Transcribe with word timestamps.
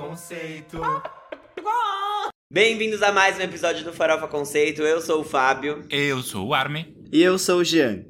Conceito. 0.00 0.80
Bem-vindos 2.50 3.02
a 3.02 3.12
mais 3.12 3.36
um 3.36 3.42
episódio 3.42 3.84
do 3.84 3.92
Farofa 3.92 4.26
Conceito. 4.26 4.80
Eu 4.80 4.98
sou 5.02 5.20
o 5.20 5.24
Fábio. 5.24 5.84
Eu 5.90 6.22
sou 6.22 6.46
o 6.46 6.54
Armin. 6.54 6.96
E 7.12 7.20
eu 7.20 7.38
sou 7.38 7.60
o 7.60 7.64
Jean. 7.64 8.06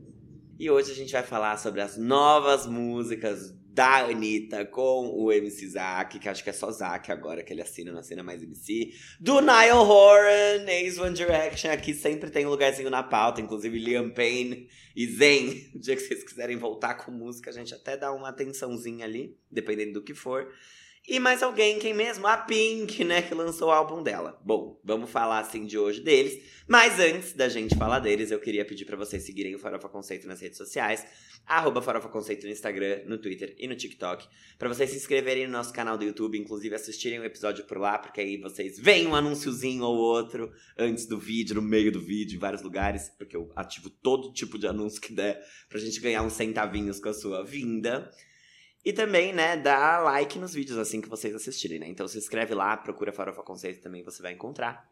E 0.57 0.71
hoje 0.71 0.93
a 0.93 0.95
gente 0.95 1.12
vai 1.12 1.25
falar 1.25 1.58
sobre 1.58 1.80
as 1.80 1.96
novas 1.96 2.64
músicas 2.64 3.53
da 3.75 4.04
Anitta 4.04 4.64
com 4.64 5.08
o 5.08 5.32
MC 5.32 5.66
Zack, 5.71 6.21
que 6.21 6.29
acho 6.29 6.45
que 6.45 6.50
é 6.50 6.53
só 6.53 6.71
Zack 6.71 7.11
agora 7.11 7.43
que 7.43 7.53
ele 7.53 7.62
assina, 7.62 7.91
não 7.91 7.98
assina 7.98 8.22
mais 8.22 8.41
MC. 8.41 8.93
Do 9.18 9.41
Niall 9.41 9.84
Horan, 9.84 10.68
ex 10.68 10.96
One 10.96 11.14
Direction, 11.14 11.72
aqui 11.72 11.93
sempre 11.93 12.30
tem 12.30 12.46
um 12.46 12.50
lugarzinho 12.50 12.88
na 12.88 13.02
pauta, 13.02 13.41
inclusive 13.41 13.77
Liam 13.77 14.11
Payne 14.11 14.68
e 14.94 15.07
Zen. 15.08 15.71
O 15.75 15.80
dia 15.80 15.96
que 15.96 16.02
vocês 16.02 16.22
quiserem 16.22 16.57
voltar 16.57 16.94
com 16.94 17.11
música, 17.11 17.50
a 17.50 17.52
gente 17.52 17.75
até 17.75 17.96
dá 17.96 18.13
uma 18.13 18.29
atençãozinha 18.29 19.04
ali, 19.04 19.36
dependendo 19.50 19.94
do 19.94 20.02
que 20.04 20.14
for. 20.14 20.46
E 21.11 21.19
mais 21.19 21.43
alguém, 21.43 21.77
quem 21.81 21.93
mesmo? 21.93 22.25
A 22.29 22.37
Pink, 22.37 23.03
né, 23.03 23.21
que 23.21 23.35
lançou 23.35 23.67
o 23.67 23.73
álbum 23.73 24.00
dela. 24.00 24.41
Bom, 24.45 24.81
vamos 24.85 25.11
falar 25.11 25.41
assim 25.41 25.67
de 25.67 25.77
hoje 25.77 26.00
deles. 26.00 26.41
Mas 26.69 27.00
antes 27.00 27.33
da 27.33 27.49
gente 27.49 27.77
falar 27.77 27.99
deles, 27.99 28.31
eu 28.31 28.39
queria 28.39 28.64
pedir 28.64 28.85
para 28.85 28.96
vocês 28.96 29.25
seguirem 29.25 29.57
o 29.57 29.59
Farofa 29.59 29.89
Conceito 29.89 30.29
nas 30.29 30.41
redes 30.41 30.57
sociais. 30.57 31.05
Arroba 31.45 31.83
Farofa 31.83 32.09
Conceito 32.09 32.47
no 32.47 32.53
Instagram, 32.53 33.00
no 33.06 33.19
Twitter 33.19 33.56
e 33.59 33.67
no 33.67 33.75
TikTok. 33.75 34.25
para 34.56 34.69
vocês 34.69 34.91
se 34.91 34.97
inscreverem 34.98 35.48
no 35.48 35.53
nosso 35.53 35.73
canal 35.73 35.98
do 35.98 36.05
YouTube, 36.05 36.39
inclusive 36.39 36.77
assistirem 36.77 37.19
o 37.19 37.25
episódio 37.25 37.64
por 37.64 37.78
lá, 37.78 37.98
porque 37.98 38.20
aí 38.20 38.36
vocês 38.36 38.78
veem 38.78 39.08
um 39.08 39.14
anúnciozinho 39.17 39.83
ou 39.83 39.97
outro 39.97 40.53
antes 40.78 41.06
do 41.06 41.19
vídeo, 41.19 41.56
no 41.56 41.62
meio 41.62 41.91
do 41.91 42.00
vídeo, 42.00 42.36
em 42.36 42.39
vários 42.39 42.62
lugares. 42.62 43.11
Porque 43.19 43.34
eu 43.34 43.50
ativo 43.56 43.91
todo 43.91 44.33
tipo 44.33 44.56
de 44.56 44.69
anúncio 44.69 45.00
que 45.00 45.12
der 45.12 45.45
pra 45.69 45.81
gente 45.81 45.98
ganhar 45.98 46.22
uns 46.22 46.34
centavinhos 46.34 47.00
com 47.00 47.08
a 47.08 47.14
sua 47.14 47.42
vinda. 47.42 48.08
E 48.84 48.92
também, 48.92 49.33
né, 49.33 49.56
dá 49.56 49.98
like 49.98 50.39
nos 50.39 50.55
vídeos 50.55 50.78
assim 50.78 51.00
que 51.00 51.09
vocês 51.09 51.34
assistirem, 51.34 51.78
né? 51.78 51.89
Então 51.89 52.09
se 52.09 52.17
inscreve 52.17 52.55
lá, 52.55 52.77
procura 52.77 53.12
Farofa 53.12 53.42
Conceito 53.42 53.83
também, 53.83 54.03
você 54.03 54.23
vai 54.23 54.33
encontrar. 54.33 54.91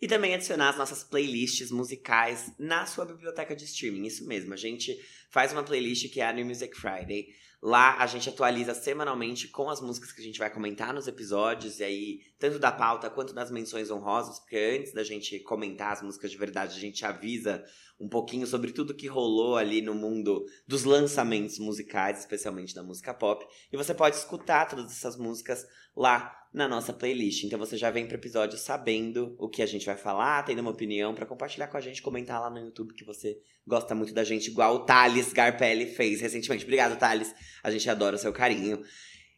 E 0.00 0.06
também 0.06 0.34
adicionar 0.34 0.70
as 0.70 0.76
nossas 0.76 1.02
playlists 1.02 1.70
musicais 1.70 2.52
na 2.58 2.84
sua 2.86 3.04
biblioteca 3.04 3.56
de 3.56 3.64
streaming. 3.64 4.06
Isso 4.06 4.26
mesmo, 4.26 4.52
a 4.52 4.56
gente 4.56 4.98
faz 5.30 5.52
uma 5.52 5.62
playlist 5.62 6.10
que 6.10 6.20
é 6.20 6.26
a 6.26 6.32
New 6.32 6.44
Music 6.44 6.74
Friday. 6.76 7.28
Lá 7.66 7.96
a 7.98 8.06
gente 8.06 8.28
atualiza 8.28 8.74
semanalmente 8.74 9.48
com 9.48 9.68
as 9.68 9.80
músicas 9.80 10.12
que 10.12 10.20
a 10.20 10.24
gente 10.24 10.38
vai 10.38 10.48
comentar 10.48 10.94
nos 10.94 11.08
episódios, 11.08 11.80
e 11.80 11.82
aí, 11.82 12.20
tanto 12.38 12.60
da 12.60 12.70
pauta 12.70 13.10
quanto 13.10 13.34
das 13.34 13.50
menções 13.50 13.90
honrosas, 13.90 14.38
porque 14.38 14.78
antes 14.78 14.92
da 14.94 15.02
gente 15.02 15.40
comentar 15.40 15.92
as 15.92 16.00
músicas 16.00 16.30
de 16.30 16.36
verdade, 16.36 16.76
a 16.76 16.80
gente 16.80 17.04
avisa 17.04 17.64
um 17.98 18.08
pouquinho 18.08 18.46
sobre 18.46 18.70
tudo 18.70 18.94
que 18.94 19.08
rolou 19.08 19.56
ali 19.56 19.82
no 19.82 19.96
mundo 19.96 20.46
dos 20.64 20.84
lançamentos 20.84 21.58
musicais, 21.58 22.20
especialmente 22.20 22.72
da 22.72 22.84
música 22.84 23.12
pop. 23.12 23.44
E 23.72 23.76
você 23.76 23.92
pode 23.92 24.14
escutar 24.14 24.68
todas 24.68 24.92
essas 24.92 25.16
músicas 25.16 25.66
lá 25.96 26.45
na 26.56 26.66
nossa 26.66 26.90
playlist. 26.90 27.44
Então 27.44 27.58
você 27.58 27.76
já 27.76 27.90
vem 27.90 28.06
pro 28.06 28.16
episódio 28.16 28.56
sabendo 28.56 29.36
o 29.38 29.46
que 29.46 29.60
a 29.60 29.66
gente 29.66 29.84
vai 29.84 29.94
falar, 29.94 30.42
tendo 30.42 30.60
uma 30.60 30.70
opinião 30.70 31.14
para 31.14 31.26
compartilhar 31.26 31.68
com 31.68 31.76
a 31.76 31.80
gente, 31.82 32.00
comentar 32.00 32.40
lá 32.40 32.48
no 32.48 32.58
YouTube 32.58 32.94
que 32.94 33.04
você 33.04 33.38
gosta 33.66 33.94
muito 33.94 34.14
da 34.14 34.24
gente, 34.24 34.48
igual 34.48 34.76
o 34.76 34.78
Thales 34.86 35.34
Garpelli 35.34 35.84
fez 35.84 36.22
recentemente. 36.22 36.64
Obrigado, 36.64 36.98
Thales. 36.98 37.34
A 37.62 37.70
gente 37.70 37.88
adora 37.90 38.16
o 38.16 38.18
seu 38.18 38.32
carinho. 38.32 38.82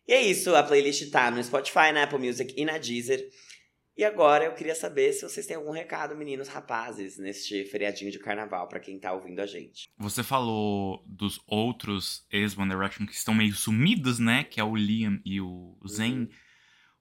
E 0.07 0.13
é 0.13 0.23
isso, 0.23 0.55
a 0.55 0.63
playlist 0.63 1.11
tá 1.11 1.29
no 1.29 1.43
Spotify, 1.43 1.91
na 1.93 2.05
Apple 2.05 2.21
Music 2.21 2.55
e 2.57 2.65
na 2.65 2.79
Deezer. 2.79 3.29
E 3.97 4.05
agora 4.05 4.45
eu 4.45 4.55
queria 4.55 4.77
saber 4.77 5.13
se 5.13 5.29
vocês 5.29 5.45
têm 5.45 5.57
algum 5.57 5.73
recado, 5.73 6.15
meninos 6.15 6.47
rapazes, 6.47 7.19
neste 7.19 7.65
feriadinho 7.65 8.13
de 8.13 8.21
carnaval, 8.21 8.69
para 8.69 8.79
quem 8.79 8.97
tá 8.97 9.13
ouvindo 9.13 9.41
a 9.41 9.47
gente. 9.47 9.89
Você 9.99 10.23
falou 10.23 11.03
dos 11.05 11.41
outros 11.49 12.25
ex-One 12.31 12.71
Direction 12.71 13.07
que 13.07 13.13
estão 13.13 13.35
meio 13.35 13.55
sumidos, 13.55 14.21
né? 14.21 14.45
Que 14.45 14.61
é 14.61 14.65
o 14.65 14.77
Liam 14.77 15.21
e 15.25 15.41
o 15.41 15.77
Zen. 15.85 16.13
Uhum. 16.13 16.29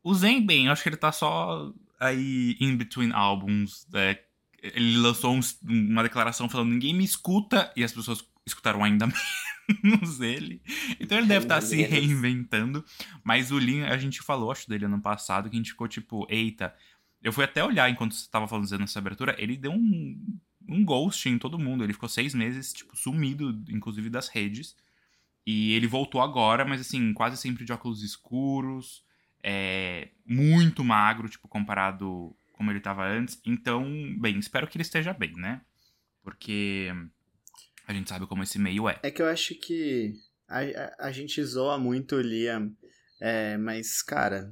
O 0.07 0.13
Zen, 0.13 0.45
bem, 0.45 0.67
eu 0.67 0.71
acho 0.71 0.83
que 0.83 0.87
ele 0.87 0.95
tá 0.95 1.11
só 1.11 1.69
aí 1.99 2.55
in 2.61 2.77
between 2.77 3.11
albums. 3.11 3.85
Né? 3.91 4.17
Ele 4.63 4.95
lançou 4.99 5.35
um, 5.35 5.41
uma 5.63 6.01
declaração 6.01 6.47
falando: 6.47 6.69
ninguém 6.69 6.93
me 6.93 7.03
escuta, 7.03 7.69
e 7.75 7.83
as 7.83 7.91
pessoas 7.91 8.25
escutaram 8.45 8.85
ainda 8.85 9.05
menos 9.83 10.21
ele. 10.21 10.61
Então 10.97 11.17
ele 11.17 11.27
deve 11.27 11.43
estar 11.43 11.55
tá 11.55 11.61
se 11.61 11.81
reinventando. 11.81 12.85
Mas 13.21 13.51
o 13.51 13.59
Lin, 13.59 13.81
a 13.81 13.97
gente 13.97 14.21
falou, 14.21 14.49
acho, 14.49 14.69
dele 14.69 14.85
ano 14.85 15.01
passado, 15.01 15.49
que 15.49 15.57
a 15.57 15.59
gente 15.59 15.71
ficou 15.71 15.89
tipo, 15.89 16.25
eita. 16.29 16.73
Eu 17.21 17.33
fui 17.33 17.43
até 17.43 17.61
olhar 17.61 17.89
enquanto 17.89 18.15
você 18.15 18.29
tava 18.31 18.47
fazendo 18.47 18.85
essa 18.85 18.99
abertura, 18.99 19.35
ele 19.37 19.57
deu 19.57 19.73
um, 19.73 20.39
um 20.69 20.85
ghost 20.85 21.27
em 21.27 21.37
todo 21.37 21.59
mundo. 21.59 21.83
Ele 21.83 21.91
ficou 21.91 22.07
seis 22.07 22.33
meses, 22.33 22.71
tipo, 22.71 22.95
sumido, 22.95 23.61
inclusive 23.67 24.09
das 24.09 24.29
redes. 24.29 24.73
E 25.45 25.73
ele 25.73 25.85
voltou 25.85 26.21
agora, 26.21 26.63
mas 26.63 26.79
assim, 26.79 27.11
quase 27.11 27.35
sempre 27.35 27.65
de 27.65 27.73
óculos 27.73 28.01
escuros, 28.03 29.05
é, 29.43 30.09
muito 30.25 30.83
magro, 30.83 31.29
tipo, 31.29 31.47
comparado 31.47 32.35
como 32.53 32.71
ele 32.71 32.79
tava 32.79 33.07
antes. 33.07 33.39
Então, 33.45 33.85
bem, 34.19 34.39
espero 34.39 34.67
que 34.67 34.77
ele 34.77 34.83
esteja 34.83 35.13
bem, 35.13 35.33
né? 35.35 35.61
Porque 36.23 36.89
a 37.87 37.93
gente 37.93 38.09
sabe 38.09 38.27
como 38.27 38.43
esse 38.43 38.59
meio 38.59 38.89
é. 38.89 38.99
É 39.03 39.11
que 39.11 39.21
eu 39.21 39.27
acho 39.27 39.55
que 39.55 40.13
a, 40.47 40.59
a, 40.59 41.07
a 41.07 41.11
gente 41.11 41.41
zoa 41.43 41.77
muito 41.77 42.15
o 42.15 42.21
Liam, 42.21 42.75
é, 43.21 43.57
mas, 43.57 44.01
cara, 44.01 44.51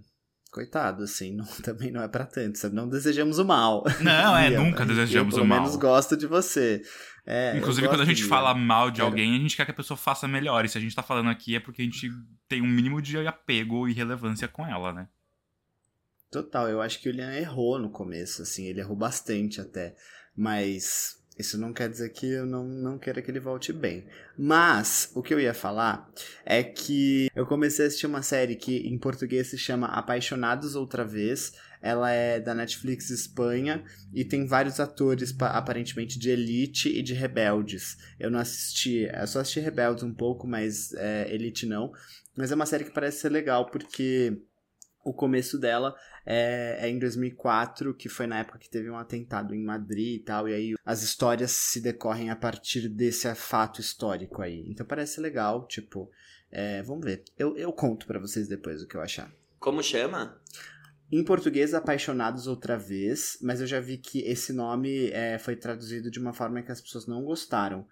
coitado, 0.56 1.04
assim, 1.04 1.36
não, 1.36 1.46
também 1.62 1.92
não 1.92 2.02
é 2.02 2.08
para 2.08 2.26
tanto, 2.26 2.58
sabe? 2.58 2.74
Não 2.74 2.88
desejamos 2.88 3.38
o 3.40 3.46
mal. 3.46 3.84
Não, 4.02 4.38
é, 4.38 4.50
nunca 4.58 4.86
desejamos 4.86 5.36
eu, 5.36 5.44
o 5.44 5.46
mal. 5.46 5.58
Pelo 5.58 5.68
menos 5.68 5.82
gosto 5.82 6.16
de 6.16 6.26
você. 6.26 6.82
É, 7.26 7.58
Inclusive, 7.58 7.88
quando 7.90 8.02
a 8.02 8.06
gente 8.06 8.24
fala 8.24 8.54
mal 8.54 8.90
de 8.90 9.02
alguém, 9.02 9.36
a 9.36 9.40
gente 9.40 9.58
quer 9.58 9.66
que 9.66 9.72
a 9.72 9.76
pessoa 9.76 9.98
faça 9.98 10.28
melhor. 10.28 10.64
E 10.64 10.70
se 10.70 10.78
a 10.78 10.82
gente 10.82 10.96
tá 10.96 11.04
falando 11.04 11.30
aqui 11.30 11.56
é 11.56 11.60
porque 11.60 11.82
a 11.82 11.86
gente 11.86 12.10
tem 12.48 12.62
um 12.62 12.68
mínimo 12.68 13.02
de 13.02 13.18
apego 13.28 13.90
e 13.90 13.94
relevância 13.94 14.48
com 14.48 14.66
ela, 14.66 14.94
né? 14.94 15.08
Total, 16.32 16.70
eu 16.70 16.82
acho 16.82 17.02
que 17.02 17.10
o 17.10 17.12
Liam 17.12 17.32
errou 17.32 17.80
no 17.80 17.90
começo, 17.90 18.42
assim, 18.42 18.66
ele 18.66 18.80
errou 18.80 18.96
bastante 18.96 19.60
até. 19.60 19.96
Mas 20.38 21.18
isso 21.38 21.57
não 21.57 21.73
quer 21.73 21.90
dizer 21.90 22.09
que 22.09 22.25
eu 22.25 22.46
não, 22.46 22.66
não 22.66 22.97
queira 22.97 23.22
que 23.22 23.29
ele 23.29 23.40
volte 23.40 23.73
bem. 23.73 24.06
Mas, 24.38 25.12
o 25.13 25.22
que 25.22 25.34
eu 25.34 25.40
ia 25.40 25.53
falar 25.53 26.09
é 26.46 26.63
que 26.63 27.29
eu 27.35 27.46
comecei 27.46 27.85
a 27.85 27.88
assistir 27.88 28.07
uma 28.07 28.22
série 28.22 28.56
que 28.56 28.78
em 28.88 28.97
português 28.97 29.47
se 29.47 29.57
chama 29.57 29.88
Apaixonados 29.88 30.75
Outra 30.75 31.03
Vez. 31.03 31.53
Ela 31.81 32.09
é 32.12 32.40
da 32.40 32.56
Netflix 32.56 33.09
Espanha 33.09 33.84
e 34.13 34.23
tem 34.23 34.47
vários 34.47 34.79
atores, 34.79 35.35
aparentemente, 35.40 36.18
de 36.18 36.29
Elite 36.29 36.90
e 36.90 37.03
de 37.03 37.13
Rebeldes. 37.13 37.97
Eu 38.19 38.31
não 38.31 38.40
assisti, 38.40 39.09
eu 39.13 39.28
só 39.28 39.41
assisti 39.41 39.59
Rebeldes 39.59 40.03
um 40.03 40.13
pouco, 40.13 40.47
mas 40.47 40.94
é, 40.94 41.31
Elite 41.34 41.66
não. 41.66 41.91
Mas 42.35 42.52
é 42.52 42.56
uma 42.56 42.66
série 42.66 42.85
que 42.85 42.94
parece 42.94 43.19
ser 43.19 43.29
legal 43.29 43.69
porque 43.69 44.41
o 45.06 45.14
começo 45.14 45.60
dela 45.60 45.96
é, 46.26 46.80
é, 46.82 46.90
em 46.90 46.98
2004, 46.98 47.94
que 47.94 48.10
foi 48.10 48.26
na 48.26 48.40
época 48.40 48.58
que 48.58 48.70
teve 48.70 48.90
um 48.90 48.98
atentado 48.98 49.54
em 49.54 49.64
Madrid 49.64 50.20
e 50.20 50.24
tal, 50.24 50.50
e 50.50 50.54
aí 50.54 50.76
as 50.84 51.04
histórias 51.04 51.52
se 51.52 51.80
decorrem 51.80 52.32
a 52.32 52.36
partir 52.36 52.90
desse 52.90 53.34
fato 53.36 53.80
histórico 53.80 54.42
aí. 54.42 54.66
Então 54.68 54.86
parece 54.86 55.22
legal, 55.22 55.68
tipo, 55.68 56.12
é, 56.52 56.82
vamos 56.82 57.06
ver. 57.06 57.24
Eu, 57.38 57.56
eu 57.56 57.72
conto 57.72 58.08
para 58.08 58.20
vocês 58.20 58.48
depois 58.48 58.82
o 58.82 58.88
que 58.88 58.96
eu 58.96 59.02
achar. 59.02 59.32
Como 59.60 59.84
chama? 59.84 60.42
Em 61.12 61.24
português, 61.24 61.76
Apaixonados 61.76 62.48
Outra 62.48 62.76
Vez, 62.76 63.38
mas 63.42 63.62
eu 63.62 63.68
já 63.68 63.80
vi 63.80 64.00
que 64.00 64.22
esse 64.22 64.52
nome 64.52 65.12
é, 65.12 65.38
foi 65.38 65.56
traduzido 65.56 66.10
de 66.10 66.20
uma 66.20 66.34
forma 66.34 66.64
que 66.64 66.72
as 66.72 66.82
pessoas 66.82 67.06
não 67.06 67.24
gostaram. 67.24 67.88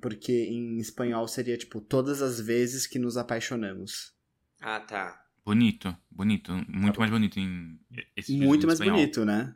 Porque 0.00 0.32
em 0.32 0.78
espanhol 0.78 1.26
seria 1.26 1.58
tipo, 1.58 1.80
todas 1.80 2.22
as 2.22 2.40
vezes 2.40 2.86
que 2.86 2.98
nos 2.98 3.16
apaixonamos. 3.16 4.14
Ah, 4.60 4.80
tá. 4.80 5.23
Bonito, 5.44 5.94
bonito. 6.10 6.52
Muito 6.68 6.98
mais 6.98 7.10
bonito 7.10 7.38
em 7.38 7.78
esse 8.16 8.34
Muito 8.36 8.66
mais 8.66 8.78
espanhol. 8.78 8.96
bonito, 8.98 9.24
né? 9.26 9.54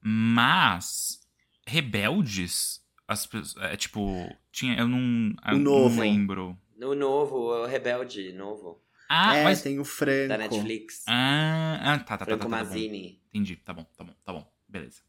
Mas 0.00 1.20
Rebeldes, 1.66 2.80
as 3.08 3.28
é, 3.58 3.76
tipo, 3.76 4.14
tinha, 4.52 4.78
eu 4.78 4.86
não, 4.86 5.34
eu 5.48 5.56
o 5.56 5.58
novo. 5.58 5.96
não 5.96 6.00
lembro. 6.00 6.58
O 6.80 6.94
novo, 6.94 7.36
o 7.36 7.66
Rebelde, 7.66 8.32
novo. 8.32 8.82
Ah, 9.08 9.36
é, 9.36 9.44
mas 9.44 9.60
tem 9.60 9.80
o 9.80 9.84
Franco. 9.84 10.28
Da 10.28 10.38
Netflix. 10.38 11.04
Ah, 11.08 11.80
ah 11.82 11.98
tá, 11.98 12.16
tá, 12.16 12.24
Franco 12.24 12.44
tá, 12.44 12.48
tá, 12.48 12.56
tá, 12.58 12.64
Mazzini. 12.64 13.14
Tá 13.14 13.20
Entendi, 13.28 13.56
tá 13.56 13.74
bom, 13.74 13.84
tá 13.96 14.04
bom, 14.04 14.14
tá 14.24 14.32
bom. 14.32 14.52
Beleza. 14.68 15.00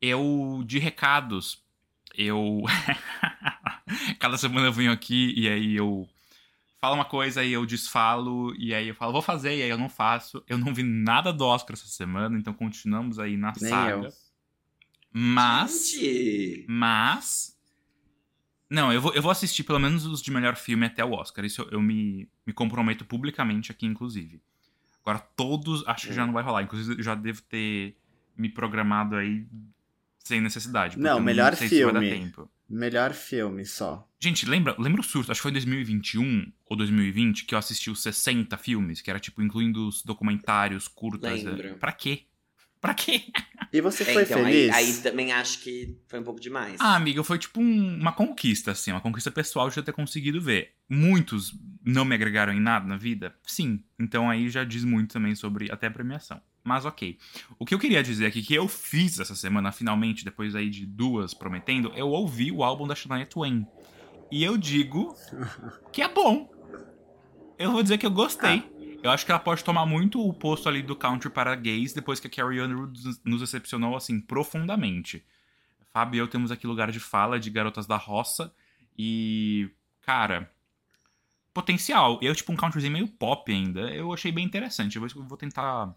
Eu, 0.00 0.62
de 0.64 0.78
recados, 0.78 1.60
eu... 2.16 2.62
Cada 4.20 4.38
semana 4.38 4.68
eu 4.68 4.72
venho 4.72 4.92
aqui 4.92 5.34
e 5.36 5.48
aí 5.48 5.74
eu 5.74 6.08
fala 6.84 6.96
uma 6.96 7.04
coisa 7.06 7.42
e 7.42 7.50
eu 7.50 7.64
desfalo, 7.64 8.54
e 8.58 8.74
aí 8.74 8.88
eu 8.88 8.94
falo, 8.94 9.12
vou 9.12 9.22
fazer, 9.22 9.56
e 9.56 9.62
aí 9.62 9.70
eu 9.70 9.78
não 9.78 9.88
faço. 9.88 10.44
Eu 10.46 10.58
não 10.58 10.74
vi 10.74 10.82
nada 10.82 11.32
do 11.32 11.42
Oscar 11.42 11.72
essa 11.72 11.86
semana, 11.86 12.38
então 12.38 12.52
continuamos 12.52 13.18
aí 13.18 13.38
na 13.38 13.54
Nem 13.58 13.70
saga. 13.70 14.06
Eu. 14.06 14.12
Mas. 15.10 15.92
Gente. 15.92 16.66
Mas. 16.68 17.58
Não, 18.68 18.92
eu 18.92 19.00
vou, 19.00 19.14
eu 19.14 19.22
vou 19.22 19.30
assistir 19.30 19.62
pelo 19.64 19.78
menos 19.78 20.04
os 20.04 20.20
de 20.20 20.30
melhor 20.30 20.56
filme 20.56 20.84
até 20.84 21.02
o 21.02 21.12
Oscar. 21.12 21.44
Isso 21.46 21.62
eu, 21.62 21.70
eu 21.70 21.80
me, 21.80 22.28
me 22.46 22.52
comprometo 22.52 23.04
publicamente 23.04 23.72
aqui, 23.72 23.86
inclusive. 23.86 24.42
Agora, 25.02 25.20
todos 25.20 25.86
acho 25.86 26.08
que 26.08 26.12
já 26.12 26.26
não 26.26 26.34
vai 26.34 26.42
rolar. 26.42 26.64
Inclusive, 26.64 26.98
eu 26.98 27.02
já 27.02 27.14
devo 27.14 27.40
ter 27.42 27.96
me 28.36 28.50
programado 28.50 29.16
aí 29.16 29.46
sem 30.18 30.40
necessidade. 30.40 30.98
Não, 30.98 31.18
melhor 31.18 31.56
filme. 31.56 32.44
Melhor 32.68 33.12
filme 33.12 33.64
só. 33.66 34.08
Gente, 34.20 34.46
lembra, 34.46 34.74
lembra 34.78 35.00
o 35.00 35.04
surto? 35.04 35.30
Acho 35.30 35.38
que 35.38 35.42
foi 35.42 35.50
em 35.50 35.54
2021 35.54 36.50
ou 36.64 36.76
2020 36.76 37.44
que 37.44 37.54
eu 37.54 37.58
assisti 37.58 37.90
os 37.90 38.00
60 38.02 38.56
filmes, 38.56 39.00
que 39.02 39.10
era 39.10 39.20
tipo 39.20 39.42
incluindo 39.42 39.86
os 39.86 40.02
documentários, 40.02 40.88
curtas. 40.88 41.42
Lembro. 41.44 41.76
Pra 41.76 41.92
quê? 41.92 42.22
Pra 42.80 42.94
quê? 42.94 43.24
E 43.72 43.80
você 43.80 44.02
É, 44.02 44.12
foi 44.12 44.22
então, 44.24 44.44
aí, 44.44 44.52
feliz? 44.70 44.74
aí 44.74 45.02
também 45.02 45.32
acho 45.32 45.60
que 45.60 45.98
foi 46.06 46.20
um 46.20 46.22
pouco 46.22 46.38
demais. 46.40 46.78
Ah, 46.80 46.94
amiga, 46.96 47.22
foi 47.24 47.38
tipo 47.38 47.60
um- 47.60 47.96
uma 47.98 48.12
conquista, 48.12 48.70
assim, 48.72 48.90
uma 48.92 49.00
conquista 49.00 49.30
pessoal 49.30 49.68
de 49.70 49.76
eu 49.76 49.82
ter 49.82 49.92
conseguido 49.92 50.40
ver. 50.40 50.72
Muitos 50.88 51.52
não 51.84 52.04
me 52.04 52.14
agregaram 52.14 52.52
em 52.52 52.60
nada 52.60 52.86
na 52.86 52.96
vida? 52.96 53.34
Sim. 53.46 53.82
Então 53.98 54.28
aí 54.30 54.48
já 54.48 54.64
diz 54.64 54.84
muito 54.84 55.12
também 55.12 55.34
sobre 55.34 55.70
até 55.72 55.86
a 55.86 55.90
premiação. 55.90 56.40
Mas 56.64 56.86
ok. 56.86 57.18
O 57.58 57.66
que 57.66 57.74
eu 57.74 57.78
queria 57.78 58.02
dizer 58.02 58.24
aqui 58.24 58.42
que 58.42 58.54
eu 58.54 58.66
fiz 58.66 59.20
essa 59.20 59.34
semana, 59.34 59.70
finalmente, 59.70 60.24
depois 60.24 60.56
aí 60.56 60.70
de 60.70 60.86
duas 60.86 61.34
prometendo, 61.34 61.92
eu 61.94 62.08
ouvi 62.08 62.50
o 62.50 62.64
álbum 62.64 62.86
da 62.86 62.94
Shania 62.94 63.26
Twain. 63.26 63.66
E 64.32 64.42
eu 64.42 64.56
digo 64.56 65.14
que 65.92 66.00
é 66.00 66.08
bom. 66.08 66.50
Eu 67.58 67.70
vou 67.70 67.82
dizer 67.82 67.98
que 67.98 68.06
eu 68.06 68.10
gostei. 68.10 68.64
Eu 69.02 69.10
acho 69.10 69.26
que 69.26 69.30
ela 69.30 69.38
pode 69.38 69.62
tomar 69.62 69.84
muito 69.84 70.26
o 70.26 70.32
posto 70.32 70.66
ali 70.66 70.82
do 70.82 70.96
country 70.96 71.28
para 71.28 71.54
gays 71.54 71.92
depois 71.92 72.18
que 72.18 72.26
a 72.26 72.30
Carrie 72.30 72.62
Underwood 72.62 73.20
nos 73.22 73.40
decepcionou, 73.40 73.94
assim, 73.94 74.18
profundamente. 74.18 75.22
Fábio 75.92 76.16
e 76.16 76.20
eu 76.20 76.26
temos 76.26 76.50
aqui 76.50 76.66
lugar 76.66 76.90
de 76.90 76.98
fala 76.98 77.38
de 77.38 77.50
garotas 77.50 77.86
da 77.86 77.98
roça. 77.98 78.52
E, 78.98 79.68
cara, 80.00 80.50
potencial. 81.52 82.18
Eu, 82.22 82.34
tipo, 82.34 82.50
um 82.50 82.56
countryzinho 82.56 82.94
meio 82.94 83.06
pop 83.06 83.52
ainda. 83.52 83.82
Eu 83.90 84.12
achei 84.12 84.32
bem 84.32 84.44
interessante. 84.44 84.96
Eu 84.96 85.06
vou, 85.06 85.36
tentar 85.36 85.94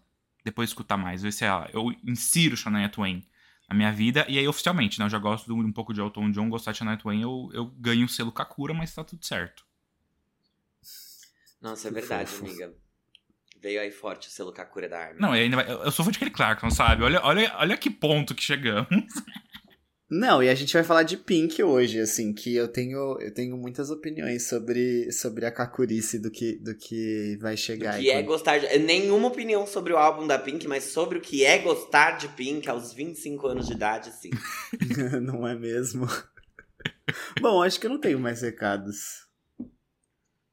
depois 0.50 0.70
escutar 0.70 0.96
mais. 0.96 1.22
Ver 1.22 1.32
se 1.32 1.44
ela, 1.44 1.68
eu 1.72 1.92
insiro 2.04 2.56
Shania 2.56 2.88
Twain 2.88 3.26
na 3.68 3.74
minha 3.74 3.92
vida. 3.92 4.24
E 4.28 4.38
aí, 4.38 4.48
oficialmente, 4.48 4.98
né? 4.98 5.04
Eu 5.06 5.10
já 5.10 5.18
gosto 5.18 5.46
de 5.46 5.52
um, 5.52 5.60
um 5.60 5.72
pouco 5.72 5.92
de 5.94 6.00
Elton 6.00 6.30
John, 6.30 6.48
gostar 6.48 6.72
de 6.72 6.78
Shania 6.78 6.96
Twain. 6.96 7.22
Eu, 7.22 7.50
eu 7.52 7.66
ganho 7.66 8.06
o 8.06 8.08
selo 8.08 8.32
Kakura, 8.32 8.72
mas 8.74 8.94
tá 8.94 9.04
tudo 9.04 9.24
certo. 9.24 9.64
Nossa, 11.60 11.88
é 11.88 11.90
verdade, 11.90 12.30
amiga. 12.38 12.72
Veio 13.60 13.80
aí 13.80 13.90
forte 13.90 14.28
o 14.28 14.30
selo 14.30 14.52
Kakura 14.52 14.88
da 14.88 15.00
Armin. 15.00 15.20
Não, 15.20 15.34
e 15.34 15.40
ainda 15.40 15.56
vai- 15.56 15.68
eu 15.70 15.82
eu 15.82 15.90
sou 15.90 16.04
fã 16.04 16.12
de 16.12 16.18
Kelly 16.18 16.30
Clarkson, 16.30 16.70
sabe? 16.70 17.02
Olha, 17.02 17.20
olha, 17.24 17.52
olha 17.56 17.76
que 17.76 17.90
ponto 17.90 18.34
que 18.34 18.42
chegamos. 18.42 18.88
Não, 20.10 20.42
e 20.42 20.48
a 20.48 20.54
gente 20.54 20.72
vai 20.72 20.82
falar 20.82 21.02
de 21.02 21.18
Pink 21.18 21.62
hoje, 21.62 22.00
assim, 22.00 22.32
que 22.32 22.54
eu 22.54 22.66
tenho, 22.66 23.18
eu 23.20 23.32
tenho 23.32 23.58
muitas 23.58 23.90
opiniões 23.90 24.48
sobre, 24.48 25.12
sobre 25.12 25.44
a 25.44 25.52
Kakurice 25.52 26.18
do 26.18 26.30
que, 26.30 26.58
do 26.58 26.74
que 26.74 27.36
vai 27.42 27.58
chegar. 27.58 27.98
que 27.98 28.04
e 28.06 28.10
é 28.10 28.14
quando- 28.14 28.26
gostar 28.26 28.58
de... 28.58 28.78
Nenhuma 28.78 29.28
opinião 29.28 29.66
sobre 29.66 29.92
o 29.92 29.98
álbum 29.98 30.26
da 30.26 30.38
Pink, 30.38 30.66
mas 30.66 30.84
sobre 30.84 31.18
o 31.18 31.20
que 31.20 31.44
é 31.44 31.58
gostar 31.58 32.12
de 32.12 32.26
Pink 32.28 32.66
aos 32.70 32.94
25 32.94 33.46
anos 33.48 33.66
de 33.66 33.74
idade, 33.74 34.10
sim. 34.12 34.30
não 35.20 35.46
é 35.46 35.54
mesmo? 35.54 36.06
Bom, 37.38 37.62
acho 37.62 37.78
que 37.78 37.86
eu 37.86 37.90
não 37.90 38.00
tenho 38.00 38.18
mais 38.18 38.40
recados. 38.40 39.28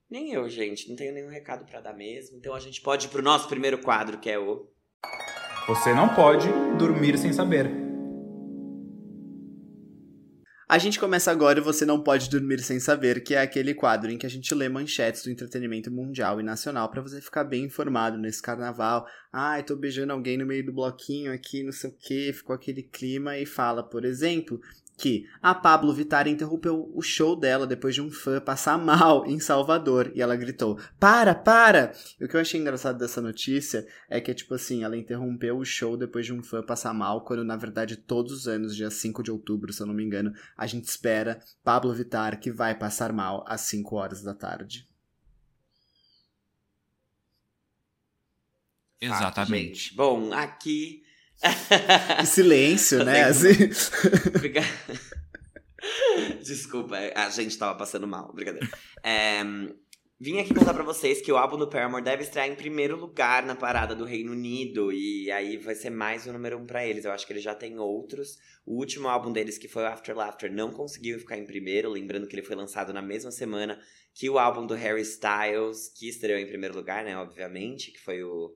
Nem 0.10 0.34
eu, 0.34 0.50
gente. 0.50 0.90
Não 0.90 0.98
tenho 0.98 1.14
nenhum 1.14 1.30
recado 1.30 1.66
pra 1.66 1.80
dar 1.80 1.94
mesmo. 1.94 2.38
Então 2.38 2.54
a 2.54 2.60
gente 2.60 2.82
pode 2.82 3.08
ir 3.08 3.10
pro 3.10 3.22
nosso 3.24 3.48
primeiro 3.48 3.78
quadro, 3.78 4.18
que 4.20 4.30
é 4.30 4.38
o... 4.38 4.70
Você 5.68 5.94
não 5.94 6.14
pode 6.14 6.48
dormir 6.78 7.18
sem 7.18 7.32
saber. 7.32 7.85
A 10.68 10.80
gente 10.80 11.00
começa 11.00 11.30
agora 11.30 11.60
e 11.60 11.62
você 11.62 11.86
não 11.86 12.02
pode 12.02 12.28
dormir 12.28 12.60
sem 12.60 12.80
saber, 12.80 13.24
que 13.24 13.36
é 13.36 13.42
aquele 13.42 13.76
quadro 13.76 14.10
em 14.10 14.18
que 14.18 14.26
a 14.26 14.30
gente 14.30 14.52
lê 14.56 14.68
manchetes 14.68 15.24
do 15.24 15.30
entretenimento 15.30 15.92
mundial 15.92 16.40
e 16.40 16.44
nacional 16.44 16.90
pra 16.90 17.04
você 17.04 17.22
ficar 17.22 17.44
bem 17.44 17.66
informado 17.66 18.18
nesse 18.18 18.42
carnaval. 18.42 19.06
Ai, 19.32 19.62
tô 19.62 19.76
beijando 19.76 20.12
alguém 20.12 20.40
no 20.40 20.46
meio 20.46 20.66
do 20.66 20.74
bloquinho 20.74 21.32
aqui, 21.32 21.62
não 21.62 21.72
sei 21.72 21.92
o 21.92 21.94
que, 21.94 22.34
ficou 22.34 22.56
aquele 22.56 22.82
clima 22.82 23.38
e 23.38 23.46
fala, 23.46 23.84
por 23.84 24.04
exemplo, 24.04 24.60
que 24.98 25.28
a 25.42 25.54
Pablo 25.54 25.94
Vittar 25.94 26.28
interrompeu 26.28 26.92
o 26.94 27.02
show 27.02 27.36
dela 27.36 27.68
depois 27.68 27.94
de 27.94 28.02
um 28.02 28.10
fã 28.10 28.40
passar 28.40 28.78
mal 28.78 29.26
em 29.26 29.40
Salvador 29.40 30.12
e 30.16 30.22
ela 30.22 30.36
gritou: 30.36 30.80
"Para, 31.00 31.36
para!". 31.36 31.92
E 32.20 32.26
o 32.26 32.28
que 32.28 32.36
eu 32.36 32.42
achei 32.42 32.60
engraçado 32.60 32.98
dessa 32.98 33.22
notícia 33.22 33.86
é 34.10 34.22
que 34.22 34.34
tipo 34.34 34.54
assim, 34.54 34.84
ela 34.84 34.98
interrompeu 34.98 35.58
o 35.58 35.66
show 35.66 35.98
depois 35.98 36.26
de 36.26 36.34
um 36.34 36.42
fã 36.42 36.64
passar 36.64 36.94
mal, 36.94 37.24
quando 37.26 37.44
na 37.44 37.58
verdade 37.58 37.98
todos 37.98 38.32
os 38.32 38.48
anos, 38.48 38.76
dia 38.76 38.90
5 38.90 39.22
de 39.22 39.32
outubro, 39.32 39.74
se 39.74 39.82
eu 39.82 39.88
não 39.88 39.94
me 39.94 40.04
engano, 40.04 40.34
a 40.58 40.66
gente 40.66 40.86
espera 40.86 41.40
Pablo 41.64 41.94
Vittar 41.94 42.40
que 42.40 42.52
vai 42.52 42.76
passar 42.76 43.12
mal 43.12 43.44
às 43.48 43.62
5 43.62 43.96
horas 43.96 44.22
da 44.22 44.34
tarde. 44.34 44.88
Exatamente. 49.00 49.90
gente. 49.90 49.96
Bom, 49.96 50.34
aqui... 50.34 51.05
Que 52.20 52.26
silêncio, 52.28 53.04
né? 53.04 53.24
Assim. 53.24 53.54
Fica- 54.40 54.62
Desculpa, 56.44 56.96
a 57.16 57.30
gente 57.30 57.58
tava 57.58 57.78
passando 57.78 58.08
mal, 58.08 58.32
brincadeira. 58.34 58.68
É, 59.04 59.42
vim 60.20 60.40
aqui 60.40 60.54
contar 60.54 60.74
pra 60.74 60.84
vocês 60.84 61.22
que 61.22 61.32
o 61.32 61.38
álbum 61.38 61.58
do 61.58 61.70
Paramore 61.70 62.04
deve 62.04 62.24
estrear 62.24 62.48
em 62.48 62.56
primeiro 62.56 62.98
lugar 62.98 63.46
na 63.46 63.56
parada 63.56 63.94
do 63.96 64.06
Reino 64.06 64.32
Unido. 64.32 64.92
E 64.92 65.30
aí 65.32 65.58
vai 65.58 65.76
ser 65.76 65.90
mais 65.90 66.26
o 66.26 66.34
número 66.34 66.58
um 66.58 66.66
pra 66.66 66.86
eles. 66.86 67.06
Eu 67.06 67.12
acho 67.12 67.26
que 67.28 67.34
eles 67.34 67.44
já 67.44 67.54
têm 67.54 67.78
outros. 67.80 68.38
O 68.66 68.78
último 68.78 69.08
álbum 69.08 69.32
deles, 69.32 69.58
que 69.58 69.68
foi 69.68 69.84
o 69.84 69.88
After 69.88 70.16
Laughter, 70.16 70.52
não 70.52 70.72
conseguiu 70.72 71.20
ficar 71.20 71.38
em 71.38 71.46
primeiro. 71.46 71.90
Lembrando 71.92 72.28
que 72.28 72.36
ele 72.36 72.46
foi 72.46 72.56
lançado 72.56 72.92
na 72.94 73.02
mesma 73.02 73.32
semana 73.32 73.80
que 74.14 74.30
o 74.30 74.40
álbum 74.40 74.66
do 74.66 74.74
Harry 74.74 75.02
Styles, 75.02 75.90
que 75.96 76.08
estreou 76.10 76.40
em 76.40 76.48
primeiro 76.48 76.74
lugar, 76.76 77.04
né? 77.04 77.16
Obviamente, 77.18 77.92
que 77.92 78.00
foi 78.00 78.24
o. 78.24 78.56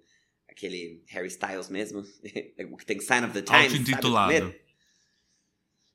Aquele 0.59 1.01
Harry 1.07 1.29
Styles 1.29 1.69
mesmo, 1.69 2.01
o 2.01 2.03
que 2.75 2.85
tem 2.85 2.99
Sign 2.99 3.25
of 3.25 3.33
the 3.33 3.41
Times. 3.41 3.71
Auto-intitulado. 3.71 4.53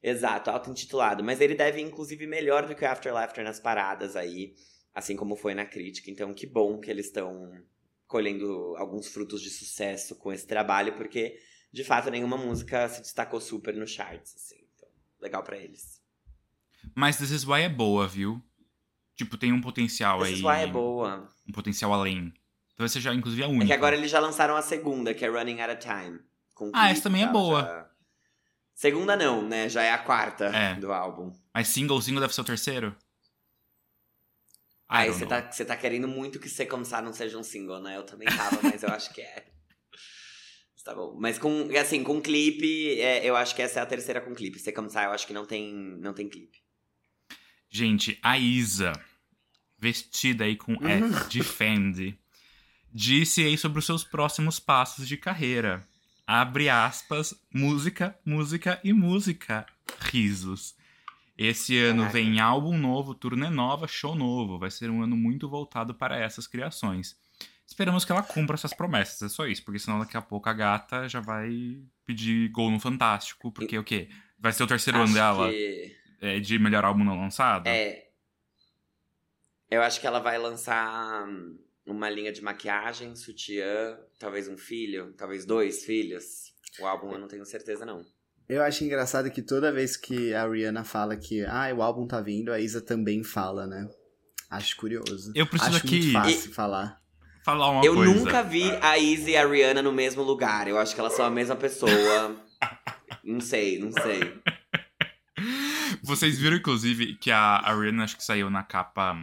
Exato, 0.02 0.50
auto-intitulado. 0.50 1.22
Mas 1.22 1.38
ele 1.42 1.54
deve, 1.54 1.82
inclusive, 1.82 2.26
melhor 2.26 2.66
do 2.66 2.74
que 2.74 2.82
o 2.82 2.88
After 2.88 3.12
Laughter 3.12 3.44
nas 3.44 3.60
paradas 3.60 4.16
aí, 4.16 4.54
assim 4.94 5.16
como 5.16 5.36
foi 5.36 5.52
na 5.54 5.66
crítica. 5.66 6.10
Então, 6.10 6.32
que 6.32 6.46
bom 6.46 6.80
que 6.80 6.90
eles 6.90 7.06
estão 7.06 7.52
colhendo 8.06 8.74
alguns 8.78 9.08
frutos 9.08 9.42
de 9.42 9.50
sucesso 9.50 10.16
com 10.16 10.32
esse 10.32 10.46
trabalho, 10.46 10.96
porque, 10.96 11.38
de 11.70 11.84
fato, 11.84 12.10
nenhuma 12.10 12.38
música 12.38 12.88
se 12.88 13.02
destacou 13.02 13.42
super 13.42 13.74
no 13.74 13.86
charts, 13.86 14.34
assim. 14.34 14.66
Então, 14.74 14.88
legal 15.20 15.42
pra 15.42 15.58
eles. 15.58 16.00
Mas 16.94 17.18
This 17.18 17.30
Is 17.30 17.46
Why 17.46 17.62
é 17.62 17.68
boa, 17.68 18.08
viu? 18.08 18.42
Tipo, 19.14 19.36
tem 19.36 19.52
um 19.52 19.60
potencial 19.60 20.20
This 20.20 20.28
aí. 20.28 20.34
is 20.36 20.40
why 20.42 20.62
é 20.62 20.66
boa. 20.66 21.28
Um 21.46 21.52
potencial 21.52 21.92
além. 21.92 22.32
Talvez 22.76 22.92
seja, 22.92 23.14
inclusive, 23.14 23.42
a 23.44 23.48
única. 23.48 23.64
É 23.64 23.66
que 23.68 23.72
agora 23.72 23.96
eles 23.96 24.10
já 24.10 24.18
lançaram 24.18 24.56
a 24.56 24.62
segunda, 24.62 25.14
que 25.14 25.24
é 25.24 25.28
Running 25.28 25.60
Out 25.60 25.74
of 25.74 25.80
Time. 25.80 26.20
com 26.54 26.70
Ah, 26.72 26.90
essa 26.90 27.02
também 27.02 27.22
é 27.24 27.26
boa. 27.28 27.62
já- 27.62 27.90
Segunda 28.74 29.16
não, 29.16 29.42
né? 29.48 29.68
Já 29.68 29.82
é 29.82 29.90
a 29.92 29.98
quarta 29.98 30.44
É. 30.46 30.74
do 30.76 30.92
álbum. 30.92 31.32
Mas 31.52 31.68
single, 31.68 32.00
single 32.00 32.20
deve 32.20 32.34
ser 32.34 32.40
o 32.40 32.44
terceiro? 32.44 32.96
Aí 34.88 35.08
você 35.10 35.26
tá, 35.26 35.42
tá 35.42 35.76
querendo 35.76 36.06
muito 36.06 36.38
que 36.38 36.48
Você 36.48 36.68
Sá 36.84 37.00
não 37.02 37.12
seja 37.12 37.38
um 37.38 37.42
single, 37.42 37.80
né? 37.80 37.96
Eu 37.96 38.04
também 38.04 38.28
tava, 38.28 38.60
mas 38.62 38.82
eu 38.82 38.88
acho 38.90 39.12
que 39.12 39.20
é. 39.20 39.46
Tá 40.84 40.94
bom. 40.94 41.16
Mas 41.18 41.38
com, 41.38 41.70
assim, 41.80 42.04
com 42.04 42.20
clipe, 42.20 43.00
é, 43.00 43.24
eu 43.24 43.34
acho 43.34 43.54
que 43.56 43.62
essa 43.62 43.80
é 43.80 43.82
a 43.82 43.86
terceira 43.86 44.20
com 44.20 44.34
clipe. 44.34 44.58
Você 44.58 44.70
Sá, 44.90 45.04
eu 45.04 45.12
acho 45.12 45.26
que 45.26 45.32
não 45.32 45.46
tem, 45.46 45.72
não 45.72 46.12
tem 46.12 46.28
clipe. 46.28 46.58
Gente, 47.70 48.18
a 48.22 48.36
Isa, 48.38 48.92
vestida 49.78 50.44
aí 50.44 50.56
com 50.56 50.74
F 50.86 51.28
de 51.30 51.42
Fendi, 51.42 52.18
disse 52.94 53.42
aí 53.44 53.58
sobre 53.58 53.80
os 53.80 53.84
seus 53.86 54.04
próximos 54.04 54.60
passos 54.60 55.08
de 55.08 55.16
carreira. 55.16 55.86
Abre 56.26 56.70
aspas, 56.70 57.34
música, 57.52 58.16
música 58.24 58.80
e 58.84 58.92
música. 58.92 59.66
Risos. 60.00 60.74
Esse 61.36 61.76
ano 61.76 62.02
Caraca. 62.02 62.12
vem 62.12 62.38
álbum 62.40 62.78
novo, 62.78 63.12
turnê 63.14 63.50
nova, 63.50 63.88
show 63.88 64.14
novo. 64.14 64.58
Vai 64.58 64.70
ser 64.70 64.88
um 64.88 65.02
ano 65.02 65.16
muito 65.16 65.48
voltado 65.48 65.92
para 65.92 66.16
essas 66.16 66.46
criações. 66.46 67.16
Esperamos 67.66 68.04
que 68.04 68.12
ela 68.12 68.22
cumpra 68.22 68.54
essas 68.54 68.72
promessas, 68.74 69.20
é 69.22 69.28
só 69.28 69.46
isso, 69.46 69.64
porque 69.64 69.78
senão 69.80 69.98
daqui 69.98 70.16
a 70.16 70.22
pouco 70.22 70.48
a 70.48 70.52
gata 70.52 71.08
já 71.08 71.18
vai 71.18 71.78
pedir 72.06 72.48
gol 72.50 72.70
no 72.70 72.78
Fantástico, 72.78 73.50
porque 73.50 73.76
o 73.76 73.82
quê? 73.82 74.08
Vai 74.38 74.52
ser 74.52 74.62
o 74.62 74.66
terceiro 74.66 74.98
ano 74.98 75.06
Acho 75.06 75.14
dela 75.14 75.50
que- 75.50 75.96
é, 76.20 76.38
de 76.40 76.58
melhor 76.58 76.84
álbum 76.84 77.02
não 77.02 77.18
lançado? 77.18 77.66
É. 77.66 78.06
Eu 79.70 79.82
acho 79.82 79.98
que 80.00 80.06
ela 80.06 80.20
vai 80.20 80.38
lançar 80.38 81.26
hum, 81.26 81.58
uma 81.86 82.08
linha 82.08 82.32
de 82.32 82.42
maquiagem, 82.42 83.14
sutiã, 83.14 83.98
talvez 84.18 84.48
um 84.48 84.56
filho, 84.56 85.12
talvez 85.16 85.44
dois 85.44 85.84
filhos. 85.84 86.52
O 86.80 86.86
álbum 86.86 87.12
eu 87.12 87.18
não 87.18 87.28
tenho 87.28 87.44
certeza, 87.44 87.84
não. 87.84 88.04
Eu 88.48 88.62
acho 88.62 88.84
engraçado 88.84 89.30
que 89.30 89.42
toda 89.42 89.72
vez 89.72 89.96
que 89.96 90.34
a 90.34 90.46
Rihanna 90.46 90.84
fala 90.84 91.16
que 91.16 91.44
ah, 91.44 91.72
o 91.74 91.82
álbum 91.82 92.06
tá 92.06 92.20
vindo, 92.20 92.52
a 92.52 92.60
Isa 92.60 92.80
também 92.80 93.22
fala, 93.22 93.66
né? 93.66 93.88
Acho 94.50 94.76
curioso. 94.76 95.32
Eu 95.34 95.46
preciso 95.46 95.76
Acho 95.76 95.86
aqui 95.86 96.00
muito 96.00 96.12
fácil 96.12 96.52
falar. 96.52 97.00
falar 97.44 97.70
uma 97.70 97.84
eu 97.84 97.94
coisa. 97.94 98.14
nunca 98.14 98.42
vi 98.42 98.70
a 98.82 98.98
Izzy 98.98 99.32
e 99.32 99.36
a 99.36 99.46
Rihanna 99.46 99.82
no 99.82 99.92
mesmo 99.92 100.22
lugar. 100.22 100.68
Eu 100.68 100.78
acho 100.78 100.94
que 100.94 101.00
elas 101.00 101.14
são 101.14 101.24
a 101.24 101.30
mesma 101.30 101.56
pessoa. 101.56 101.90
não 103.24 103.40
sei, 103.40 103.78
não 103.78 103.90
sei. 103.92 104.20
Vocês 106.02 106.38
viram, 106.38 106.58
inclusive, 106.58 107.16
que 107.16 107.30
a 107.30 107.62
Ariana 107.64 108.04
acho 108.04 108.16
que 108.16 108.24
saiu 108.24 108.50
na 108.50 108.62
capa 108.62 109.16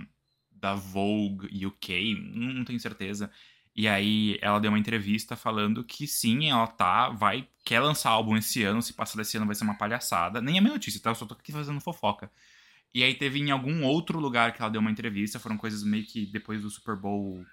da 0.61 0.75
Vogue 0.75 1.65
UK, 1.65 2.15
não 2.35 2.63
tenho 2.63 2.79
certeza. 2.79 3.31
E 3.75 3.87
aí 3.87 4.37
ela 4.41 4.59
deu 4.59 4.69
uma 4.69 4.79
entrevista 4.79 5.35
falando 5.35 5.83
que 5.83 6.05
sim, 6.05 6.49
ela 6.49 6.67
tá, 6.67 7.09
vai, 7.09 7.47
quer 7.65 7.79
lançar 7.79 8.11
álbum 8.11 8.37
esse 8.37 8.63
ano, 8.63 8.81
se 8.81 8.93
passar 8.93 9.17
desse 9.17 9.37
ano 9.37 9.45
vai 9.45 9.55
ser 9.55 9.63
uma 9.63 9.77
palhaçada. 9.77 10.41
Nem 10.41 10.57
é 10.57 10.61
minha 10.61 10.73
notícia, 10.73 11.01
tá? 11.01 11.09
Eu 11.09 11.15
só 11.15 11.25
tô 11.25 11.33
aqui 11.33 11.51
fazendo 11.51 11.79
fofoca. 11.81 12.31
E 12.93 13.03
aí 13.03 13.15
teve 13.15 13.39
em 13.39 13.51
algum 13.51 13.83
outro 13.83 14.19
lugar 14.19 14.53
que 14.53 14.61
ela 14.61 14.69
deu 14.69 14.81
uma 14.81 14.91
entrevista, 14.91 15.39
foram 15.39 15.57
coisas 15.57 15.83
meio 15.83 16.05
que 16.05 16.25
depois 16.25 16.61
do 16.61 16.69
Super 16.69 16.95
Bowl, 16.97 17.43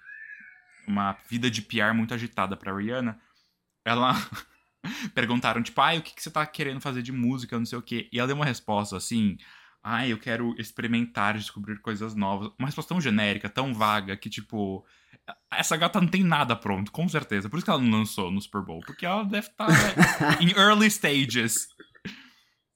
uma 0.87 1.17
vida 1.29 1.49
de 1.49 1.61
PR 1.61 1.93
muito 1.95 2.13
agitada 2.13 2.57
pra 2.57 2.75
Rihanna. 2.75 3.19
Ela 3.85 4.13
perguntaram, 5.15 5.63
tipo, 5.63 5.79
ai, 5.79 5.97
o 5.97 6.01
que, 6.01 6.13
que 6.13 6.21
você 6.21 6.29
tá 6.29 6.45
querendo 6.45 6.81
fazer 6.81 7.01
de 7.01 7.13
música, 7.13 7.57
não 7.57 7.65
sei 7.65 7.77
o 7.77 7.81
quê. 7.81 8.09
E 8.11 8.19
ela 8.19 8.27
deu 8.27 8.35
uma 8.35 8.45
resposta 8.45 8.97
assim, 8.97 9.37
ai, 9.83 10.11
eu 10.11 10.17
quero 10.17 10.55
experimentar, 10.59 11.37
descobrir 11.37 11.79
coisas 11.81 12.15
novas. 12.15 12.51
Uma 12.57 12.67
resposta 12.67 12.89
tão 12.89 13.01
genérica, 13.01 13.49
tão 13.49 13.73
vaga, 13.73 14.15
que 14.17 14.29
tipo, 14.29 14.85
essa 15.51 15.77
gata 15.77 15.99
não 16.01 16.07
tem 16.07 16.23
nada 16.23 16.55
pronto, 16.55 16.91
com 16.91 17.07
certeza. 17.07 17.49
Por 17.49 17.57
isso 17.57 17.65
que 17.65 17.71
ela 17.71 17.81
não 17.81 17.99
lançou 17.99 18.31
no 18.31 18.41
Super 18.41 18.61
Bowl, 18.61 18.81
porque 18.85 19.05
ela 19.05 19.23
deve 19.23 19.47
estar 19.47 19.67
tá 19.67 20.37
em 20.41 20.51
early 20.51 20.87
stages. 20.87 21.67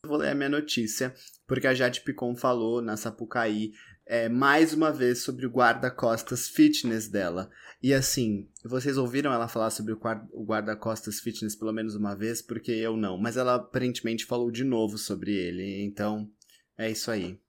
Vou 0.05 0.17
ler 0.17 0.31
a 0.31 0.35
minha 0.35 0.49
notícia, 0.49 1.13
porque 1.47 1.65
a 1.65 1.73
Jade 1.73 2.01
Picon 2.01 2.35
falou 2.35 2.81
na 2.81 2.97
Sapucaí 2.97 3.71
é, 4.05 4.27
mais 4.27 4.73
uma 4.73 4.91
vez 4.91 5.23
sobre 5.23 5.45
o 5.45 5.49
guarda-costas 5.49 6.49
fitness 6.49 7.07
dela. 7.07 7.49
E 7.81 7.93
assim, 7.93 8.49
vocês 8.65 8.97
ouviram 8.97 9.31
ela 9.31 9.47
falar 9.47 9.69
sobre 9.69 9.93
o 9.93 10.45
guarda-costas 10.45 11.19
fitness 11.19 11.55
pelo 11.55 11.71
menos 11.71 11.95
uma 11.95 12.15
vez, 12.15 12.41
porque 12.41 12.71
eu 12.71 12.97
não. 12.97 13.17
Mas 13.17 13.37
ela 13.37 13.55
aparentemente 13.55 14.25
falou 14.25 14.51
de 14.51 14.63
novo 14.63 14.97
sobre 14.97 15.31
ele. 15.33 15.83
Então, 15.83 16.29
é 16.77 16.89
isso 16.89 17.11
aí. 17.11 17.39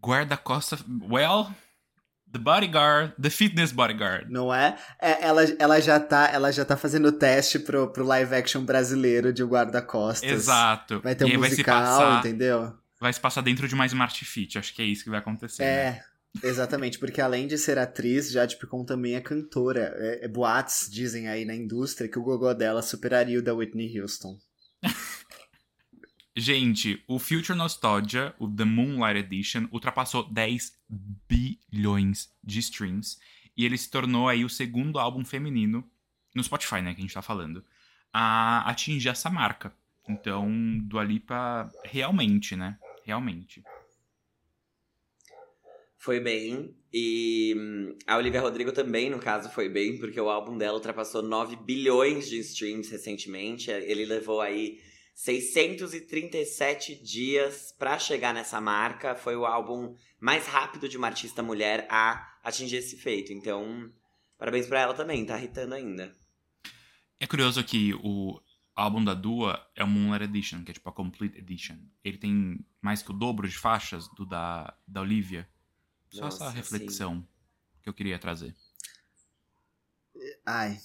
Guarda-costas. 0.00 0.84
Well, 1.08 1.48
The 2.34 2.38
Bodyguard, 2.38 3.14
The 3.20 3.30
Fitness 3.30 3.72
Bodyguard. 3.72 4.28
Não 4.28 4.52
é? 4.52 4.76
é? 5.00 5.24
ela, 5.24 5.42
ela, 5.58 5.80
já 5.80 6.00
tá, 6.00 6.28
ela 6.32 6.50
já 6.50 6.64
tá 6.64 6.76
fazendo 6.76 7.12
teste 7.12 7.60
pro, 7.60 7.92
pro 7.92 8.04
live 8.04 8.34
action 8.34 8.64
brasileiro 8.64 9.32
de 9.32 9.44
guarda-costas. 9.44 10.28
Exato. 10.28 11.00
Vai 11.00 11.14
ter 11.14 11.24
um 11.24 11.40
musical, 11.40 11.80
passar, 11.80 12.18
entendeu? 12.18 12.76
Vai 13.00 13.12
se 13.12 13.20
passar 13.20 13.40
dentro 13.40 13.68
de 13.68 13.74
uma 13.74 13.86
Smart 13.86 14.24
Fit. 14.24 14.58
Acho 14.58 14.74
que 14.74 14.82
é 14.82 14.84
isso 14.84 15.04
que 15.04 15.10
vai 15.10 15.20
acontecer. 15.20 15.62
É. 15.62 15.90
Né? 15.92 16.04
Exatamente, 16.42 16.98
porque 16.98 17.20
além 17.20 17.46
de 17.46 17.56
ser 17.56 17.78
atriz, 17.78 18.32
Jade 18.32 18.56
Picon 18.56 18.84
também 18.84 19.14
é 19.14 19.20
cantora. 19.20 19.94
É, 19.96 20.24
é, 20.24 20.28
boatos 20.28 20.88
dizem 20.90 21.28
aí 21.28 21.44
na 21.44 21.54
indústria 21.54 22.10
que 22.10 22.18
o 22.18 22.22
gogó 22.22 22.52
dela 22.52 22.82
superaria 22.82 23.38
o 23.38 23.42
da 23.42 23.54
Whitney 23.54 24.00
Houston. 24.00 24.36
Gente, 26.36 27.00
o 27.06 27.20
Future 27.20 27.56
Nostalgia, 27.56 28.34
o 28.40 28.48
The 28.48 28.64
Moonlight 28.64 29.20
Edition, 29.20 29.68
ultrapassou 29.70 30.24
10 30.24 30.76
bilhões 31.28 32.28
de 32.42 32.58
streams. 32.58 33.18
E 33.56 33.64
ele 33.64 33.78
se 33.78 33.88
tornou 33.88 34.28
aí 34.28 34.44
o 34.44 34.48
segundo 34.48 34.98
álbum 34.98 35.24
feminino, 35.24 35.88
no 36.34 36.42
Spotify, 36.42 36.82
né, 36.82 36.92
que 36.92 37.00
a 37.00 37.02
gente 37.02 37.14
tá 37.14 37.22
falando, 37.22 37.64
a 38.12 38.68
atingir 38.68 39.10
essa 39.10 39.30
marca. 39.30 39.72
Então, 40.08 40.50
do 40.80 40.98
Alipa, 40.98 41.72
realmente, 41.84 42.56
né? 42.56 42.78
Realmente. 43.04 43.62
Foi 45.96 46.18
bem. 46.18 46.76
E 46.92 47.54
hum, 47.56 47.96
a 48.06 48.16
Olivia 48.16 48.40
Rodrigo 48.40 48.72
também, 48.72 49.08
no 49.08 49.20
caso, 49.20 49.48
foi 49.50 49.68
bem, 49.68 49.98
porque 49.98 50.20
o 50.20 50.28
álbum 50.28 50.58
dela 50.58 50.74
ultrapassou 50.74 51.22
9 51.22 51.56
bilhões 51.56 52.28
de 52.28 52.40
streams 52.40 52.90
recentemente. 52.90 53.70
Ele 53.70 54.04
levou 54.04 54.40
aí 54.40 54.80
637 55.14 56.96
dias 56.96 57.72
para 57.78 57.98
chegar 57.98 58.34
nessa 58.34 58.60
marca. 58.60 59.14
Foi 59.14 59.36
o 59.36 59.46
álbum 59.46 59.94
mais 60.20 60.46
rápido 60.46 60.88
de 60.88 60.96
uma 60.96 61.06
artista 61.06 61.42
mulher 61.42 61.86
a 61.88 62.38
atingir 62.42 62.76
esse 62.76 62.96
feito. 62.96 63.32
Então, 63.32 63.90
parabéns 64.36 64.66
para 64.66 64.80
ela 64.80 64.94
também, 64.94 65.24
tá 65.24 65.38
irritando 65.38 65.74
ainda. 65.74 66.14
É 67.20 67.26
curioso 67.26 67.62
que 67.62 67.94
o 67.94 68.40
álbum 68.74 69.02
da 69.02 69.14
Dua 69.14 69.64
é 69.76 69.84
o 69.84 69.86
Moonlight 69.86 70.24
Edition, 70.24 70.64
que 70.64 70.72
é 70.72 70.74
tipo 70.74 70.88
a 70.88 70.92
Complete 70.92 71.38
Edition. 71.38 71.78
Ele 72.02 72.18
tem 72.18 72.58
mais 72.82 73.02
que 73.02 73.10
o 73.10 73.14
dobro 73.14 73.48
de 73.48 73.56
faixas 73.56 74.08
do 74.08 74.26
da, 74.26 74.76
da 74.86 75.00
Olivia. 75.00 75.48
Só 76.10 76.22
Nossa, 76.22 76.44
essa 76.44 76.50
reflexão 76.50 77.20
sim. 77.20 77.28
que 77.82 77.88
eu 77.88 77.94
queria 77.94 78.18
trazer. 78.18 78.54
Ai, 80.44 80.78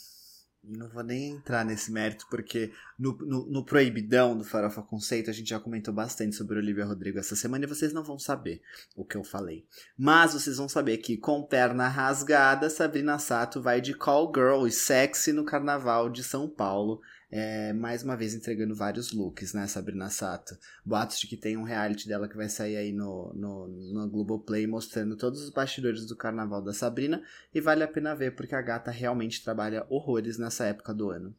não 0.63 0.89
vou 0.89 1.03
nem 1.03 1.31
entrar 1.31 1.63
nesse 1.63 1.91
mérito, 1.91 2.27
porque 2.29 2.71
no, 2.97 3.17
no, 3.17 3.45
no, 3.49 3.65
Proibidão 3.65 4.37
do 4.37 4.43
Farofa 4.43 4.81
Conceito 4.81 5.29
a 5.29 5.33
gente 5.33 5.49
já 5.49 5.59
comentou 5.59 5.93
bastante 5.93 6.35
sobre 6.35 6.57
Olivia 6.57 6.85
Rodrigo 6.85 7.17
essa 7.17 7.35
semana 7.35 7.63
e 7.63 7.67
vocês 7.67 7.93
não 7.93 8.03
vão 8.03 8.19
saber 8.19 8.61
o 8.95 9.05
que 9.05 9.15
eu 9.15 9.23
falei. 9.23 9.65
Mas 9.97 10.33
vocês 10.33 10.57
vão 10.57 10.67
saber 10.67 10.97
que, 10.97 11.17
com 11.17 11.43
perna 11.43 11.87
rasgada, 11.87 12.69
Sabrina 12.69 13.17
Sato 13.17 13.61
vai 13.61 13.79
de 13.79 13.93
call 13.93 14.31
girl 14.35 14.67
e 14.67 14.71
sexy 14.71 15.31
no 15.31 15.45
Carnaval 15.45 16.09
de 16.09 16.23
São 16.23 16.47
Paulo 16.47 17.01
é, 17.31 17.73
mais 17.73 18.03
uma 18.03 18.17
vez 18.17 18.33
entregando 18.33 18.73
vários 18.73 19.11
looks, 19.11 19.53
né, 19.53 19.67
Sabrina 19.67 20.09
Sato. 20.09 20.57
Boatos 20.83 21.19
de 21.19 21.27
que 21.27 21.37
tem 21.37 21.57
um 21.57 21.63
reality 21.63 22.07
dela 22.07 22.27
que 22.27 22.35
vai 22.35 22.49
sair 22.49 22.75
aí 22.75 22.91
no, 22.91 23.31
no, 23.35 23.67
no 23.67 24.09
Globoplay 24.09 24.65
mostrando 24.65 25.15
todos 25.15 25.41
os 25.43 25.51
bastidores 25.51 26.07
do 26.07 26.15
carnaval 26.15 26.61
da 26.61 26.73
Sabrina 26.73 27.23
e 27.53 27.61
vale 27.61 27.83
a 27.83 27.87
pena 27.87 28.15
ver 28.15 28.35
porque 28.35 28.55
a 28.55 28.61
gata 28.61 28.89
realmente 28.89 29.43
trabalha 29.43 29.85
horrores 29.89 30.39
nessa 30.39 30.65
época 30.65 30.93
do 30.93 31.11
ano. 31.11 31.35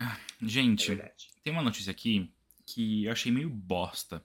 Ah, 0.00 0.18
gente, 0.40 0.92
é 0.92 1.12
tem 1.42 1.52
uma 1.52 1.62
notícia 1.62 1.90
aqui 1.90 2.32
que 2.66 3.04
eu 3.04 3.12
achei 3.12 3.30
meio 3.30 3.50
bosta. 3.50 4.24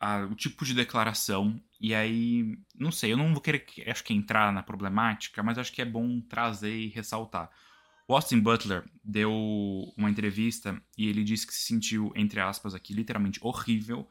Ah, 0.00 0.26
o 0.30 0.34
tipo 0.34 0.64
de 0.64 0.74
declaração. 0.74 1.60
E 1.78 1.94
aí, 1.94 2.58
não 2.74 2.90
sei, 2.90 3.12
eu 3.12 3.16
não 3.16 3.32
vou 3.32 3.40
querer, 3.42 3.66
acho 3.86 4.02
que 4.02 4.14
entrar 4.14 4.50
na 4.52 4.62
problemática, 4.62 5.42
mas 5.42 5.58
acho 5.58 5.72
que 5.72 5.82
é 5.82 5.84
bom 5.84 6.20
trazer 6.22 6.74
e 6.74 6.88
ressaltar. 6.88 7.50
O 8.06 8.14
Austin 8.14 8.40
Butler 8.40 8.84
deu 9.02 9.32
uma 9.96 10.10
entrevista 10.10 10.80
e 10.96 11.08
ele 11.08 11.24
disse 11.24 11.46
que 11.46 11.54
se 11.54 11.62
sentiu, 11.62 12.12
entre 12.14 12.38
aspas, 12.40 12.74
aqui, 12.74 12.92
literalmente 12.92 13.40
horrível 13.42 14.08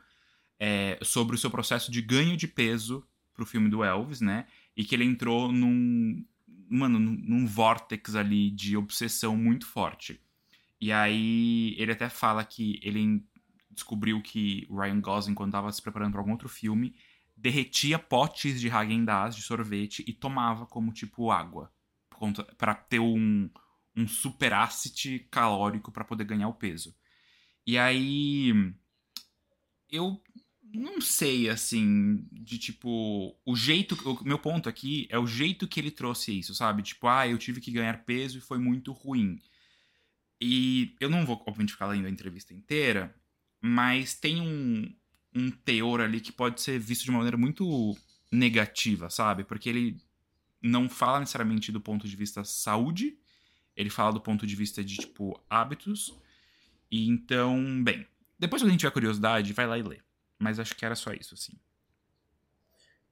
é, 0.60 0.98
sobre 1.02 1.36
o 1.36 1.40
seu 1.40 1.52
processo 1.52 1.92
de 1.92 2.02
ganho 2.02 2.36
de 2.36 2.48
peso 2.48 3.06
pro 3.34 3.46
filme 3.46 3.70
do 3.70 3.84
Elvis, 3.84 4.22
né? 4.22 4.48
E 4.76 4.84
que 4.84 4.96
ele 4.96 5.04
entrou 5.04 5.52
num, 5.52 6.26
mano, 6.70 7.00
num 7.00 7.46
vórtex 7.46 8.16
ali 8.16 8.50
de 8.50 8.76
obsessão 8.76 9.38
muito 9.38 9.68
forte. 9.68 10.20
E 10.82 10.92
aí 10.92 11.76
ele 11.78 11.92
até 11.92 12.10
fala 12.10 12.44
que 12.44 12.80
ele 12.82 13.24
descobriu 13.70 14.22
que 14.22 14.68
Ryan 14.70 15.00
Gosling, 15.02 15.34
quando 15.34 15.50
estava 15.50 15.72
se 15.72 15.82
preparando 15.82 16.12
para 16.12 16.22
algum 16.22 16.32
outro 16.32 16.50
filme, 16.50 16.96
derretia 17.36 17.98
potes 18.00 18.60
de 18.60 18.70
Häagen-Dazs, 18.70 19.36
de 19.36 19.42
sorvete, 19.42 20.04
e 20.08 20.14
tomava 20.14 20.66
como, 20.66 20.92
tipo, 20.92 21.32
água. 21.32 21.72
para 22.58 22.74
ter 22.76 23.00
um, 23.00 23.50
um 23.96 24.08
superávit 24.08 25.28
calórico 25.30 25.92
para 25.92 26.04
poder 26.04 26.24
ganhar 26.24 26.48
o 26.48 26.54
peso. 26.54 26.96
E 27.66 27.78
aí 27.78 28.74
eu 29.90 30.22
não 30.74 31.00
sei 31.00 31.50
assim, 31.50 32.26
de 32.32 32.58
tipo, 32.58 33.38
o 33.46 33.56
jeito, 33.56 33.96
o 34.10 34.24
meu 34.24 34.40
ponto 34.40 34.68
aqui 34.68 35.08
é 35.10 35.20
o 35.20 35.28
jeito 35.28 35.68
que 35.68 35.80
ele 35.80 35.92
trouxe 35.92 36.38
isso, 36.38 36.56
sabe? 36.56 36.82
Tipo, 36.82 37.08
ah, 37.08 37.28
eu 37.28 37.38
tive 37.38 37.62
que 37.62 37.72
ganhar 37.72 38.04
peso 38.06 38.40
e 38.40 38.42
foi 38.42 38.58
muito 38.58 38.92
ruim. 38.92 39.40
E 40.42 40.96
eu 41.00 41.10
não 41.10 41.26
vou, 41.26 41.42
obviamente, 41.48 41.74
ficar 41.74 41.88
lendo 41.88 42.08
a 42.08 42.10
entrevista 42.10 42.54
inteira, 42.54 43.16
mas 43.62 44.16
tem 44.16 44.42
um, 44.42 44.94
um 45.36 45.52
teor 45.52 46.02
ali 46.02 46.20
que 46.20 46.32
pode 46.32 46.60
ser 46.62 46.80
visto 46.80 47.04
de 47.04 47.12
uma 47.12 47.20
maneira 47.20 47.38
muito 47.38 47.96
negativa, 48.32 49.10
sabe? 49.10 49.44
Porque 49.44 49.70
ele 49.70 49.98
não 50.62 50.90
fala 50.90 51.20
necessariamente 51.20 51.72
do 51.72 51.80
ponto 51.80 52.08
de 52.08 52.16
vista 52.16 52.44
saúde, 52.44 53.18
ele 53.76 53.90
fala 53.90 54.14
do 54.14 54.22
ponto 54.22 54.46
de 54.46 54.56
vista 54.56 54.84
de, 54.84 54.96
tipo, 54.96 55.40
hábitos. 55.50 56.18
E 56.92 57.08
então, 57.08 57.84
bem, 57.84 58.06
depois 58.38 58.62
que 58.62 58.68
a 58.68 58.72
gente 58.72 58.82
tiver 58.82 58.92
curiosidade, 58.92 59.54
vai 59.54 59.66
lá 59.66 59.78
e 59.78 59.84
lê. 59.84 60.00
Mas 60.38 60.60
acho 60.60 60.76
que 60.76 60.86
era 60.86 60.96
só 60.96 61.14
isso, 61.14 61.34
assim. 61.34 61.54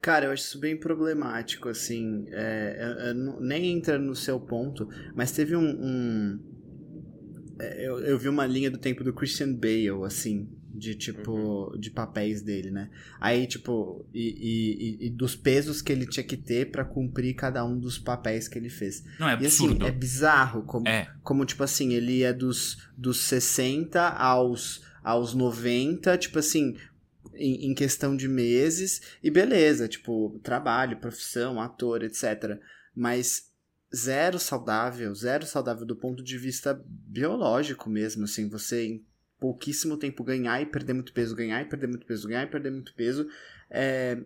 Cara, 0.02 0.26
eu 0.26 0.32
acho 0.32 0.44
isso 0.44 0.60
bem 0.60 0.76
problemático, 0.78 1.70
assim. 1.70 2.26
É, 2.30 2.76
é, 2.78 3.10
é, 3.10 3.14
nem 3.14 3.72
entra 3.72 4.00
no 4.00 4.16
seu 4.16 4.40
ponto, 4.40 4.90
mas 5.16 5.32
teve 5.32 5.56
um. 5.56 5.62
um 5.64 6.40
é, 7.60 7.88
eu, 7.88 8.00
eu 8.00 8.18
vi 8.18 8.28
uma 8.28 8.48
linha 8.48 8.72
do 8.72 8.80
tempo 8.80 9.04
do 9.04 9.14
Christian 9.14 9.54
Bale, 9.54 10.04
assim, 10.06 10.50
de 10.74 10.96
tipo 10.96 11.32
uhum. 11.32 11.80
de 11.80 11.92
papéis 11.92 12.42
dele, 12.42 12.72
né? 12.72 12.90
Aí 13.20 13.46
tipo 13.46 14.06
e, 14.14 15.00
e, 15.02 15.08
e, 15.08 15.10
dos 15.10 15.36
pesos 15.36 15.82
que 15.82 15.92
ele 15.92 16.06
tinha 16.06 16.24
que 16.24 16.38
ter 16.38 16.72
para 16.72 16.86
cumprir 16.86 17.36
cada 17.36 17.66
um 17.66 17.78
dos 17.78 17.98
papéis 17.98 18.48
que 18.48 18.58
ele 18.58 18.70
fez. 18.70 19.04
Não 19.20 19.28
é 19.28 19.34
absurdo. 19.34 19.74
E, 19.74 19.78
assim, 19.78 19.88
é 19.88 19.92
bizarro 19.92 20.64
como 20.64 20.88
é. 20.88 21.12
como 21.24 21.46
tipo 21.46 21.64
assim, 21.64 21.94
ele 21.94 22.24
é 22.24 22.34
dos 22.34 22.90
dos 22.98 23.20
60 23.22 24.02
aos 24.02 24.82
aos 25.04 25.34
90, 25.34 26.18
tipo 26.18 26.38
assim, 26.40 26.76
em, 27.34 27.72
em 27.72 27.74
questão 27.74 28.16
de 28.16 28.28
meses 28.28 29.02
e 29.24 29.32
beleza, 29.32 29.88
tipo, 29.88 30.40
trabalho, 30.44 31.00
profissão, 31.00 31.60
ator, 31.60 32.04
etc. 32.04 32.60
Mas 32.96 33.50
zero 33.94 34.40
saudável, 34.40 35.14
zero 35.14 35.46
saudável 35.46 35.86
do 35.86 35.96
ponto 35.96 36.24
de 36.24 36.38
vista 36.38 36.80
biológico 36.88 37.90
mesmo, 37.90 38.24
assim, 38.24 38.48
você 38.48 39.02
pouquíssimo 39.42 39.98
tempo 39.98 40.24
ganhar 40.24 40.62
e 40.62 40.68
perder 40.68 40.94
muito 40.94 41.12
peso, 41.12 41.36
ganhar 41.36 41.60
e 41.60 41.66
perder 41.66 41.88
muito 41.88 42.06
peso, 42.06 42.28
ganhar 42.28 42.44
e 42.44 42.48
perder 42.48 42.70
muito 42.70 42.94
peso. 42.94 43.28
É, 43.72 44.24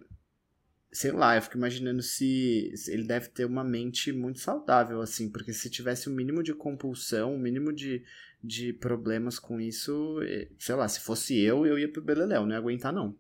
sei 0.92 1.14
lá, 1.14 1.38
eu 1.38 1.42
fico 1.42 1.58
imaginando 1.58 2.04
se, 2.04 2.70
se, 2.76 2.92
ele 2.92 3.06
deve 3.06 3.30
ter 3.30 3.46
uma 3.46 3.64
mente 3.64 4.12
muito 4.12 4.40
saudável, 4.40 5.02
assim, 5.02 5.32
porque 5.32 5.54
se 5.54 5.70
tivesse 5.70 6.10
o 6.10 6.12
um 6.12 6.16
mínimo 6.16 6.44
de 6.44 6.54
compulsão, 6.54 7.32
o 7.32 7.36
um 7.38 7.40
mínimo 7.40 7.72
de, 7.72 8.04
de 8.44 8.74
problemas 8.74 9.40
com 9.40 9.60
isso, 9.62 10.20
sei 10.60 10.76
lá, 10.76 10.86
se 10.90 11.00
fosse 11.00 11.40
eu, 11.40 11.66
eu 11.66 11.80
ia 11.80 11.90
pro 11.90 12.04
Beleléu, 12.04 12.46
não 12.46 12.52
ia 12.52 12.58
aguentar 12.58 12.92
não. 12.92 13.18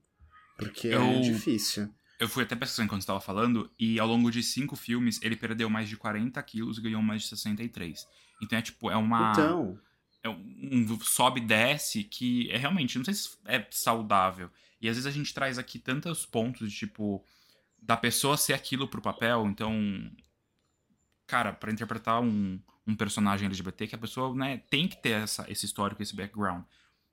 Porque 0.57 0.89
é 0.89 0.95
eu, 0.95 1.01
é 1.01 1.19
difícil. 1.21 1.89
Eu 2.19 2.27
fui 2.27 2.43
até 2.43 2.57
pesquisando 2.57 2.87
enquanto 2.87 3.01
estava 3.01 3.21
falando, 3.21 3.71
e 3.79 4.01
ao 4.01 4.07
longo 4.07 4.29
de 4.29 4.43
cinco 4.43 4.75
filmes, 4.75 5.17
ele 5.23 5.37
perdeu 5.37 5.69
mais 5.69 5.87
de 5.87 5.95
40 5.95 6.43
quilos 6.43 6.77
e 6.77 6.81
ganhou 6.81 7.01
mais 7.01 7.21
de 7.21 7.29
63. 7.29 8.05
Então 8.43 8.59
é 8.59 8.61
tipo, 8.61 8.91
é 8.91 8.97
uma... 8.97 9.31
Então... 9.31 9.79
É 10.25 10.29
um 10.29 10.99
sobe 11.01 11.39
e 11.39 11.45
desce 11.45 12.03
que 12.03 12.49
é 12.49 12.57
realmente, 12.57 12.97
não 12.97 13.05
sei 13.05 13.13
se 13.13 13.37
é 13.45 13.65
saudável. 13.69 14.49
E 14.81 14.89
às 14.89 14.95
vezes 14.95 15.05
a 15.05 15.11
gente 15.11 15.33
traz 15.33 15.59
aqui 15.59 15.77
tantos 15.77 16.25
pontos 16.25 16.71
de 16.71 16.77
tipo 16.77 17.23
da 17.79 17.95
pessoa 17.95 18.35
ser 18.35 18.53
aquilo 18.53 18.87
pro 18.87 19.01
papel, 19.01 19.45
então 19.45 20.11
cara, 21.27 21.53
para 21.53 21.71
interpretar 21.71 22.21
um, 22.21 22.59
um 22.87 22.95
personagem 22.95 23.45
LGBT 23.45 23.87
que 23.87 23.95
a 23.95 23.99
pessoa, 23.99 24.33
né, 24.35 24.61
tem 24.69 24.87
que 24.87 25.01
ter 25.01 25.21
essa, 25.21 25.45
esse 25.49 25.65
histórico, 25.65 26.01
esse 26.01 26.15
background. 26.15 26.63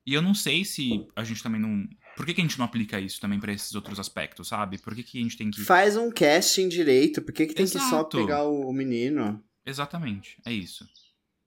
E 0.04 0.14
eu 0.14 0.23
não 0.23 0.35
sei 0.35 0.64
se 0.64 1.07
a 1.14 1.23
gente 1.23 1.42
também 1.42 1.61
não. 1.61 1.88
Por 2.16 2.26
que, 2.26 2.35
que 2.35 2.40
a 2.40 2.45
gente 2.45 2.59
não 2.59 2.64
aplica 2.64 2.99
isso 2.99 3.21
também 3.21 3.38
para 3.38 3.52
esses 3.52 3.73
outros 3.75 4.00
aspectos, 4.00 4.49
sabe? 4.49 4.76
Por 4.78 4.95
que, 4.95 5.02
que 5.02 5.19
a 5.19 5.23
gente 5.23 5.37
tem 5.37 5.50
que. 5.50 5.64
Faz 5.64 5.97
um 5.97 6.11
casting 6.11 6.69
direito, 6.69 7.23
por 7.23 7.33
que, 7.33 7.47
que 7.47 7.54
tem 7.54 7.62
Exato. 7.62 7.85
que 7.85 7.90
só 7.90 8.04
pegar 8.04 8.42
o, 8.45 8.69
o 8.69 8.73
menino? 8.73 9.42
Exatamente, 9.64 10.38
é 10.45 10.52
isso. 10.52 10.88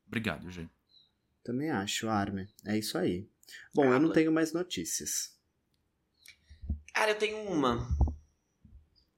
Obrigado, 0.07 0.49
G. 0.49 0.69
Também 1.45 1.69
acho, 1.69 2.09
Arme. 2.09 2.49
É 2.65 2.75
isso 2.75 2.97
aí. 2.97 3.29
Bom, 3.71 3.85
eu 3.85 3.99
não 3.99 4.11
tenho 4.11 4.31
mais 4.31 4.51
notícias. 4.51 5.37
Cara, 6.91 7.11
eu 7.11 7.19
tenho 7.19 7.37
uma. 7.37 7.87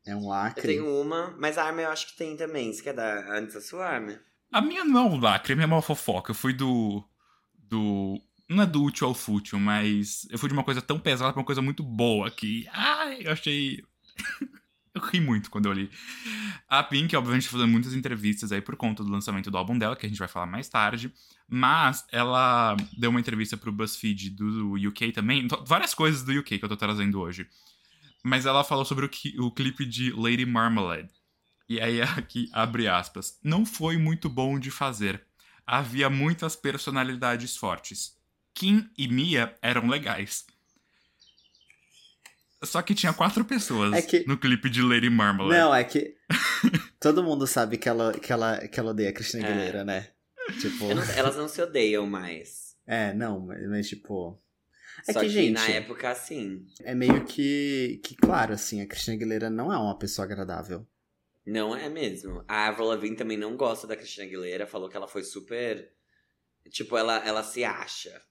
É 0.06 0.14
um 0.14 0.28
lacre. 0.28 0.62
Eu 0.62 0.68
tenho 0.68 1.02
uma, 1.02 1.34
mas 1.40 1.58
a 1.58 1.64
Arma 1.64 1.84
eu 1.84 1.90
acho 1.90 2.08
que 2.08 2.18
tem 2.18 2.36
também. 2.36 2.74
Você 2.74 2.84
quer 2.84 2.94
dar 2.94 3.32
antes 3.32 3.56
a 3.56 3.62
sua 3.62 3.88
Arma? 3.88 4.20
A 4.52 4.62
minha 4.62 4.84
não 4.84 5.00
é 5.00 5.04
um 5.10 5.20
lacre, 5.20 5.54
a 5.54 5.56
minha 5.56 5.64
é 5.64 5.68
uma 5.68 5.82
fofoca. 5.82 6.32
Eu 6.32 6.36
fui 6.36 6.52
do. 6.52 7.02
do. 7.58 8.22
Não 8.50 8.64
é 8.64 8.66
do 8.66 8.84
útil 8.84 9.08
ao 9.08 9.14
fútil, 9.14 9.58
mas 9.58 10.28
eu 10.30 10.38
fui 10.38 10.50
de 10.50 10.54
uma 10.54 10.64
coisa 10.66 10.82
tão 10.82 11.00
pesada 11.00 11.32
pra 11.32 11.40
uma 11.40 11.46
coisa 11.46 11.62
muito 11.62 11.82
boa 11.82 12.30
que. 12.30 12.68
Ai, 12.74 13.22
eu 13.26 13.32
achei. 13.32 13.82
Eu 14.98 15.02
ri 15.02 15.20
muito 15.20 15.50
quando 15.50 15.68
eu 15.68 15.74
li. 15.74 15.90
A 16.68 16.84
Pink, 16.84 17.16
obviamente, 17.16 17.48
fazendo 17.48 17.70
muitas 17.70 17.94
entrevistas 17.94 18.52
aí 18.52 18.62
por 18.62 18.76
conta 18.76 19.04
do 19.04 19.12
lançamento 19.12 19.52
do 19.52 19.58
álbum 19.58 19.78
dela, 19.78 19.96
que 19.96 20.06
a 20.06 20.10
gente 20.10 20.18
vai 20.18 20.28
falar 20.28 20.46
mais 20.46 20.68
tarde. 20.68 21.14
Mas 21.48 22.06
ela 22.12 22.76
deu 22.98 23.10
uma 23.10 23.20
entrevista 23.20 23.56
pro 23.56 23.72
BuzzFeed 23.72 24.32
do 24.32 24.74
UK 24.88 25.12
também. 25.12 25.48
Várias 25.66 25.94
coisas 25.94 26.24
do 26.24 26.38
UK 26.40 26.60
que 26.60 26.66
eu 26.66 26.70
tô 26.70 26.76
trazendo 26.76 27.20
hoje. 27.20 27.48
Mas 28.24 28.46
ela 28.46 28.64
falou 28.64 28.84
sobre 28.84 29.06
o, 29.06 29.46
o 29.46 29.52
clipe 29.52 29.86
de 29.86 30.12
Lady 30.12 30.46
Marmalade. 30.46 31.10
E 31.70 31.80
aí 31.80 32.02
aqui 32.18 32.50
abre 32.52 32.88
aspas. 32.88 33.40
Não 33.44 33.66
foi 33.66 33.98
muito 33.98 34.30
bom 34.30 34.60
de 34.60 34.72
fazer. 34.72 35.24
Havia 35.66 36.10
muitas 36.10 36.56
personalidades 36.56 37.56
fortes. 37.56 38.18
Kim 38.54 38.90
e 38.98 39.08
Mia 39.08 39.56
eram 39.62 39.88
legais. 39.88 40.46
Só 42.68 42.82
que 42.82 42.94
tinha 42.94 43.14
quatro 43.14 43.44
pessoas 43.46 43.94
é 43.94 44.02
que... 44.02 44.28
no 44.28 44.38
clipe 44.38 44.70
de 44.70 44.82
Lady 44.82 45.10
Marmalade. 45.10 45.60
Não, 45.60 45.74
é 45.74 45.84
que. 45.84 46.16
Todo 47.00 47.24
mundo 47.24 47.48
sabe 47.48 47.78
que 47.78 47.88
ela, 47.88 48.14
que 48.14 48.32
ela, 48.32 48.68
que 48.68 48.80
ela 48.80 48.92
odeia 48.92 49.10
a 49.10 49.14
Cristina 49.14 49.48
é. 49.48 49.52
Aguilera, 49.52 49.86
né? 49.86 50.10
Tipo... 50.60 50.94
Não, 50.94 51.04
elas 51.16 51.36
não 51.38 51.48
se 51.48 51.62
odeiam 51.62 52.06
mais. 52.06 52.76
É, 52.86 53.14
não, 53.14 53.40
mas, 53.42 53.70
mas 53.70 53.88
tipo. 53.88 54.42
É 55.08 55.14
Só 55.14 55.20
que, 55.20 55.28
que, 55.28 55.32
gente, 55.32 55.54
na 55.54 55.68
época, 55.68 56.10
assim. 56.10 56.66
É 56.84 56.96
meio 56.96 57.24
que, 57.26 58.02
que, 58.04 58.16
claro, 58.16 58.54
assim, 58.54 58.82
a 58.82 58.88
Cristina 58.88 59.16
Aguilera 59.16 59.50
não 59.50 59.72
é 59.72 59.78
uma 59.78 59.98
pessoa 59.98 60.26
agradável. 60.26 60.88
Não 61.46 61.76
é 61.76 61.88
mesmo. 61.88 62.44
A 62.48 62.68
Avril 62.68 62.88
Lavigne 62.88 63.16
também 63.16 63.38
não 63.38 63.56
gosta 63.56 63.88
da 63.88 63.96
Cristina 63.96 64.26
Aguilera, 64.26 64.68
falou 64.68 64.90
que 64.90 64.98
ela 64.98 65.08
foi 65.08 65.24
super. 65.24 65.92
Tipo, 66.70 66.98
ela, 66.98 67.26
ela 67.26 67.44
se 67.44 67.64
acha. 67.64 68.22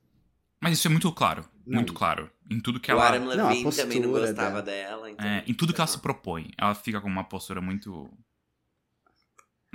Mas 0.66 0.78
isso 0.78 0.88
é 0.88 0.90
muito 0.90 1.12
claro. 1.12 1.48
Não. 1.64 1.76
Muito 1.76 1.92
claro. 1.92 2.28
Em 2.50 2.58
tudo 2.58 2.80
que 2.80 2.90
o 2.90 2.92
ela. 2.92 3.06
Adam 3.06 3.28
Levine 3.28 3.62
não, 3.62 3.70
também 3.70 4.00
não 4.00 4.10
gostava 4.10 4.60
dela. 4.60 4.96
dela 4.96 5.10
então... 5.12 5.24
é, 5.24 5.44
em 5.46 5.54
tudo 5.54 5.72
que 5.72 5.80
ela 5.80 5.86
se 5.86 6.00
propõe. 6.00 6.50
Ela 6.58 6.74
fica 6.74 7.00
com 7.00 7.06
uma 7.06 7.22
postura 7.22 7.60
muito. 7.60 8.10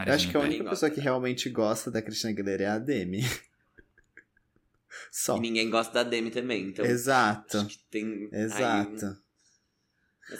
Eu 0.05 0.13
acho 0.13 0.29
que 0.29 0.35
a 0.35 0.41
única 0.41 0.65
pessoa 0.65 0.91
que 0.91 0.99
realmente 0.99 1.49
gosta 1.49 1.89
da 1.89 2.01
Cristina 2.01 2.33
Aguilera 2.33 2.63
é 2.63 2.67
a 2.67 2.77
Demi. 2.77 3.21
Só. 5.09 5.37
E 5.37 5.39
ninguém 5.39 5.69
gosta 5.69 5.93
da 5.93 6.03
Demi 6.03 6.29
também, 6.29 6.67
então. 6.67 6.83
Exato. 6.83 7.65
tem. 7.89 8.27
Exato. 8.29 8.91
Aí... 8.91 8.99
Tá. 8.99 9.17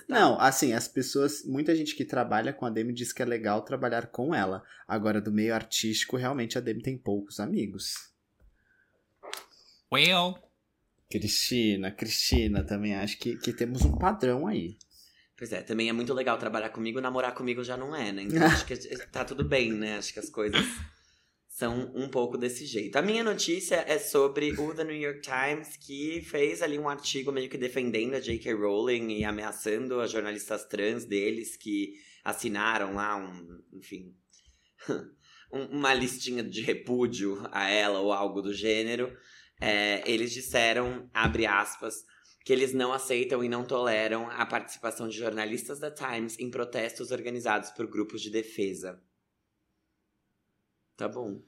Não, 0.10 0.38
assim, 0.38 0.74
as 0.74 0.86
pessoas. 0.86 1.46
Muita 1.46 1.74
gente 1.74 1.96
que 1.96 2.04
trabalha 2.04 2.52
com 2.52 2.66
a 2.66 2.70
Demi 2.70 2.92
diz 2.92 3.14
que 3.14 3.22
é 3.22 3.26
legal 3.26 3.62
trabalhar 3.62 4.08
com 4.08 4.36
ela. 4.36 4.62
Agora, 4.86 5.22
do 5.22 5.32
meio 5.32 5.56
artístico, 5.56 6.18
realmente 6.18 6.58
a 6.58 6.62
Demi 6.62 6.82
tem 6.82 6.98
poucos 6.98 7.40
amigos. 7.40 8.11
Well. 9.92 10.36
Cristina, 11.10 11.92
Cristina, 11.92 12.64
também 12.64 12.96
acho 12.96 13.18
que, 13.18 13.36
que 13.38 13.52
temos 13.52 13.84
um 13.84 13.98
padrão 13.98 14.48
aí. 14.48 14.78
Pois 15.38 15.52
é, 15.52 15.62
também 15.62 15.90
é 15.90 15.94
muito 15.94 16.14
legal 16.14 16.38
trabalhar 16.38 16.70
comigo, 16.70 17.02
namorar 17.02 17.34
comigo 17.34 17.64
já 17.64 17.76
não 17.76 17.96
é, 17.96 18.12
né? 18.12 18.24
Então 18.24 18.44
acho 18.44 18.66
que 18.66 18.78
tá 19.08 19.26
tudo 19.26 19.44
bem, 19.44 19.74
né? 19.74 19.98
Acho 19.98 20.14
que 20.14 20.20
as 20.20 20.30
coisas 20.30 20.64
são 21.48 21.92
um 21.94 22.08
pouco 22.08 22.38
desse 22.38 22.66
jeito. 22.66 22.96
A 22.96 23.02
minha 23.02 23.24
notícia 23.24 23.84
é 23.88 24.00
sobre 24.00 24.52
o 24.54 24.74
The 24.74 24.84
New 24.84 24.96
York 24.96 25.22
Times, 25.22 25.76
que 25.78 26.22
fez 26.22 26.62
ali 26.62 26.80
um 26.80 26.88
artigo 26.88 27.32
meio 27.32 27.50
que 27.50 27.58
defendendo 27.58 28.14
a 28.14 28.20
J.K. 28.20 28.54
Rowling 28.54 29.18
e 29.18 29.26
ameaçando 29.26 30.00
as 30.00 30.12
jornalistas 30.12 30.66
trans 30.66 31.06
deles 31.06 31.58
que 31.58 31.94
assinaram 32.24 32.96
lá 32.96 33.18
um, 33.18 33.62
enfim, 33.74 34.16
uma 35.52 35.94
listinha 35.94 36.42
de 36.42 36.62
repúdio 36.62 37.48
a 37.52 37.70
ela 37.70 38.00
ou 38.00 38.14
algo 38.14 38.42
do 38.42 38.54
gênero. 38.54 39.12
É, 39.62 40.10
eles 40.10 40.34
disseram, 40.34 41.10
abre 41.14 41.46
aspas, 41.46 42.04
que 42.44 42.52
eles 42.52 42.74
não 42.74 42.92
aceitam 42.92 43.44
e 43.44 43.50
não 43.50 43.64
toleram 43.64 44.30
a 44.30 44.46
participação 44.46 45.08
de 45.08 45.18
jornalistas 45.18 45.80
da 45.80 45.92
Times 45.92 46.40
em 46.40 46.50
protestos 46.50 47.12
organizados 47.12 47.70
por 47.70 47.88
grupos 47.88 48.22
de 48.22 48.32
defesa. 48.32 49.02
Tá 50.98 51.08
bom. 51.08 51.42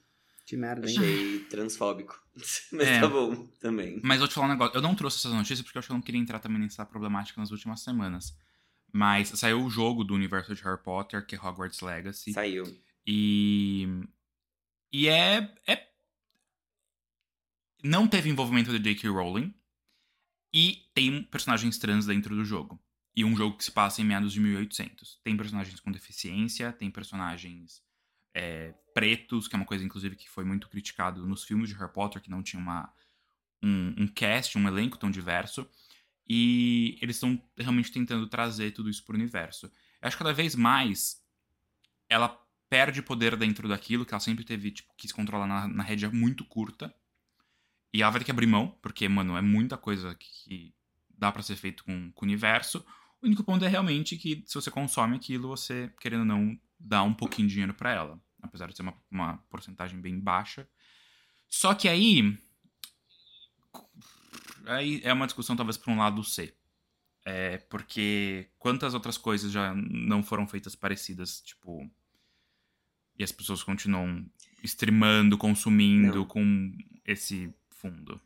Que 0.46 0.58
merda, 0.58 0.90
hein? 0.90 0.98
Achei 0.98 1.40
transfóbico. 1.46 2.22
Mas 2.72 2.88
é, 2.88 3.00
tá 3.00 3.08
bom 3.08 3.48
também. 3.60 4.02
Mas 4.04 4.20
vou 4.20 4.28
te 4.28 4.34
falar 4.34 4.48
um 4.48 4.52
negócio. 4.52 4.76
Eu 4.76 4.82
não 4.82 4.96
trouxe 4.96 5.18
essas 5.18 5.32
notícias 5.32 5.62
porque 5.62 5.78
eu 5.78 5.80
acho 5.80 5.88
que 5.88 5.92
eu 5.92 5.98
não 5.98 6.02
queria 6.02 6.20
entrar 6.20 6.40
também 6.40 6.60
nessa 6.60 6.86
problemática 6.86 7.40
nas 7.40 7.52
últimas 7.52 7.82
semanas. 7.82 8.36
Mas 8.92 9.30
saiu 9.30 9.64
o 9.64 9.70
jogo 9.70 10.04
do 10.04 10.14
universo 10.14 10.54
de 10.54 10.62
Harry 10.64 10.82
Potter, 10.82 11.26
que 11.26 11.36
é 11.36 11.40
Hogwarts 11.40 11.82
Legacy. 11.82 12.34
Saiu. 12.34 12.64
E. 13.08 13.88
E 14.92 15.08
é. 15.08 15.52
é... 15.66 15.93
Não 17.84 18.08
teve 18.08 18.30
envolvimento 18.30 18.72
de 18.72 18.80
J.K. 18.80 19.10
Rowling. 19.10 19.54
E 20.54 20.88
tem 20.94 21.24
personagens 21.24 21.78
trans 21.78 22.06
dentro 22.06 22.36
do 22.36 22.46
jogo. 22.46 22.80
E 23.16 23.26
um 23.26 23.36
jogo 23.36 23.58
que 23.58 23.64
se 23.64 23.72
passa 23.72 24.02
em 24.02 24.06
meados 24.06 24.32
de 24.32 24.40
1800. 24.40 25.20
Tem 25.24 25.36
personagens 25.36 25.80
com 25.80 25.92
deficiência, 25.92 26.72
tem 26.72 26.90
personagens 26.90 27.84
é, 28.34 28.74
pretos, 28.94 29.48
que 29.48 29.56
é 29.56 29.58
uma 29.58 29.66
coisa, 29.66 29.84
inclusive, 29.84 30.16
que 30.16 30.30
foi 30.30 30.46
muito 30.46 30.70
criticado 30.70 31.26
nos 31.26 31.44
filmes 31.44 31.70
de 31.70 31.76
Harry 31.76 31.92
Potter, 31.92 32.22
que 32.22 32.30
não 32.30 32.44
tinha 32.44 32.62
uma, 32.62 32.92
um, 33.62 33.94
um 33.98 34.08
cast, 34.08 34.58
um 34.58 34.68
elenco 34.68 34.98
tão 34.98 35.12
diverso. 35.12 35.68
E 36.28 36.98
eles 37.02 37.18
estão 37.18 37.42
realmente 37.58 37.92
tentando 37.92 38.28
trazer 38.28 38.72
tudo 38.72 38.90
isso 38.90 39.04
para 39.04 39.14
o 39.14 39.18
universo. 39.18 39.66
Eu 40.02 40.08
acho 40.08 40.16
que 40.16 40.24
cada 40.24 40.34
vez 40.34 40.56
mais 40.56 41.22
ela 42.08 42.30
perde 42.70 43.02
poder 43.02 43.36
dentro 43.36 43.68
daquilo 43.68 44.06
que 44.06 44.14
ela 44.14 44.22
sempre 44.22 44.44
teve, 44.44 44.72
tipo, 44.72 44.94
quis 44.96 45.12
controlar 45.12 45.48
na, 45.48 45.68
na 45.68 45.84
rédea 45.84 46.10
muito 46.10 46.46
curta. 46.46 46.94
E 47.94 48.02
ela 48.02 48.10
vai 48.10 48.20
ter 48.20 48.26
que 48.26 48.32
abrir 48.32 48.48
mão, 48.48 48.76
porque, 48.82 49.08
mano, 49.08 49.38
é 49.38 49.42
muita 49.42 49.78
coisa 49.78 50.16
que 50.16 50.74
dá 51.16 51.32
para 51.32 51.44
ser 51.44 51.56
feito 51.56 51.84
com, 51.84 52.12
com 52.12 52.26
o 52.26 52.28
universo. 52.28 52.84
O 53.22 53.28
único 53.28 53.44
ponto 53.44 53.64
é 53.64 53.68
realmente 53.68 54.18
que 54.18 54.44
se 54.48 54.56
você 54.56 54.72
consome 54.72 55.16
aquilo, 55.16 55.48
você, 55.48 55.94
querendo 56.02 56.22
ou 56.22 56.26
não, 56.26 56.60
dá 56.80 57.04
um 57.04 57.14
pouquinho 57.14 57.48
de 57.48 57.54
dinheiro 57.54 57.74
para 57.74 57.92
ela. 57.92 58.20
Apesar 58.42 58.68
de 58.68 58.76
ser 58.76 58.82
uma, 58.82 58.98
uma 59.12 59.38
porcentagem 59.50 60.02
bem 60.02 60.20
baixa. 60.20 60.68
Só 61.48 61.76
que 61.76 61.88
aí. 61.88 62.36
Aí 64.66 65.00
é 65.04 65.14
uma 65.14 65.28
discussão 65.28 65.56
talvez 65.56 65.78
para 65.78 65.94
um 65.94 65.98
lado 66.00 66.24
C. 66.24 66.54
É, 67.26 67.58
porque 67.58 68.50
quantas 68.58 68.94
outras 68.94 69.18
coisas 69.18 69.52
já 69.52 69.74
não 69.76 70.24
foram 70.24 70.48
feitas 70.48 70.76
parecidas, 70.76 71.42
tipo. 71.42 71.90
E 73.18 73.24
as 73.24 73.32
pessoas 73.32 73.62
continuam 73.62 74.26
streamando, 74.64 75.38
consumindo 75.38 76.18
não. 76.18 76.26
com 76.26 76.76
esse 77.06 77.54
fundo. 77.84 78.22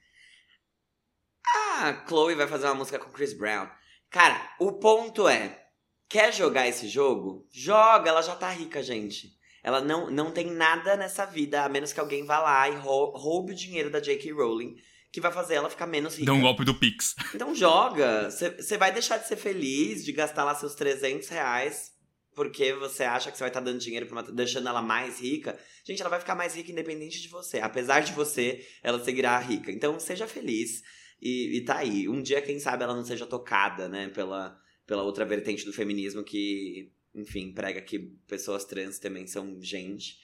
Ah, 1.56 2.06
Chloe 2.08 2.36
vai 2.36 2.48
fazer 2.48 2.66
uma 2.68 2.76
música 2.76 3.00
com 3.00 3.12
Chris 3.12 3.34
Brown. 3.34 3.68
Cara, 4.10 4.56
o 4.60 4.74
ponto 4.74 5.28
é: 5.28 5.68
quer 6.08 6.34
jogar 6.34 6.68
esse 6.68 6.88
jogo? 6.88 7.48
Joga, 7.52 8.10
ela 8.10 8.22
já 8.22 8.36
tá 8.36 8.50
rica, 8.50 8.84
gente. 8.84 9.36
Ela 9.64 9.82
não, 9.82 10.10
não 10.10 10.32
tem 10.32 10.52
nada 10.52 10.96
nessa 10.96 11.26
vida, 11.26 11.64
a 11.64 11.70
menos 11.70 11.92
que 11.92 12.00
alguém 12.00 12.26
vá 12.26 12.40
lá 12.40 12.70
e 12.70 12.76
roube 12.76 13.52
o 13.52 13.56
dinheiro 13.56 13.90
da 13.90 14.00
J.K. 14.00 14.32
Rowling, 14.32 14.78
que 15.12 15.20
vai 15.20 15.32
fazer 15.32 15.56
ela 15.56 15.70
ficar 15.70 15.88
menos 15.88 16.14
rica. 16.14 16.26
Deu 16.26 16.36
um 16.36 16.42
golpe 16.42 16.64
do 16.64 16.76
Pix. 16.76 17.16
Então 17.34 17.54
joga. 17.54 18.30
Você 18.30 18.78
vai 18.78 18.94
deixar 18.94 19.18
de 19.18 19.28
ser 19.28 19.36
feliz, 19.36 20.06
de 20.06 20.14
gastar 20.14 20.46
lá 20.46 20.56
seus 20.56 20.76
300 20.76 21.28
reais, 21.28 21.92
porque 22.38 22.72
você 22.74 23.04
acha 23.04 23.32
que 23.32 23.36
você 23.38 23.44
vai 23.44 23.50
estar 23.50 23.62
dando 23.62 23.80
dinheiro 23.80 24.06
pra 24.06 24.22
uma, 24.22 24.32
deixando 24.32 24.70
ela 24.70 24.80
mais 24.80 25.20
rica. 25.20 25.58
Gente, 25.84 26.00
ela 26.02 26.10
vai 26.12 26.20
ficar 26.20 26.36
mais 26.36 26.56
rica 26.56 26.72
independente 26.72 27.20
de 27.20 27.28
você. 27.30 27.60
Apesar 27.60 28.02
de 28.02 28.14
você, 28.14 28.64
ela 28.84 29.04
seguirá 29.04 29.40
rica. 29.40 29.72
Então 29.72 30.00
seja 30.00 30.28
feliz. 30.28 30.84
E, 31.20 31.58
e 31.58 31.66
tá 31.66 31.80
aí. 31.80 32.08
Um 32.08 32.22
dia, 32.22 32.40
quem 32.40 32.60
sabe, 32.60 32.84
ela 32.84 32.94
não 32.96 33.04
seja 33.04 33.26
tocada, 33.26 33.90
né, 33.90 34.10
pela, 34.10 34.56
pela 34.86 35.02
outra 35.02 35.26
vertente 35.26 35.66
do 35.66 35.74
feminismo 35.74 36.24
que, 36.24 36.92
enfim, 37.16 37.52
prega 37.52 37.82
que 37.82 37.98
pessoas 38.28 38.64
trans 38.66 39.00
também 39.00 39.26
são 39.26 39.60
gente 39.60 40.20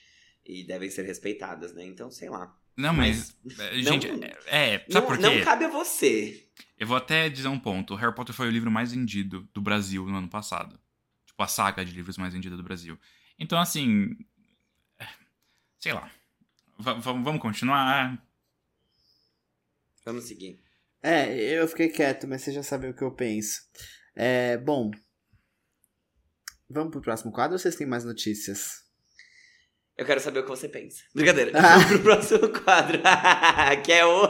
e 0.46 0.64
devem 0.64 0.88
ser 0.90 1.04
respeitadas, 1.04 1.74
né? 1.74 1.84
Então, 1.84 2.12
sei 2.12 2.30
lá. 2.30 2.56
Não, 2.76 2.94
mas. 2.94 3.36
é, 3.58 3.74
gente, 3.80 4.06
não- 4.06 4.22
é. 4.22 4.36
é, 4.46 4.78
Sabe 4.78 4.94
Não, 4.94 5.02
por 5.06 5.16
quê? 5.16 5.22
não 5.22 5.44
cabe 5.44 5.64
a 5.64 5.68
você. 5.68 6.46
Eu 6.78 6.86
vou 6.86 6.96
até 6.96 7.28
dizer 7.28 7.48
um 7.48 7.58
ponto. 7.58 7.94
O 7.94 7.96
Harry 7.96 8.14
Potter 8.14 8.32
foi 8.32 8.46
o 8.46 8.52
livro 8.52 8.70
mais 8.70 8.92
vendido 8.92 9.48
do 9.52 9.60
Brasil 9.60 10.06
no 10.06 10.16
ano 10.18 10.28
passado. 10.28 10.78
Tipo, 11.34 11.42
a 11.42 11.48
saga 11.48 11.84
de 11.84 11.90
livros 11.92 12.16
mais 12.16 12.32
vendida 12.32 12.56
do 12.56 12.62
Brasil. 12.62 12.96
Então, 13.36 13.58
assim. 13.58 14.10
é, 15.00 15.06
Sei 15.80 15.92
lá. 15.92 16.08
Va- 16.78 16.94
vamos 16.94 17.42
continuar. 17.42 18.24
Vamos 20.04 20.24
seguir. 20.24 20.62
É, 21.02 21.34
eu 21.58 21.66
fiquei 21.66 21.88
quieto, 21.88 22.28
mas 22.28 22.42
você 22.42 22.52
já 22.52 22.62
sabe 22.62 22.88
o 22.88 22.94
que 22.94 23.02
eu 23.02 23.10
penso. 23.12 23.62
É, 24.14 24.56
bom. 24.58 24.90
Vamos 26.70 26.92
pro 26.92 27.00
próximo 27.02 27.32
quadro 27.32 27.54
ou 27.54 27.58
vocês 27.58 27.74
têm 27.76 27.86
mais 27.86 28.04
notícias? 28.04 28.84
Eu 29.96 30.06
quero 30.06 30.20
saber 30.20 30.40
o 30.40 30.42
que 30.44 30.48
você 30.50 30.68
pensa. 30.68 31.02
Brincadeira. 31.14 31.52
Ah. 31.58 31.76
Vamos 31.78 31.86
pro 31.88 32.02
próximo 32.02 32.48
quadro. 32.64 33.00
que 33.84 33.92
é 33.92 34.06
o. 34.06 34.28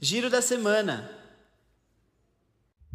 Giro 0.00 0.30
da 0.30 0.40
semana. 0.40 1.19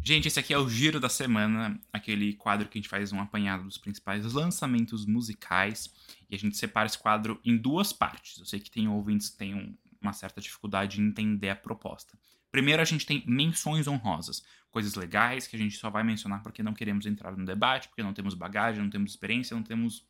Gente, 0.08 0.28
esse 0.28 0.38
aqui 0.38 0.54
é 0.54 0.58
o 0.58 0.68
Giro 0.68 1.00
da 1.00 1.08
Semana, 1.08 1.80
aquele 1.92 2.34
quadro 2.34 2.68
que 2.68 2.78
a 2.78 2.80
gente 2.80 2.88
faz 2.88 3.12
um 3.12 3.20
apanhado 3.20 3.64
dos 3.64 3.76
principais 3.76 4.32
lançamentos 4.32 5.04
musicais. 5.04 5.92
E 6.30 6.36
a 6.36 6.38
gente 6.38 6.56
separa 6.56 6.86
esse 6.86 6.96
quadro 6.96 7.40
em 7.44 7.56
duas 7.56 7.92
partes. 7.92 8.38
Eu 8.38 8.46
sei 8.46 8.60
que 8.60 8.70
tem 8.70 8.86
ouvintes 8.86 9.30
que 9.30 9.36
têm 9.36 9.56
um- 9.56 9.76
uma 10.00 10.12
certa 10.12 10.40
dificuldade 10.40 11.00
em 11.00 11.08
entender 11.08 11.50
a 11.50 11.56
proposta. 11.56 12.16
Primeiro, 12.52 12.80
a 12.80 12.84
gente 12.84 13.04
tem 13.04 13.24
menções 13.26 13.88
honrosas, 13.88 14.44
coisas 14.70 14.94
legais 14.94 15.48
que 15.48 15.56
a 15.56 15.58
gente 15.58 15.76
só 15.76 15.90
vai 15.90 16.04
mencionar 16.04 16.40
porque 16.40 16.62
não 16.62 16.72
queremos 16.72 17.04
entrar 17.04 17.36
no 17.36 17.44
debate, 17.44 17.88
porque 17.88 18.04
não 18.04 18.14
temos 18.14 18.34
bagagem, 18.34 18.80
não 18.80 18.90
temos 18.90 19.10
experiência, 19.10 19.56
não 19.56 19.64
temos 19.64 20.06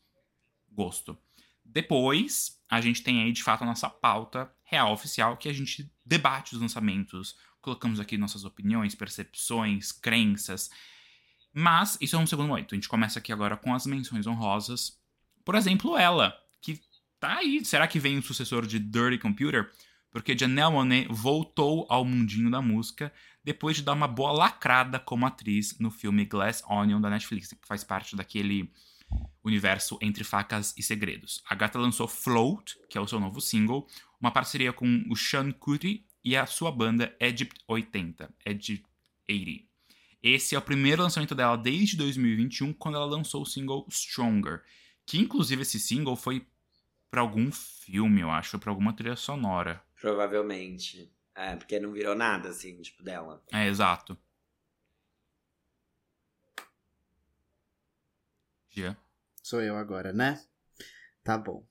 gosto. 0.70 1.18
Depois, 1.64 2.60
a 2.68 2.82
gente 2.82 3.02
tem 3.02 3.22
aí 3.22 3.32
de 3.32 3.42
fato 3.42 3.62
a 3.62 3.66
nossa 3.66 3.88
pauta 3.88 4.54
real 4.62 4.92
oficial, 4.92 5.38
que 5.38 5.48
a 5.48 5.54
gente 5.54 5.90
debate 6.04 6.54
os 6.54 6.60
lançamentos, 6.60 7.34
colocamos 7.66 7.98
aqui 7.98 8.16
nossas 8.16 8.44
opiniões, 8.44 8.94
percepções, 8.94 9.90
crenças. 9.90 10.70
Mas 11.52 11.98
isso 12.00 12.14
é 12.14 12.18
um 12.18 12.26
segundo 12.26 12.46
momento. 12.46 12.74
A 12.74 12.76
gente 12.76 12.88
começa 12.88 13.18
aqui 13.18 13.32
agora 13.32 13.56
com 13.56 13.74
as 13.74 13.86
menções 13.86 14.24
honrosas. 14.24 15.00
Por 15.44 15.56
exemplo, 15.56 15.98
ela, 15.98 16.32
que 16.62 16.80
tá 17.18 17.38
aí. 17.38 17.64
Será 17.64 17.88
que 17.88 17.98
vem 17.98 18.18
o 18.18 18.22
sucessor 18.22 18.66
de 18.66 18.78
Dirty 18.78 19.18
Computer? 19.18 19.68
Porque 20.12 20.38
Janelle 20.38 20.72
Monáe 20.72 21.08
voltou 21.10 21.86
ao 21.90 22.04
mundinho 22.04 22.48
da 22.52 22.62
música 22.62 23.12
depois 23.42 23.76
de 23.76 23.82
dar 23.82 23.94
uma 23.94 24.06
boa 24.06 24.30
lacrada 24.30 25.00
como 25.00 25.26
atriz 25.26 25.76
no 25.80 25.90
filme 25.90 26.24
Glass 26.24 26.62
Onion 26.68 27.00
da 27.00 27.10
Netflix, 27.10 27.48
que 27.48 27.66
faz 27.66 27.82
parte 27.82 28.14
daquele 28.14 28.72
universo 29.42 29.98
entre 30.00 30.22
facas 30.22 30.72
e 30.76 30.82
segredos. 30.84 31.42
A 31.48 31.54
gata 31.56 31.78
lançou 31.78 32.06
Float, 32.06 32.76
que 32.88 32.96
é 32.96 33.00
o 33.00 33.08
seu 33.08 33.18
novo 33.18 33.40
single, 33.40 33.88
uma 34.20 34.30
parceria 34.30 34.72
com 34.72 35.04
o 35.10 35.16
Sean 35.16 35.50
Kuti 35.50 36.05
e 36.26 36.36
a 36.36 36.44
sua 36.44 36.72
banda 36.72 37.14
Egypt 37.20 37.62
80, 37.68 38.34
Egypt 38.44 38.84
80. 39.30 39.64
Esse 40.20 40.56
é 40.56 40.58
o 40.58 40.62
primeiro 40.62 41.00
lançamento 41.00 41.36
dela 41.36 41.56
desde 41.56 41.96
2021, 41.96 42.72
quando 42.72 42.96
ela 42.96 43.06
lançou 43.06 43.42
o 43.42 43.46
single 43.46 43.86
Stronger, 43.88 44.64
que 45.06 45.18
inclusive 45.18 45.62
esse 45.62 45.78
single 45.78 46.16
foi 46.16 46.44
pra 47.08 47.20
algum 47.20 47.52
filme, 47.52 48.22
eu 48.22 48.30
acho, 48.32 48.58
pra 48.58 48.72
alguma 48.72 48.92
trilha 48.92 49.14
sonora. 49.14 49.80
Provavelmente. 50.00 51.08
É, 51.32 51.54
porque 51.54 51.78
não 51.78 51.92
virou 51.92 52.16
nada, 52.16 52.48
assim, 52.48 52.82
tipo, 52.82 53.04
dela. 53.04 53.40
É, 53.52 53.68
exato. 53.68 54.18
Gia. 58.68 58.98
Sou 59.44 59.62
eu 59.62 59.76
agora, 59.76 60.12
né? 60.12 60.44
Tá 61.22 61.38
bom. 61.38 61.64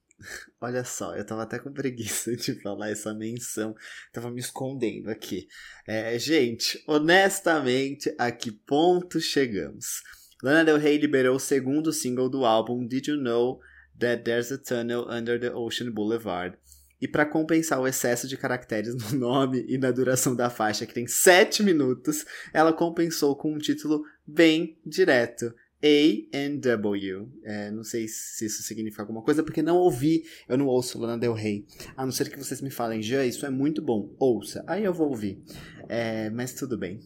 Olha 0.61 0.83
só, 0.83 1.15
eu 1.15 1.25
tava 1.25 1.43
até 1.43 1.59
com 1.59 1.71
preguiça 1.71 2.33
de 2.37 2.59
falar 2.61 2.89
essa 2.89 3.13
menção. 3.13 3.75
Tava 4.13 4.31
me 4.31 4.39
escondendo 4.39 5.09
aqui. 5.09 5.47
É, 5.87 6.17
gente, 6.17 6.81
honestamente, 6.87 8.13
a 8.17 8.31
que 8.31 8.51
ponto 8.51 9.19
chegamos? 9.19 10.01
Lana 10.43 10.65
Del 10.65 10.77
Rey 10.77 10.97
liberou 10.97 11.35
o 11.35 11.39
segundo 11.39 11.91
single 11.91 12.29
do 12.29 12.45
álbum 12.45 12.85
Did 12.85 13.07
You 13.07 13.17
Know 13.17 13.59
That 13.99 14.23
There's 14.23 14.51
a 14.51 14.57
Tunnel 14.57 15.07
Under 15.09 15.39
the 15.39 15.53
Ocean 15.53 15.91
Boulevard? 15.91 16.57
E 17.01 17.07
para 17.07 17.25
compensar 17.25 17.79
o 17.79 17.87
excesso 17.87 18.27
de 18.27 18.37
caracteres 18.37 18.95
no 19.11 19.19
nome 19.19 19.65
e 19.67 19.77
na 19.77 19.91
duração 19.91 20.35
da 20.35 20.49
faixa, 20.49 20.85
que 20.85 20.93
tem 20.93 21.07
7 21.07 21.61
minutos, 21.61 22.25
ela 22.53 22.73
compensou 22.73 23.35
com 23.35 23.53
um 23.53 23.57
título 23.57 24.03
bem 24.25 24.79
direto. 24.85 25.53
A&W. 25.83 27.29
É, 27.43 27.71
não 27.71 27.83
sei 27.83 28.07
se 28.07 28.45
isso 28.45 28.63
significa 28.63 29.03
alguma 29.03 29.21
coisa, 29.21 29.43
porque 29.43 29.61
não 29.61 29.75
ouvi, 29.77 30.23
eu 30.47 30.57
não 30.57 30.67
ouço 30.67 30.99
Lana 30.99 31.17
Del 31.17 31.33
Rey. 31.33 31.65
A 31.95 32.05
não 32.05 32.11
ser 32.11 32.29
que 32.29 32.37
vocês 32.37 32.61
me 32.61 32.69
falem, 32.71 33.01
Jean, 33.01 33.25
isso 33.25 33.45
é 33.45 33.49
muito 33.49 33.81
bom, 33.81 34.15
ouça. 34.19 34.63
Aí 34.67 34.83
eu 34.83 34.93
vou 34.93 35.09
ouvir. 35.09 35.41
É, 35.87 36.29
mas 36.31 36.53
tudo 36.53 36.77
bem. 36.77 36.99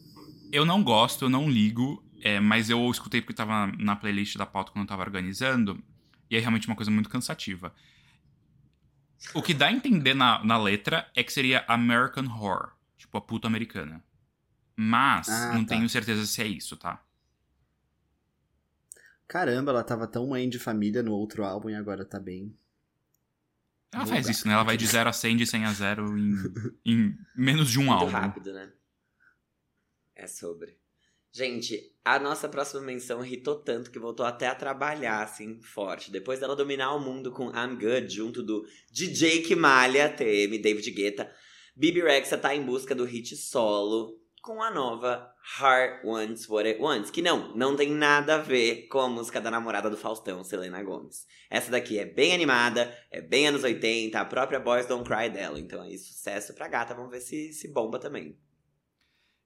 Eu 0.51 0.65
não 0.65 0.83
gosto, 0.83 1.25
eu 1.25 1.29
não 1.29 1.49
ligo, 1.49 2.03
é, 2.21 2.39
mas 2.39 2.69
eu 2.69 2.89
escutei 2.89 3.21
porque 3.21 3.33
tava 3.33 3.67
na 3.77 3.95
playlist 3.95 4.37
da 4.37 4.45
pauta 4.45 4.71
quando 4.71 4.83
eu 4.83 4.87
tava 4.89 5.03
organizando, 5.03 5.81
e 6.29 6.35
é 6.35 6.39
realmente 6.39 6.67
uma 6.67 6.75
coisa 6.75 6.91
muito 6.91 7.09
cansativa. 7.09 7.73
O 9.33 9.41
que 9.41 9.53
dá 9.53 9.67
a 9.67 9.71
entender 9.73 10.13
na, 10.13 10.43
na 10.43 10.57
letra 10.57 11.09
é 11.15 11.23
que 11.23 11.33
seria 11.33 11.65
American 11.67 12.25
Horror, 12.25 12.71
tipo 12.97 13.17
a 13.17 13.21
puta 13.21 13.47
americana. 13.47 14.03
Mas 14.75 15.27
Ah, 15.27 15.53
não 15.53 15.65
tá. 15.65 15.75
tenho 15.75 15.89
certeza 15.89 16.25
se 16.25 16.41
é 16.41 16.47
isso, 16.47 16.77
tá? 16.77 17.03
Caramba, 19.29 19.71
ela 19.71 19.83
tava 19.83 20.07
tão 20.07 20.25
mãe 20.25 20.49
de 20.49 20.57
família 20.57 21.03
no 21.03 21.13
outro 21.13 21.45
álbum 21.45 21.69
e 21.69 21.75
agora 21.75 22.03
tá 22.03 22.19
bem. 22.19 22.51
Ela 23.93 24.05
faz 24.07 24.27
isso, 24.27 24.47
né? 24.47 24.55
Ela 24.55 24.63
vai 24.63 24.75
de 24.75 24.87
0 24.87 25.07
a 25.07 25.13
100, 25.13 25.37
de 25.37 25.45
100 25.45 25.65
a 25.65 25.71
0 25.71 26.17
em, 26.17 26.33
em 26.83 27.17
menos 27.35 27.69
de 27.69 27.77
um 27.77 27.83
Muito 27.83 27.99
álbum. 27.99 28.11
rápido, 28.11 28.51
né? 28.51 28.73
É 30.15 30.25
sobre. 30.25 30.79
Gente, 31.31 31.95
a 32.03 32.17
nossa 32.17 32.49
próxima 32.49 32.81
menção 32.81 33.23
irritou 33.23 33.55
tanto 33.57 33.91
que 33.91 33.99
voltou 33.99 34.25
até 34.25 34.47
a 34.47 34.55
trabalhar, 34.55 35.21
assim, 35.21 35.61
forte. 35.61 36.11
Depois 36.11 36.39
dela 36.39 36.55
dominar 36.55 36.95
o 36.95 36.99
mundo 36.99 37.31
com 37.31 37.51
I'm 37.51 37.75
Good, 37.75 38.09
junto 38.09 38.41
do 38.41 38.65
DJ 38.91 39.43
que 39.43 39.55
malha, 39.55 40.09
TM, 40.09 40.57
David 40.57 40.89
Guetta, 40.89 41.31
Bibi 41.75 42.01
Rexa 42.01 42.35
tá 42.35 42.55
em 42.55 42.65
busca 42.65 42.95
do 42.95 43.05
hit 43.05 43.35
solo 43.35 44.19
com 44.49 44.63
a 44.63 44.71
nova 44.71 45.31
Heart 45.61 46.03
Wants 46.03 46.49
What 46.49 46.67
It 46.67 46.81
Wants, 46.81 47.11
que 47.11 47.21
não, 47.21 47.55
não 47.55 47.75
tem 47.75 47.91
nada 47.91 48.33
a 48.33 48.37
ver 48.39 48.87
com 48.87 48.99
a 48.99 49.07
música 49.07 49.39
da 49.39 49.51
namorada 49.51 49.91
do 49.91 49.95
Faustão, 49.95 50.43
Selena 50.43 50.81
Gomez. 50.81 51.27
Essa 51.51 51.69
daqui 51.69 51.99
é 51.99 52.05
bem 52.05 52.33
animada, 52.33 52.91
é 53.11 53.21
bem 53.21 53.47
anos 53.47 53.63
80, 53.63 54.19
a 54.19 54.25
própria 54.25 54.59
Boys 54.59 54.87
Don't 54.87 55.07
Cry 55.07 55.29
dela, 55.29 55.59
então 55.59 55.83
é 55.83 55.95
sucesso 55.95 56.55
pra 56.55 56.67
gata, 56.67 56.95
vamos 56.95 57.11
ver 57.11 57.21
se, 57.21 57.53
se 57.53 57.71
bomba 57.71 57.99
também. 57.99 58.39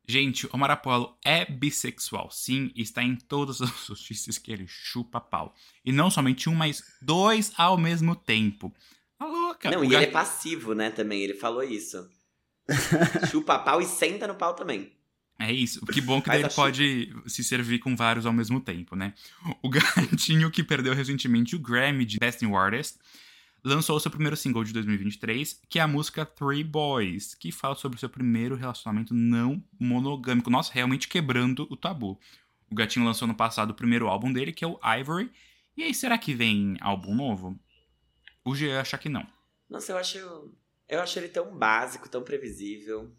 Gente, 0.07 0.47
o 0.53 0.57
Marapolo 0.57 1.17
é 1.21 1.43
bissexual, 1.51 2.31
sim, 2.31 2.71
e 2.73 2.81
está 2.81 3.03
em 3.03 3.17
todas 3.17 3.61
as 3.61 3.69
notícias 3.89 4.37
que 4.37 4.53
ele 4.53 4.67
chupa 4.69 5.19
pau. 5.19 5.53
E 5.83 5.91
não 5.91 6.09
somente 6.09 6.49
um, 6.49 6.55
mas 6.55 6.81
dois 7.01 7.51
ao 7.57 7.77
mesmo 7.77 8.15
tempo. 8.15 8.73
Tá 9.19 9.25
louca? 9.25 9.69
Não, 9.69 9.83
e 9.83 9.87
ele 9.87 10.05
é 10.05 10.07
passivo, 10.07 10.73
né, 10.73 10.89
também, 10.89 11.21
ele 11.21 11.33
falou 11.33 11.61
isso. 11.61 12.09
Chupa 13.29 13.59
pau 13.59 13.81
e 13.81 13.85
senta 13.85 14.27
no 14.27 14.35
pau 14.35 14.53
também. 14.53 14.91
É 15.39 15.51
isso. 15.51 15.85
Que 15.85 15.99
bom 15.99 16.21
que 16.21 16.29
ele 16.29 16.49
pode 16.49 17.13
se 17.25 17.43
servir 17.43 17.79
com 17.79 17.95
vários 17.95 18.25
ao 18.25 18.33
mesmo 18.33 18.59
tempo, 18.59 18.95
né? 18.95 19.13
O 19.61 19.69
gatinho 19.69 20.51
que 20.51 20.63
perdeu 20.63 20.93
recentemente 20.93 21.55
o 21.55 21.59
Grammy 21.59 22.05
de 22.05 22.17
Best 22.19 22.45
New 22.45 22.55
Artist 22.55 22.99
lançou 23.63 23.99
seu 23.99 24.11
primeiro 24.11 24.35
single 24.35 24.63
de 24.63 24.73
2023, 24.73 25.61
que 25.69 25.79
é 25.79 25.81
a 25.81 25.87
música 25.87 26.25
Three 26.25 26.63
Boys, 26.63 27.33
que 27.33 27.51
fala 27.51 27.75
sobre 27.75 27.95
o 27.95 27.99
seu 27.99 28.09
primeiro 28.09 28.55
relacionamento 28.55 29.13
não 29.13 29.63
monogâmico. 29.79 30.49
Nossa, 30.49 30.73
realmente 30.73 31.07
quebrando 31.07 31.65
o 31.69 31.77
tabu. 31.77 32.19
O 32.69 32.75
gatinho 32.75 33.05
lançou 33.05 33.27
no 33.27 33.35
passado 33.35 33.71
o 33.71 33.75
primeiro 33.75 34.07
álbum 34.07 34.31
dele, 34.31 34.51
que 34.51 34.65
é 34.65 34.67
o 34.67 34.79
Ivory. 34.83 35.31
E 35.77 35.83
aí, 35.83 35.93
será 35.93 36.17
que 36.17 36.33
vem 36.33 36.75
álbum 36.81 37.15
novo? 37.15 37.57
O 38.45 38.53
G 38.53 38.71
acha 38.73 38.97
que 38.97 39.09
não. 39.09 39.25
Nossa, 39.69 39.91
eu 39.91 39.97
acho. 39.97 40.53
Eu 40.93 41.01
acho 41.01 41.17
ele 41.17 41.27
tão 41.27 41.57
básico, 41.57 42.07
tão 42.07 42.21
previsível. 42.21 43.11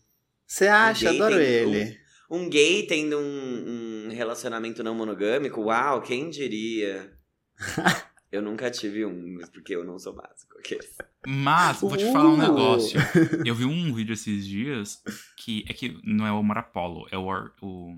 Você 0.46 0.68
acha? 0.68 1.10
Ninguém 1.10 1.22
Adoro 1.26 1.40
ele. 1.42 1.98
Um 2.30 2.48
gay 2.48 2.86
tendo 2.86 3.18
um, 3.18 4.06
um 4.06 4.08
relacionamento 4.14 4.82
não 4.84 4.94
monogâmico, 4.94 5.60
uau, 5.62 6.00
quem 6.00 6.30
diria? 6.30 7.12
Eu 8.30 8.40
nunca 8.42 8.70
tive 8.70 9.04
um, 9.04 9.38
porque 9.52 9.74
eu 9.76 9.84
não 9.84 9.96
sou 9.96 10.12
básico. 10.12 10.58
aqueles. 10.58 10.96
Mas, 11.24 11.80
vou 11.80 11.96
te 11.96 12.10
falar 12.10 12.30
um 12.30 12.34
Uh! 12.34 12.36
negócio. 12.38 12.98
Eu 13.46 13.54
vi 13.54 13.64
um 13.64 13.94
vídeo 13.94 14.12
esses 14.12 14.44
dias 14.44 15.00
que 15.36 15.64
é 15.68 15.72
que 15.72 16.00
não 16.02 16.26
é 16.26 16.32
o 16.32 16.42
Marapolo, 16.42 17.06
é 17.12 17.16
o, 17.16 17.28
o 17.62 17.96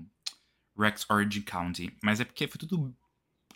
Rex 0.77 1.09
Orange 1.09 1.41
County. 1.41 1.91
Mas 2.03 2.19
é 2.19 2.25
porque 2.25 2.47
foi 2.47 2.59
tudo 2.59 2.95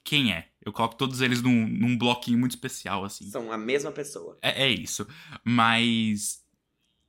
quem 0.04 0.34
é. 0.34 0.48
Eu 0.64 0.72
coloco 0.72 0.96
todos 0.96 1.22
eles 1.22 1.42
num, 1.42 1.68
num 1.68 1.98
bloquinho 1.98 2.38
muito 2.38 2.52
especial, 2.52 3.04
assim. 3.04 3.30
São 3.30 3.52
a 3.52 3.58
mesma 3.58 3.92
pessoa. 3.92 4.38
É, 4.42 4.66
é 4.66 4.70
isso. 4.70 5.08
Mas 5.44 6.44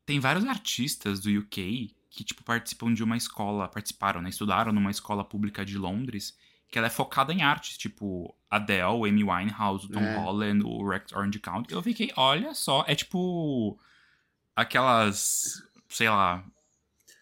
tem 0.06 0.18
vários 0.20 0.44
artistas 0.46 1.20
do 1.20 1.30
UK 1.30 1.94
que, 2.10 2.24
tipo, 2.24 2.42
participam 2.44 2.92
de 2.92 3.02
uma 3.02 3.16
escola, 3.16 3.68
participaram, 3.68 4.20
né? 4.20 4.28
Estudaram 4.28 4.72
numa 4.72 4.90
escola 4.90 5.24
pública 5.24 5.64
de 5.64 5.78
Londres, 5.78 6.36
que 6.70 6.78
ela 6.78 6.86
é 6.86 6.90
focada 6.90 7.32
em 7.32 7.42
artes, 7.42 7.76
tipo 7.78 8.34
Adele, 8.50 9.08
Amy 9.08 9.24
Winehouse, 9.24 9.86
o 9.86 9.88
Tom 9.90 10.00
É. 10.00 10.16
Holland, 10.16 10.62
o 10.64 10.88
Rex 10.88 11.12
Orange 11.12 11.38
County. 11.38 11.72
Eu 11.72 11.82
fiquei, 11.82 12.10
olha 12.16 12.54
só, 12.54 12.84
é 12.86 12.94
tipo 12.94 13.78
aquelas, 14.56 15.62
sei 15.88 16.08
lá, 16.08 16.44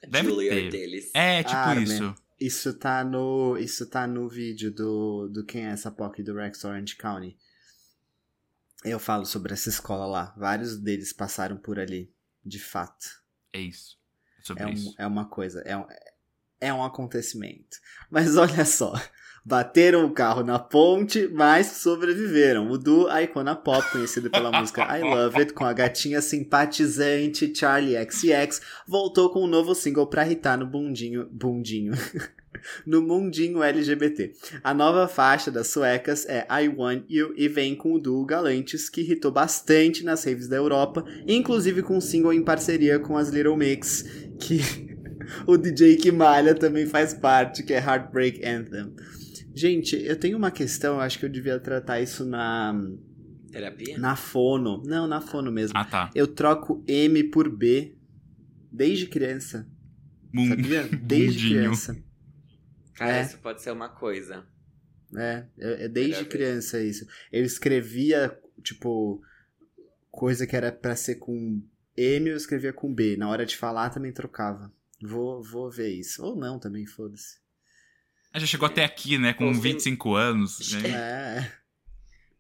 Deve 0.09 0.29
Julia 0.31 0.51
ter. 0.51 0.71
deles. 0.71 1.11
é 1.15 1.43
tipo 1.43 1.57
Armin. 1.57 1.83
isso. 1.85 2.15
Isso 2.41 2.73
tá 2.75 3.05
no. 3.05 3.57
Isso 3.59 3.87
tá 3.89 4.07
no 4.07 4.29
vídeo 4.29 4.73
do, 4.73 5.29
do 5.29 5.45
Quem 5.45 5.67
é 5.67 5.71
essa 5.71 5.91
POC 5.91 6.23
do 6.23 6.35
Rex 6.35 6.65
Orange 6.65 6.97
County. 6.97 7.37
Eu 8.83 8.99
falo 8.99 9.27
sobre 9.27 9.53
essa 9.53 9.69
escola 9.69 10.07
lá. 10.07 10.35
Vários 10.39 10.79
deles 10.79 11.13
passaram 11.13 11.57
por 11.59 11.79
ali. 11.79 12.11
De 12.45 12.59
fato. 12.59 13.23
É 13.53 13.61
isso. 13.61 13.99
É 14.57 14.63
É, 14.63 14.67
um- 14.67 14.95
é 14.99 15.07
uma 15.07 15.29
coisa. 15.29 15.61
É 15.67 15.77
um, 15.77 15.87
é 16.59 16.73
um 16.73 16.83
acontecimento. 16.83 17.77
Mas 18.11 18.37
olha 18.37 18.65
só. 18.65 18.95
Bateram 19.45 20.05
o 20.05 20.13
carro 20.13 20.43
na 20.43 20.59
ponte, 20.59 21.29
mas 21.29 21.67
sobreviveram. 21.67 22.71
O 22.71 22.77
Du, 22.77 23.09
a 23.09 23.23
icona 23.23 23.57
pop, 23.57 23.91
conhecido 23.91 24.31
pela 24.31 24.53
música 24.59 24.83
I 24.99 25.03
Love 25.03 25.41
It, 25.41 25.53
com 25.53 25.65
a 25.65 25.73
gatinha 25.73 26.21
simpatizante 26.21 27.53
Charlie 27.55 27.97
XX, 27.97 28.61
voltou 28.87 29.31
com 29.31 29.45
um 29.45 29.49
novo 29.49 29.75
single 29.75 30.07
pra 30.07 30.27
irritar 30.27 30.59
no 30.59 30.67
bundinho. 30.67 31.27
Bundinho. 31.31 31.93
no 32.87 33.03
mundinho 33.03 33.63
LGBT. 33.63 34.33
A 34.63 34.75
nova 34.75 35.09
faixa 35.09 35.51
das 35.51 35.69
suecas 35.69 36.27
é 36.27 36.47
I 36.51 36.69
Want 36.69 37.05
You 37.09 37.33
e 37.37 37.49
vem 37.49 37.75
com 37.75 37.95
o 37.95 37.99
duo 37.99 38.25
Galantes, 38.25 38.89
que 38.89 39.01
irritou 39.01 39.31
bastante 39.31 40.05
nas 40.05 40.25
raves 40.25 40.49
da 40.49 40.57
Europa, 40.57 41.05
inclusive 41.27 41.83
com 41.83 41.97
um 41.97 42.01
single 42.01 42.33
em 42.33 42.43
parceria 42.43 42.99
com 42.99 43.17
as 43.17 43.29
Little 43.29 43.57
Mix, 43.57 44.05
que 44.39 44.61
o 45.47 45.57
DJ 45.57 45.97
que 45.97 46.13
malha 46.13 46.55
também 46.55 46.87
faz 46.87 47.15
parte, 47.15 47.63
que 47.63 47.73
é 47.73 47.79
Heartbreak 47.79 48.45
Anthem. 48.45 48.95
Gente, 49.61 49.97
eu 49.97 50.19
tenho 50.19 50.39
uma 50.39 50.51
questão, 50.51 50.95
eu 50.95 51.01
acho 51.01 51.19
que 51.19 51.25
eu 51.27 51.29
devia 51.29 51.59
tratar 51.61 52.01
isso 52.01 52.25
na, 52.25 52.73
Terapia? 53.53 53.99
na 53.99 54.17
fono. 54.17 54.83
Não, 54.87 55.07
na 55.07 55.21
fono 55.21 55.53
mesmo. 55.53 55.77
Ah, 55.77 55.85
tá. 55.85 56.11
Eu 56.15 56.27
troco 56.27 56.83
M 56.89 57.25
por 57.25 57.49
B 57.55 57.95
desde 58.73 59.07
criança, 59.07 59.69
Bum- 60.33 60.49
sabia? 60.49 60.85
Desde 60.85 61.43
Bundinho. 61.43 61.61
criança. 61.61 62.03
Cara, 62.95 63.17
É. 63.19 63.23
isso 63.23 63.39
pode 63.39 63.61
ser 63.61 63.71
uma 63.73 63.89
coisa. 63.91 64.47
É, 65.17 65.45
é, 65.59 65.85
é 65.85 65.89
desde 65.89 66.13
Melhor 66.13 66.23
ver. 66.25 66.29
criança 66.31 66.83
isso. 66.83 67.07
Eu 67.33 67.45
escrevia, 67.45 68.39
tipo, 68.63 69.21
coisa 70.11 70.47
que 70.47 70.57
era 70.57 70.71
pra 70.73 70.95
ser 70.97 71.17
com 71.17 71.61
M, 71.97 72.31
eu 72.31 72.37
escrevia 72.37 72.73
com 72.73 72.95
B. 72.95 73.17
Na 73.17 73.29
hora 73.29 73.45
de 73.45 73.57
falar 73.57 73.91
também 73.91 74.13
trocava. 74.13 74.73
Vou, 75.03 75.43
vou 75.43 75.71
ver 75.71 75.89
isso. 75.91 76.25
Ou 76.25 76.35
não 76.37 76.59
também, 76.59 76.87
foda-se. 76.87 77.39
Ah, 78.33 78.39
Já 78.39 78.47
chegou 78.47 78.67
até 78.67 78.85
aqui, 78.85 79.19
né? 79.19 79.33
Com 79.33 79.53
se- 79.53 79.61
25 79.61 80.15
anos. 80.15 80.73
Né? 80.75 80.89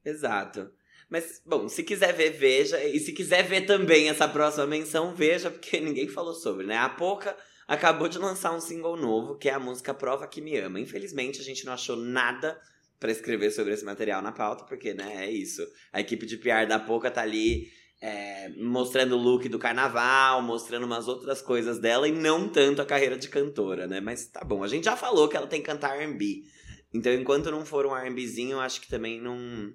É, 0.04 0.10
Exato. 0.10 0.70
Mas, 1.08 1.42
bom, 1.44 1.68
se 1.68 1.82
quiser 1.82 2.12
ver, 2.14 2.30
veja. 2.30 2.82
E 2.84 2.98
se 3.00 3.12
quiser 3.12 3.42
ver 3.42 3.62
também 3.62 4.08
essa 4.08 4.28
próxima 4.28 4.66
menção, 4.66 5.14
veja, 5.14 5.50
porque 5.50 5.78
ninguém 5.80 6.08
falou 6.08 6.34
sobre, 6.34 6.66
né? 6.66 6.76
A 6.76 6.88
Poca 6.88 7.36
acabou 7.66 8.08
de 8.08 8.18
lançar 8.18 8.52
um 8.54 8.60
single 8.60 8.96
novo, 8.96 9.36
que 9.36 9.48
é 9.48 9.52
a 9.54 9.58
música 9.58 9.92
Prova 9.92 10.26
Que 10.26 10.40
Me 10.40 10.56
Ama. 10.58 10.78
Infelizmente, 10.80 11.40
a 11.40 11.44
gente 11.44 11.64
não 11.64 11.72
achou 11.72 11.96
nada 11.96 12.58
pra 12.98 13.10
escrever 13.10 13.50
sobre 13.50 13.72
esse 13.72 13.84
material 13.84 14.20
na 14.22 14.30
pauta, 14.32 14.64
porque, 14.64 14.92
né, 14.94 15.24
é 15.26 15.30
isso. 15.30 15.66
A 15.92 16.00
equipe 16.00 16.26
de 16.26 16.36
PR 16.36 16.66
da 16.68 16.78
Poca 16.78 17.10
tá 17.10 17.22
ali 17.22 17.68
é, 18.00 18.48
mostrando 18.56 19.16
o 19.16 19.18
look 19.18 19.48
do 19.48 19.58
carnaval, 19.58 20.40
mostrando 20.42 20.86
umas 20.86 21.06
outras 21.06 21.42
coisas 21.42 21.78
dela 21.78 22.08
e 22.08 22.12
não 22.12 22.48
tanto 22.48 22.80
a 22.80 22.86
carreira 22.86 23.18
de 23.18 23.28
cantora, 23.28 23.86
né? 23.86 24.00
Mas 24.00 24.26
tá 24.26 24.42
bom, 24.42 24.64
a 24.64 24.68
gente 24.68 24.84
já 24.84 24.96
falou 24.96 25.28
que 25.28 25.36
ela 25.36 25.46
tem 25.46 25.60
que 25.60 25.66
cantar 25.66 25.96
R&B. 25.96 26.44
Então, 26.92 27.12
enquanto 27.12 27.50
não 27.50 27.64
for 27.64 27.86
um 27.86 27.96
R&Bzinho, 27.96 28.52
eu 28.52 28.60
acho 28.60 28.80
que 28.80 28.88
também 28.88 29.20
não 29.20 29.72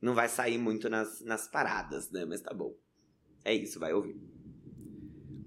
não 0.00 0.14
vai 0.14 0.28
sair 0.28 0.58
muito 0.58 0.90
nas, 0.90 1.20
nas 1.20 1.46
paradas, 1.46 2.10
né? 2.10 2.24
Mas 2.24 2.40
tá 2.40 2.52
bom. 2.52 2.74
É 3.44 3.54
isso, 3.54 3.78
vai 3.78 3.92
ouvir. 3.92 4.16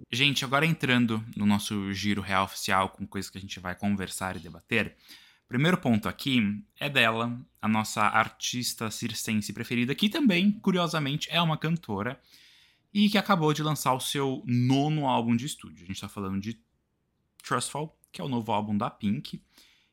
Gente, 0.09 0.45
agora 0.45 0.65
entrando 0.65 1.21
no 1.35 1.45
nosso 1.45 1.91
giro 1.91 2.21
real 2.21 2.45
oficial 2.45 2.89
com 2.89 3.05
coisas 3.05 3.29
que 3.29 3.37
a 3.37 3.41
gente 3.41 3.59
vai 3.59 3.75
conversar 3.75 4.37
e 4.37 4.39
debater. 4.39 4.95
Primeiro 5.47 5.77
ponto 5.77 6.09
aqui 6.09 6.63
é 6.79 6.89
dela, 6.89 7.39
a 7.61 7.67
nossa 7.67 8.01
artista 8.01 8.89
circense 8.89 9.53
preferida, 9.53 9.93
que 9.93 10.09
também, 10.09 10.51
curiosamente, 10.51 11.27
é 11.31 11.41
uma 11.41 11.57
cantora 11.57 12.19
e 12.93 13.09
que 13.09 13.17
acabou 13.17 13.53
de 13.53 13.61
lançar 13.61 13.93
o 13.93 13.99
seu 13.99 14.41
nono 14.45 15.05
álbum 15.07 15.35
de 15.35 15.45
estúdio. 15.45 15.83
A 15.83 15.87
gente 15.87 16.01
tá 16.01 16.09
falando 16.09 16.41
de 16.41 16.59
Trustful, 17.43 17.95
que 18.11 18.21
é 18.21 18.23
o 18.23 18.29
novo 18.29 18.51
álbum 18.51 18.75
da 18.75 18.89
Pink, 18.89 19.41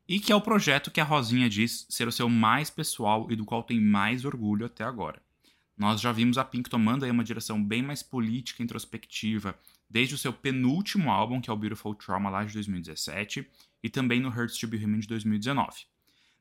e 0.09 0.21
que 0.21 0.33
é 0.33 0.37
o 0.37 0.41
projeto 0.41 0.91
que 0.91 1.01
a 1.01 1.05
Rosinha 1.05 1.49
diz 1.49 1.87
ser 1.91 2.09
o 2.09 2.13
seu 2.13 2.29
mais 2.29 2.71
pessoal 2.71 3.31
e 3.31 3.37
do 3.37 3.45
qual 3.45 3.63
tem 3.63 3.81
mais 3.81 4.25
orgulho 4.25 4.65
até 4.65 4.85
agora. 4.85 5.21
Nós 5.77 6.01
já 6.01 6.13
vimos 6.13 6.39
a 6.39 6.45
Pink 6.45 6.71
tomando 6.71 7.05
aí 7.05 7.11
uma 7.11 7.25
direção 7.25 7.63
bem 7.63 7.83
mais 7.83 8.03
política 8.03 8.63
introspectiva, 8.63 9.59
desde 9.93 10.15
o 10.15 10.19
seu 10.19 10.33
penúltimo 10.33 11.11
álbum, 11.11 11.39
que 11.39 11.51
é 11.51 11.53
o 11.53 11.57
Beautiful 11.57 11.95
Trauma, 11.95 12.31
lá 12.31 12.43
de 12.45 12.55
2017, 12.55 13.47
e 13.83 13.91
também 13.91 14.21
no 14.21 14.31
Hurts 14.31 14.57
to 14.57 14.67
Be 14.67 14.83
Human 14.83 15.01
de 15.01 15.07
2019. 15.07 15.83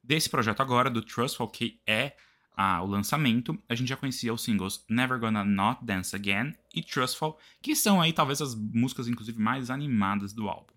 Desse 0.01 0.29
projeto 0.29 0.61
agora, 0.61 0.89
do 0.89 1.01
Trustful, 1.01 1.49
que 1.49 1.81
é 1.85 2.15
ah, 2.55 2.81
o 2.81 2.85
lançamento, 2.85 3.61
a 3.67 3.75
gente 3.75 3.89
já 3.89 3.97
conhecia 3.97 4.33
os 4.33 4.41
singles 4.41 4.85
Never 4.89 5.19
Gonna 5.19 5.43
Not 5.43 5.83
Dance 5.83 6.15
Again 6.15 6.55
e 6.73 6.81
Trustful, 6.81 7.37
que 7.61 7.75
são 7.75 8.01
aí 8.01 8.13
talvez 8.13 8.41
as 8.41 8.55
músicas, 8.55 9.09
inclusive, 9.09 9.37
mais 9.37 9.69
animadas 9.69 10.31
do 10.31 10.47
álbum. 10.47 10.73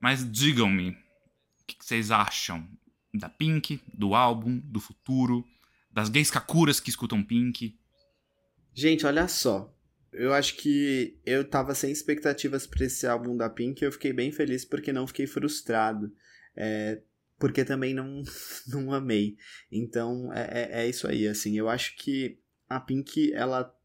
Mas 0.00 0.28
digam-me, 0.30 0.90
o 0.90 1.66
que 1.68 1.76
vocês 1.80 2.10
acham 2.10 2.68
da 3.14 3.28
Pink, 3.28 3.80
do 3.94 4.12
álbum, 4.12 4.58
do 4.58 4.80
futuro, 4.80 5.46
das 5.88 6.08
gays 6.08 6.32
kakuras 6.32 6.80
que 6.80 6.90
escutam 6.90 7.22
Pink? 7.22 7.78
Gente, 8.74 9.06
olha 9.06 9.28
só. 9.28 9.72
Eu 10.16 10.32
acho 10.32 10.56
que 10.56 11.18
eu 11.24 11.48
tava 11.48 11.74
sem 11.74 11.92
expectativas 11.92 12.66
pra 12.66 12.86
esse 12.86 13.06
álbum 13.06 13.36
da 13.36 13.50
Pink 13.50 13.82
e 13.82 13.86
eu 13.86 13.92
fiquei 13.92 14.12
bem 14.12 14.32
feliz 14.32 14.64
porque 14.64 14.92
não 14.92 15.06
fiquei 15.06 15.26
frustrado. 15.26 16.10
É, 16.56 17.02
porque 17.38 17.64
também 17.64 17.94
não, 17.94 18.22
não 18.66 18.92
amei. 18.92 19.36
Então 19.70 20.32
é, 20.32 20.62
é, 20.62 20.82
é 20.84 20.88
isso 20.88 21.06
aí, 21.06 21.28
assim. 21.28 21.58
Eu 21.58 21.68
acho 21.68 21.96
que 21.96 22.38
a 22.68 22.80
Pink, 22.80 23.32
ela, 23.34 23.75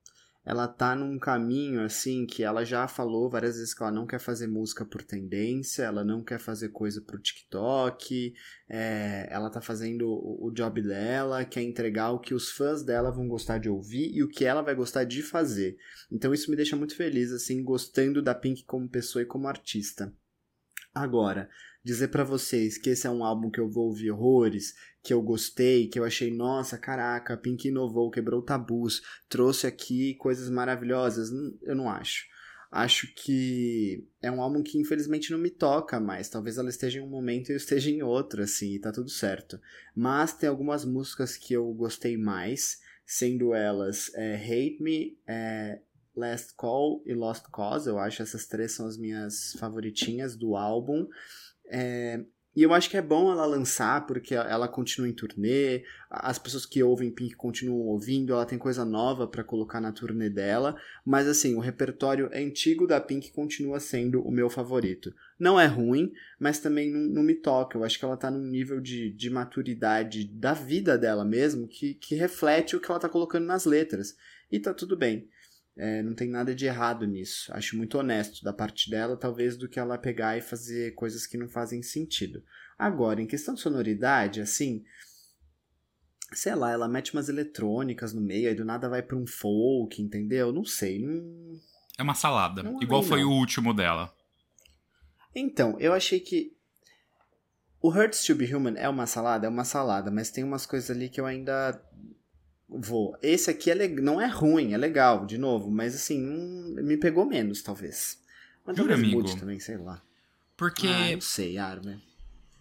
ela 0.44 0.68
tá 0.68 0.96
num 0.96 1.20
caminho, 1.20 1.84
assim, 1.84 2.26
que 2.26 2.44
ela 2.44 2.66
já 2.66 2.88
falou 2.88 3.30
várias 3.30 3.58
vezes 3.58 3.74
que 3.74 3.84
ela 3.84 3.92
não 3.92 4.08
quer 4.08 4.20
fazer 4.20 4.48
música 4.48 4.84
por 4.84 5.04
tendência, 5.04 5.84
ela 5.84 6.04
não 6.04 6.24
quer 6.24 6.40
fazer 6.40 6.70
coisa 6.70 7.00
pro 7.00 7.22
TikTok, 7.22 8.34
é, 8.68 9.28
ela 9.30 9.52
tá 9.52 9.62
fazendo 9.62 10.08
o, 10.08 10.48
o 10.48 10.52
job 10.52 10.82
dela, 10.82 11.46
quer 11.46 11.62
entregar 11.62 12.12
o 12.12 12.20
que 12.20 12.34
os 12.34 12.50
fãs 12.50 12.84
dela 12.84 13.12
vão 13.12 13.28
gostar 13.28 13.60
de 13.60 13.70
ouvir 13.70 14.12
e 14.16 14.24
o 14.24 14.28
que 14.28 14.44
ela 14.44 14.64
vai 14.64 14.74
gostar 14.74 15.04
de 15.04 15.22
fazer. 15.22 15.78
Então 16.12 16.34
isso 16.34 16.50
me 16.50 16.58
deixa 16.58 16.76
muito 16.76 16.96
feliz, 16.96 17.32
assim, 17.32 17.64
gostando 17.64 18.22
da 18.22 18.34
Pink 18.34 18.64
como 18.66 18.90
pessoa 18.90 19.22
e 19.22 19.28
como 19.28 19.48
artista. 19.48 20.12
Agora, 20.94 21.50
dizer 21.84 22.10
pra 22.10 22.24
vocês 22.24 22.78
que 22.78 22.90
esse 22.90 23.08
é 23.08 23.10
um 23.10 23.24
álbum 23.24 23.50
que 23.50 23.60
eu 23.60 23.70
vou 23.70 23.88
ouvir 23.88 24.12
horrores, 24.12 24.76
que 25.04 25.14
eu 25.14 25.22
gostei, 25.22 25.88
que 25.88 26.00
eu 26.00 26.04
achei, 26.04 26.32
nossa, 26.32 26.78
caraca, 26.78 27.38
Pink 27.38 27.68
inovou, 27.68 28.12
quebrou 28.12 28.42
tabus, 28.42 29.02
trouxe 29.28 29.66
aqui 29.66 30.16
coisas 30.16 30.50
maravilhosas, 30.50 31.32
Hum, 31.32 31.58
eu 31.64 31.76
não 31.76 31.90
acho. 31.90 32.30
Acho 32.72 33.14
que 33.16 34.08
é 34.22 34.32
um 34.32 34.42
álbum 34.42 34.64
que 34.64 34.80
infelizmente 34.80 35.30
não 35.30 35.38
me 35.38 35.50
toca 35.50 36.00
mais. 36.00 36.30
Talvez 36.30 36.58
ela 36.58 36.70
esteja 36.70 37.00
em 37.00 37.02
um 37.02 37.10
momento 37.10 37.50
e 37.50 37.54
eu 37.54 37.58
esteja 37.58 37.90
em 37.90 38.02
outro, 38.02 38.42
assim, 38.42 38.76
e 38.76 38.80
tá 38.80 38.94
tudo 38.94 39.10
certo. 39.10 39.60
Mas 39.94 40.34
tem 40.34 40.48
algumas 40.48 40.86
músicas 40.86 41.36
que 41.36 41.54
eu 41.54 41.70
gostei 41.74 42.16
mais, 42.16 42.80
sendo 43.06 43.54
elas 43.54 44.10
é, 44.16 44.36
Hate 44.36 44.82
Me, 44.82 45.18
é, 45.28 45.82
Last 46.16 46.54
Call 46.56 47.04
e 47.06 47.14
Lost 47.14 47.44
Cause. 47.52 47.90
Eu 47.90 48.00
acho 48.00 48.22
essas 48.22 48.46
três 48.48 48.72
são 48.72 48.88
as 48.88 48.98
minhas 48.98 49.54
favoritinhas 49.60 50.38
do 50.38 50.56
álbum. 50.56 51.08
É, 51.72 52.20
E 52.54 52.64
eu 52.64 52.74
acho 52.74 52.90
que 52.90 52.98
é 52.98 53.02
bom 53.02 53.32
ela 53.32 53.46
lançar, 53.46 54.06
porque 54.06 54.36
ela 54.36 54.68
continua 54.68 55.08
em 55.08 55.14
turnê, 55.14 55.86
as 56.10 56.38
pessoas 56.38 56.66
que 56.66 56.84
ouvem 56.84 57.10
Pink 57.10 57.34
continuam 57.36 57.88
ouvindo, 57.88 58.34
ela 58.34 58.46
tem 58.46 58.58
coisa 58.60 58.84
nova 58.84 59.26
para 59.26 59.42
colocar 59.42 59.80
na 59.80 59.94
turnê 59.94 60.30
dela, 60.30 60.76
mas 61.06 61.30
assim, 61.30 61.56
o 61.56 61.62
repertório 61.62 62.30
antigo 62.34 62.86
da 62.86 63.00
Pink 63.00 63.32
continua 63.32 63.80
sendo 63.80 64.22
o 64.22 64.30
meu 64.30 64.50
favorito. 64.50 65.14
Não 65.40 65.58
é 65.58 65.66
ruim, 65.66 66.12
mas 66.38 66.60
também 66.60 66.92
não, 66.92 67.00
não 67.00 67.24
me 67.24 67.36
toca. 67.36 67.78
Eu 67.78 67.86
acho 67.86 67.98
que 67.98 68.04
ela 68.04 68.18
tá 68.18 68.30
num 68.30 68.46
nível 68.46 68.82
de, 68.82 69.12
de 69.14 69.30
maturidade 69.30 70.26
da 70.28 70.54
vida 70.54 70.98
dela 70.98 71.24
mesmo 71.24 71.70
que, 71.70 71.94
que 71.94 72.16
reflete 72.16 72.76
o 72.76 72.82
que 72.82 72.92
ela 72.92 73.00
tá 73.00 73.08
colocando 73.08 73.46
nas 73.46 73.64
letras. 73.64 74.18
E 74.52 74.60
tá 74.60 74.74
tudo 74.74 74.98
bem. 74.98 75.30
É, 75.78 76.04
não 76.04 76.14
tem 76.14 76.30
nada 76.30 76.54
de 76.54 76.66
errado 76.66 77.06
nisso. 77.06 77.52
Acho 77.54 77.78
muito 77.78 77.98
honesto 77.98 78.44
da 78.44 78.52
parte 78.52 78.90
dela, 78.90 79.16
talvez, 79.16 79.56
do 79.56 79.70
que 79.70 79.80
ela 79.80 79.98
pegar 79.98 80.38
e 80.38 80.42
fazer 80.42 80.94
coisas 80.96 81.26
que 81.26 81.38
não 81.38 81.48
fazem 81.48 81.82
sentido. 81.82 82.44
Agora, 82.78 83.22
em 83.22 83.28
questão 83.28 83.54
de 83.54 83.62
sonoridade, 83.62 84.42
assim. 84.42 84.84
Sei 86.34 86.56
lá, 86.56 86.72
ela 86.72 86.88
mete 86.88 87.14
umas 87.14 87.30
eletrônicas 87.30 88.14
no 88.14 88.22
meio, 88.22 88.48
aí 88.48 88.56
do 88.56 88.64
nada 88.64 88.88
vai 88.90 89.02
pra 89.02 89.18
um 89.18 89.28
folk, 89.28 90.02
entendeu? 90.02 90.52
Não 90.52 90.64
sei. 90.64 91.00
Não... 91.00 91.60
É 91.98 92.04
uma 92.04 92.16
salada. 92.16 92.64
Não 92.64 92.82
igual 92.82 93.04
foi 93.04 93.22
não. 93.22 93.30
o 93.30 93.34
último 93.34 93.74
dela. 93.74 94.14
Então, 95.36 95.78
eu 95.80 95.94
achei 95.94 96.20
que. 96.20 96.56
O 97.82 97.90
Hurts 97.90 98.24
to 98.24 98.36
Be 98.36 98.54
Human 98.54 98.76
é 98.78 98.88
uma 98.88 99.08
salada? 99.08 99.48
É 99.48 99.50
uma 99.50 99.64
salada, 99.64 100.12
mas 100.12 100.30
tem 100.30 100.44
umas 100.44 100.66
coisas 100.66 100.92
ali 100.92 101.10
que 101.10 101.20
eu 101.20 101.26
ainda 101.26 101.82
vou. 102.72 103.18
Esse 103.22 103.50
aqui 103.50 103.70
é 103.70 103.88
não 103.88 104.22
é 104.22 104.28
ruim, 104.28 104.74
é 104.74 104.78
legal, 104.78 105.26
de 105.26 105.38
novo, 105.38 105.70
mas 105.70 105.96
assim, 105.96 106.20
me 106.82 106.98
pegou 106.98 107.26
menos, 107.26 107.62
talvez. 107.62 108.22
Mas 108.66 108.78
Jura, 108.78 108.96
amigo? 108.96 109.24
também, 109.38 109.60
sei 109.60 109.78
lá. 109.78 110.02
Porque. 110.56 110.88
Ah, 110.88 111.12
não 111.12 111.22
sei, 111.22 111.58
Armin. 111.58 112.02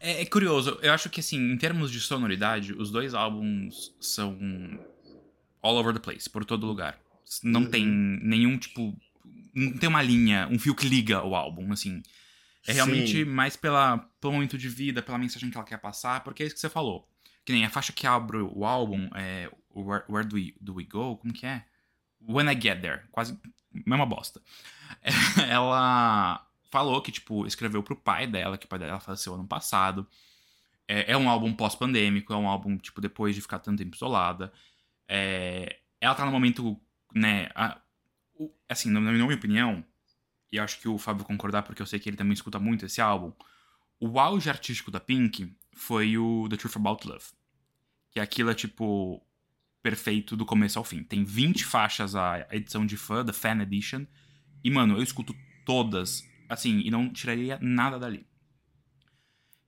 É, 0.01 0.23
é, 0.23 0.27
curioso, 0.27 0.79
eu 0.83 0.93
acho 0.93 1.11
que 1.11 1.21
assim, 1.21 1.39
em 1.39 1.57
termos 1.59 1.91
de 1.91 2.01
sonoridade, 2.01 2.73
os 2.73 2.91
dois 2.91 3.13
álbuns 3.13 3.95
são 4.01 4.37
all 5.63 5.77
over 5.77 5.93
the 5.93 6.01
place, 6.01 6.29
por 6.29 6.45
todo 6.45 6.67
lugar. 6.67 6.99
Não 7.43 7.63
uhum. 7.63 7.71
tem 7.71 7.87
nenhum 7.87 8.59
tipo. 8.59 8.97
Não 9.55 9.73
tem 9.73 9.89
uma 9.89 10.03
linha, 10.03 10.49
um 10.51 10.59
fio 10.59 10.75
que 10.75 10.89
liga 10.89 11.23
o 11.23 11.35
álbum, 11.35 11.73
assim. 11.73 12.03
É 12.67 12.73
realmente 12.73 13.13
Sim. 13.13 13.25
mais 13.25 13.57
pela, 13.57 13.99
pelo 14.21 14.35
momento 14.35 14.57
de 14.57 14.69
vida, 14.69 15.03
pela 15.03 15.19
mensagem 15.19 15.51
que 15.51 15.57
ela 15.57 15.67
quer 15.67 15.79
passar, 15.79 16.23
porque 16.23 16.43
é 16.43 16.47
isso 16.47 16.55
que 16.55 16.61
você 16.61 16.69
falou. 16.69 17.09
Que 17.45 17.53
nem 17.53 17.65
a 17.65 17.71
faixa 17.71 17.93
que 17.93 18.07
abre 18.07 18.39
o 18.39 18.65
álbum, 18.65 19.09
é 19.15 19.51
Where, 19.75 20.05
Where 20.09 20.27
do, 20.27 20.37
we, 20.37 20.55
do 20.61 20.75
We 20.75 20.85
Go? 20.85 21.17
Como 21.17 21.33
que 21.33 21.47
é? 21.47 21.65
When 22.21 22.51
I 22.51 22.61
Get 22.61 22.81
There. 22.81 23.03
Quase 23.11 23.39
mesma 23.73 24.07
bosta. 24.07 24.41
Ela 25.49 26.47
falou 26.71 27.01
que, 27.03 27.13
tipo, 27.13 27.47
escreveu 27.47 27.83
pro 27.83 27.97
pai 27.97 28.27
dela, 28.27 28.59
que 28.59 28.67
o 28.67 28.69
pai 28.69 28.79
dela 28.79 29.01
faleceu 29.01 29.35
ano 29.35 29.47
passado. 29.47 30.07
É, 30.87 31.13
é 31.13 31.17
um 31.17 31.29
álbum 31.29 31.53
pós-pandêmico, 31.53 32.33
é 32.33 32.37
um 32.37 32.49
álbum, 32.49 32.77
tipo, 32.77 33.01
depois 33.01 33.35
de 33.35 33.41
ficar 33.41 33.59
tanto 33.59 33.79
tempo 33.79 33.97
isolada. 33.97 34.53
É, 35.09 35.79
ela 36.01 36.15
tá 36.15 36.25
no 36.25 36.33
momento, 36.33 36.81
né, 37.15 37.49
a, 37.55 37.81
o, 38.35 38.51
assim, 38.69 38.91
na 38.91 39.01
minha 39.01 39.35
opinião, 39.35 39.85
e 40.53 40.59
acho 40.59 40.81
que 40.81 40.89
o 40.89 40.99
Fábio 40.99 41.25
concordar, 41.25 41.63
porque 41.63 41.83
eu 41.83 41.87
sei 41.87 41.99
que 41.99 42.09
ele 42.09 42.17
também 42.17 42.33
escuta 42.33 42.59
muito 42.59 42.87
esse 42.87 43.01
álbum, 43.01 43.33
o 44.01 44.19
auge 44.19 44.49
artístico 44.49 44.91
da 44.91 44.99
Pink 44.99 45.55
foi 45.73 46.17
o 46.17 46.49
The 46.49 46.57
Truth 46.57 46.77
About 46.77 47.07
Love. 47.07 47.25
Que 48.11 48.19
aquilo 48.19 48.51
é, 48.51 48.55
tipo, 48.55 49.23
perfeito 49.83 50.37
do 50.37 50.45
começo 50.45 50.79
ao 50.79 50.85
fim. 50.85 51.03
Tem 51.03 51.25
20 51.25 51.65
faixas 51.65 52.15
a 52.15 52.47
edição 52.51 52.85
de 52.85 52.97
fã, 52.97 53.25
da 53.25 53.33
Fan 53.33 53.63
Edition. 53.63 54.07
E, 54.63 54.71
mano, 54.71 54.97
eu 54.97 55.03
escuto 55.03 55.35
todas, 55.65 56.23
assim, 56.49 56.81
e 56.85 56.91
não 56.91 57.11
tiraria 57.11 57.59
nada 57.61 57.99
dali. 57.99 58.27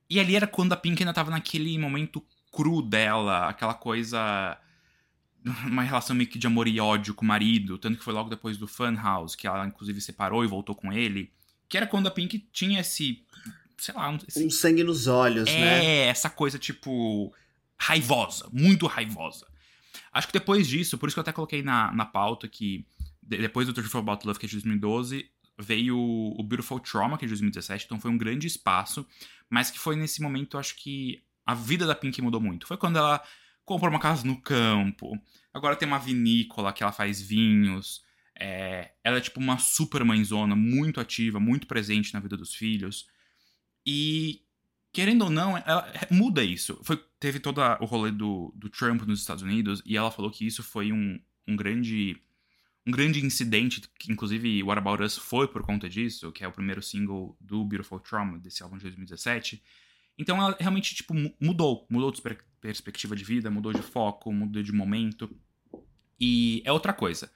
E 0.09 0.21
ali 0.21 0.37
era 0.37 0.47
quando 0.47 0.73
a 0.73 0.77
Pink 0.77 1.03
ainda 1.03 1.15
tava 1.15 1.31
naquele 1.31 1.79
momento 1.79 2.23
cru 2.53 2.83
dela, 2.83 3.49
aquela 3.49 3.75
coisa. 3.75 4.59
Uma 5.65 5.83
relação 5.83 6.15
meio 6.15 6.29
que 6.29 6.39
de 6.39 6.47
amor 6.47 6.69
e 6.69 6.79
ódio 6.79 7.15
com 7.15 7.25
o 7.25 7.29
marido, 7.29 7.79
tanto 7.79 7.99
que 7.99 8.05
foi 8.05 8.13
logo 8.13 8.29
depois 8.29 8.57
do 8.59 8.69
Funhouse, 8.69 9.37
que 9.37 9.47
ela 9.47 9.67
inclusive 9.67 10.01
separou 10.01 10.45
e 10.45 10.47
voltou 10.47 10.75
com 10.75 10.93
ele. 10.93 11.33
Que 11.69 11.77
era 11.77 11.87
quando 11.87 12.07
a 12.07 12.11
Pink 12.11 12.47
tinha 12.53 12.81
esse. 12.81 13.25
Sei 13.79 13.95
lá. 13.95 14.17
Esse, 14.29 14.45
um 14.45 14.51
sangue 14.51 14.85
nos 14.85 15.07
olhos, 15.07 15.49
é, 15.49 15.61
né? 15.61 15.85
É, 15.85 16.07
essa 16.09 16.29
coisa 16.29 16.59
tipo. 16.59 17.35
raivosa, 17.79 18.49
muito 18.53 18.87
raivosa. 18.87 19.47
Acho 20.13 20.27
que 20.27 20.33
depois 20.33 20.67
disso, 20.67 20.99
por 20.99 21.07
isso 21.07 21.15
que 21.15 21.19
eu 21.19 21.23
até 21.23 21.33
coloquei 21.33 21.63
na, 21.63 21.93
na 21.93 22.05
pauta 22.05 22.49
que 22.49 22.87
depois 23.23 23.67
do 23.67 23.73
Truth 23.73 23.95
About 23.95 24.27
Love, 24.27 24.39
que 24.39 24.47
é 24.47 24.49
de 24.49 24.57
2012, 24.57 25.31
veio 25.59 25.99
o 25.99 26.43
Beautiful 26.43 26.81
Trauma, 26.81 27.17
que 27.17 27.25
é 27.25 27.27
de 27.27 27.33
2017, 27.33 27.85
então 27.85 28.01
foi 28.01 28.11
um 28.11 28.19
grande 28.19 28.47
espaço, 28.47 29.07
mas 29.49 29.71
que 29.71 29.79
foi 29.79 29.97
nesse 29.97 30.21
momento, 30.21 30.59
acho 30.59 30.77
que 30.77 31.23
a 31.47 31.55
vida 31.55 31.87
da 31.87 31.95
Pink 31.95 32.21
mudou 32.21 32.41
muito. 32.41 32.67
Foi 32.67 32.77
quando 32.77 32.97
ela 32.97 33.23
comprou 33.65 33.91
uma 33.91 34.01
casa 34.01 34.27
no 34.27 34.41
campo, 34.41 35.13
agora 35.53 35.77
tem 35.77 35.87
uma 35.87 35.99
vinícola 35.99 36.73
que 36.73 36.83
ela 36.83 36.93
faz 36.93 37.21
vinhos, 37.21 38.03
é, 38.39 38.93
ela 39.05 39.19
é 39.19 39.21
tipo 39.21 39.39
uma 39.39 39.59
super 39.59 40.05
mãezona, 40.05 40.57
muito 40.57 41.01
ativa, 41.01 41.39
muito 41.39 41.67
presente 41.67 42.13
na 42.13 42.21
vida 42.21 42.37
dos 42.37 42.55
filhos, 42.55 43.07
e 43.87 44.43
querendo 44.93 45.23
ou 45.23 45.31
não, 45.31 45.57
ela 45.57 45.91
muda 46.11 46.45
isso. 46.45 46.79
Foi, 46.83 47.03
teve 47.19 47.41
todo 47.41 47.61
o 47.81 47.85
rolê 47.85 48.11
do, 48.11 48.53
do 48.55 48.69
Trump 48.69 49.03
nos 49.03 49.21
Estados 49.21 49.43
Unidos 49.43 49.83
e 49.87 49.97
ela 49.97 50.11
falou 50.11 50.31
que 50.31 50.47
isso 50.47 50.63
foi 50.63 50.93
um, 50.93 51.19
um 51.47 51.57
grande 51.57 52.21
um 52.85 52.91
grande 52.91 53.25
incidente, 53.25 53.81
que 53.97 54.11
inclusive 54.11 54.63
What 54.63 54.79
About 54.79 55.05
Us 55.05 55.17
foi 55.17 55.47
por 55.47 55.63
conta 55.63 55.89
disso, 55.89 56.33
que 56.33 56.45
é 56.45 56.49
o 56.49 56.53
primeiro 56.53 56.83
single 56.83 57.37
do 57.41 57.65
Beautiful 57.65 58.01
Trauma, 58.01 58.39
desse 58.39 58.63
álbum 58.63 58.77
de 58.77 58.83
2017. 58.83 59.63
Então 60.19 60.37
ela 60.37 60.57
realmente, 60.59 60.95
tipo, 60.95 61.15
mudou. 61.41 61.87
Mudou 61.89 62.11
de 62.11 62.21
perspectiva 62.61 63.15
de 63.15 63.23
vida, 63.23 63.51
mudou 63.51 63.73
de 63.73 63.83
foco, 63.83 64.33
mudou 64.33 64.63
de 64.63 64.73
momento. 64.73 65.31
E 66.21 66.61
é 66.65 66.73
outra 66.73 66.93
coisa. 66.93 67.31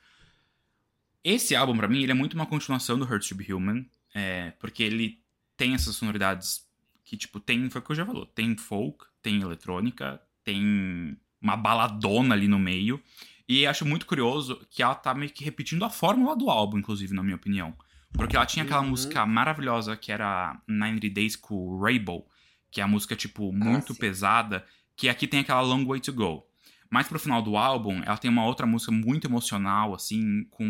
Esse 1.23 1.55
álbum, 1.55 1.77
para 1.77 1.89
mim, 1.89 2.03
ele 2.03 2.13
é 2.13 2.15
muito 2.15 2.35
uma 2.35 2.47
continuação 2.47 2.99
do 2.99 3.05
Hurts 3.05 3.29
to 3.29 3.35
Be 3.37 3.53
Human, 3.53 3.87
é, 4.15 4.51
porque 4.59 4.83
ele 4.83 5.23
tem 5.57 5.75
essas 5.75 5.95
sonoridades 5.95 6.66
que, 7.07 7.17
tipo, 7.17 7.39
tem, 7.39 7.71
foi 7.71 7.81
o 7.81 7.85
que 7.85 7.93
eu 7.93 7.97
já 7.97 8.05
falou, 8.05 8.27
tem 8.27 8.57
folk, 8.57 9.07
tem 9.23 9.41
eletrônica, 9.41 10.21
tem 10.43 11.17
uma 11.41 11.57
baladona 11.57 12.35
ali 12.35 12.49
no 12.49 12.59
meio. 12.59 13.01
E 13.49 13.65
acho 13.65 13.87
muito 13.87 14.07
curioso 14.07 14.61
que 14.69 14.83
ela 14.83 14.95
tá 14.95 15.15
meio 15.15 15.31
que 15.31 15.45
repetindo 15.45 15.85
a 15.85 15.89
fórmula 15.89 16.35
do 16.35 16.51
álbum, 16.51 16.79
inclusive, 16.79 17.15
na 17.15 17.23
minha 17.23 17.37
opinião. 17.37 17.77
Porque 18.13 18.35
ela 18.35 18.45
tinha 18.45 18.65
aquela 18.65 18.83
uhum. 18.83 18.89
música 18.89 19.25
maravilhosa 19.25 19.97
que 19.97 20.11
era 20.11 20.61
90 20.67 21.09
Days 21.11 21.37
com 21.37 21.79
Rainbow, 21.79 22.29
que 22.73 22.81
é 22.81 22.85
a 22.85 22.89
música, 22.89 23.15
tipo, 23.15 23.53
muito 23.53 23.93
ah, 23.93 23.97
pesada, 23.97 24.67
que 24.97 25.09
aqui 25.09 25.29
tem 25.29 25.41
aquela 25.41 25.61
Long 25.61 25.85
Way 25.85 26.01
to 26.01 26.13
Go. 26.13 26.45
Mais 26.91 27.07
pro 27.07 27.21
final 27.21 27.41
do 27.41 27.57
álbum, 27.57 28.03
ela 28.05 28.17
tem 28.17 28.31
uma 28.31 28.45
outra 28.45 28.67
música 28.67 28.91
muito 28.91 29.29
emocional, 29.29 29.95
assim, 29.95 30.45
com 30.51 30.65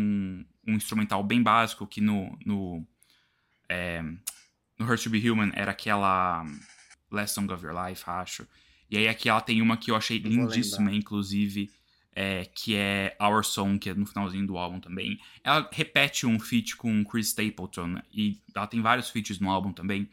um 0.67 0.73
instrumental 0.73 1.23
bem 1.23 1.41
básico, 1.41 1.87
que 1.87 1.99
no. 1.99 2.37
no 2.45 2.85
é, 3.67 4.03
no 4.77 4.85
Hurt 4.85 5.03
to 5.03 5.09
Be 5.09 5.29
Human 5.29 5.51
era 5.53 5.71
aquela 5.71 6.45
Last 7.11 7.35
Song 7.35 7.51
of 7.51 7.65
Your 7.65 7.73
Life, 7.73 8.03
acho. 8.05 8.47
E 8.89 8.97
aí 8.97 9.07
aqui 9.07 9.29
ela 9.29 9.41
tem 9.41 9.61
uma 9.61 9.77
que 9.77 9.91
eu 9.91 9.95
achei 9.95 10.17
eu 10.17 10.29
lindíssima, 10.29 10.91
inclusive, 10.93 11.69
é, 12.13 12.45
que 12.45 12.75
é 12.75 13.15
Our 13.21 13.43
Song, 13.43 13.77
que 13.77 13.89
é 13.89 13.93
no 13.93 14.05
finalzinho 14.05 14.47
do 14.47 14.57
álbum 14.57 14.79
também. 14.79 15.19
Ela 15.43 15.69
repete 15.71 16.25
um 16.25 16.39
feat 16.39 16.75
com 16.75 17.03
Chris 17.03 17.27
Stapleton, 17.27 18.01
e 18.13 18.39
ela 18.55 18.67
tem 18.67 18.81
vários 18.81 19.09
feats 19.09 19.39
no 19.39 19.49
álbum 19.49 19.73
também. 19.73 20.09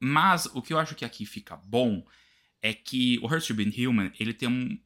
Mas 0.00 0.46
o 0.46 0.62
que 0.62 0.72
eu 0.72 0.78
acho 0.78 0.94
que 0.94 1.04
aqui 1.04 1.26
fica 1.26 1.56
bom 1.56 2.04
é 2.62 2.72
que 2.72 3.18
o 3.22 3.26
Hurt 3.26 3.46
to 3.46 3.54
Be 3.54 3.86
Human, 3.86 4.12
ele 4.18 4.32
tem 4.32 4.48
um, 4.48 4.78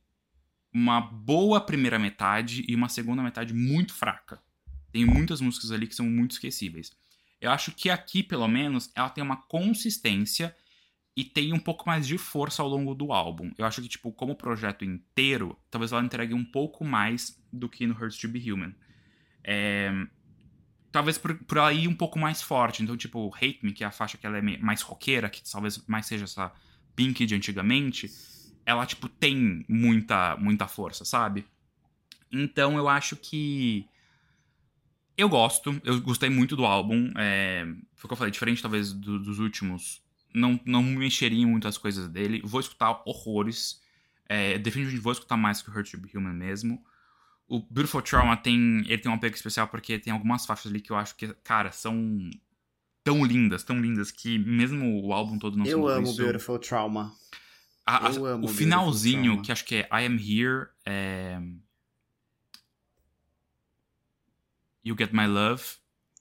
uma 0.72 1.00
boa 1.00 1.60
primeira 1.60 1.98
metade 1.98 2.64
e 2.66 2.74
uma 2.74 2.88
segunda 2.88 3.22
metade 3.22 3.52
muito 3.52 3.94
fraca. 3.94 4.40
Tem 4.90 5.06
muitas 5.06 5.40
músicas 5.40 5.70
ali 5.70 5.86
que 5.86 5.94
são 5.94 6.06
muito 6.06 6.32
esquecíveis. 6.32 6.92
Eu 7.42 7.50
acho 7.50 7.72
que 7.72 7.90
aqui, 7.90 8.22
pelo 8.22 8.46
menos, 8.46 8.88
ela 8.94 9.10
tem 9.10 9.22
uma 9.22 9.36
consistência 9.36 10.54
e 11.16 11.24
tem 11.24 11.52
um 11.52 11.58
pouco 11.58 11.84
mais 11.84 12.06
de 12.06 12.16
força 12.16 12.62
ao 12.62 12.68
longo 12.68 12.94
do 12.94 13.12
álbum. 13.12 13.50
Eu 13.58 13.66
acho 13.66 13.82
que, 13.82 13.88
tipo, 13.88 14.12
como 14.12 14.36
projeto 14.36 14.84
inteiro, 14.84 15.58
talvez 15.68 15.90
ela 15.90 16.04
entregue 16.04 16.34
um 16.34 16.44
pouco 16.44 16.84
mais 16.84 17.36
do 17.52 17.68
que 17.68 17.84
no 17.84 17.94
Hurts 17.94 18.16
to 18.16 18.28
Be 18.28 18.52
Human. 18.52 18.72
É... 19.42 19.90
Talvez 20.92 21.18
por, 21.18 21.34
por 21.34 21.56
ela 21.56 21.72
ir 21.72 21.88
um 21.88 21.96
pouco 21.96 22.16
mais 22.16 22.40
forte. 22.40 22.80
Então, 22.80 22.96
tipo, 22.96 23.34
Hate 23.34 23.58
Me, 23.60 23.72
que 23.72 23.82
é 23.82 23.88
a 23.88 23.90
faixa 23.90 24.16
que 24.16 24.24
ela 24.24 24.38
é 24.38 24.58
mais 24.58 24.82
roqueira, 24.82 25.28
que 25.28 25.42
talvez 25.42 25.84
mais 25.88 26.06
seja 26.06 26.24
essa 26.24 26.52
Pink 26.94 27.26
de 27.26 27.34
antigamente, 27.34 28.08
ela, 28.64 28.86
tipo, 28.86 29.08
tem 29.08 29.64
muita, 29.68 30.36
muita 30.36 30.68
força, 30.68 31.04
sabe? 31.04 31.44
Então, 32.30 32.76
eu 32.76 32.88
acho 32.88 33.16
que 33.16 33.88
eu 35.16 35.28
gosto, 35.28 35.80
eu 35.84 36.00
gostei 36.00 36.28
muito 36.30 36.56
do 36.56 36.64
álbum. 36.64 37.12
É, 37.16 37.64
foi 37.94 38.04
o 38.04 38.08
que 38.08 38.12
eu 38.12 38.16
falei, 38.16 38.30
diferente 38.30 38.62
talvez 38.62 38.92
do, 38.92 39.18
dos 39.18 39.38
últimos. 39.38 40.02
Não, 40.34 40.58
não 40.64 40.82
mexeria 40.82 41.42
em 41.42 41.46
muitas 41.46 41.76
coisas 41.76 42.08
dele. 42.08 42.40
Vou 42.44 42.60
escutar 42.60 43.02
horrores. 43.04 43.80
É, 44.28 44.56
definitivamente 44.58 45.02
vou 45.02 45.12
escutar 45.12 45.36
mais 45.36 45.60
que 45.60 45.68
o 45.70 45.72
Hurt 45.74 45.90
to 45.90 45.98
Be 45.98 46.10
Human 46.16 46.32
mesmo. 46.32 46.82
O 47.46 47.60
Beautiful 47.60 48.00
Trauma 48.00 48.36
tem. 48.36 48.78
Ele 48.86 48.98
tem 48.98 49.10
um 49.10 49.14
apego 49.14 49.34
especial 49.34 49.68
porque 49.68 49.98
tem 49.98 50.12
algumas 50.12 50.46
faixas 50.46 50.70
ali 50.72 50.80
que 50.80 50.90
eu 50.90 50.96
acho 50.96 51.14
que, 51.16 51.28
cara, 51.44 51.70
são 51.70 52.30
tão 53.04 53.24
lindas, 53.24 53.62
tão 53.62 53.78
lindas, 53.80 54.10
que 54.10 54.38
mesmo 54.38 55.04
o 55.04 55.12
álbum 55.12 55.38
todo 55.38 55.58
não 55.58 55.66
Eu 55.66 55.86
amo 55.88 56.06
isso, 56.06 56.16
Beautiful 56.22 56.58
Trauma. 56.58 57.12
a- 57.84 58.08
a- 58.08 58.12
eu 58.12 58.24
amo 58.24 58.44
o 58.46 58.48
finalzinho, 58.48 59.42
que 59.42 59.52
acho 59.52 59.64
que 59.66 59.74
é 59.74 59.80
I 59.92 60.06
Am 60.06 60.16
Here, 60.16 60.68
é... 60.86 61.38
You 64.84 64.96
Get 64.98 65.12
My 65.12 65.26
Love 65.26 65.62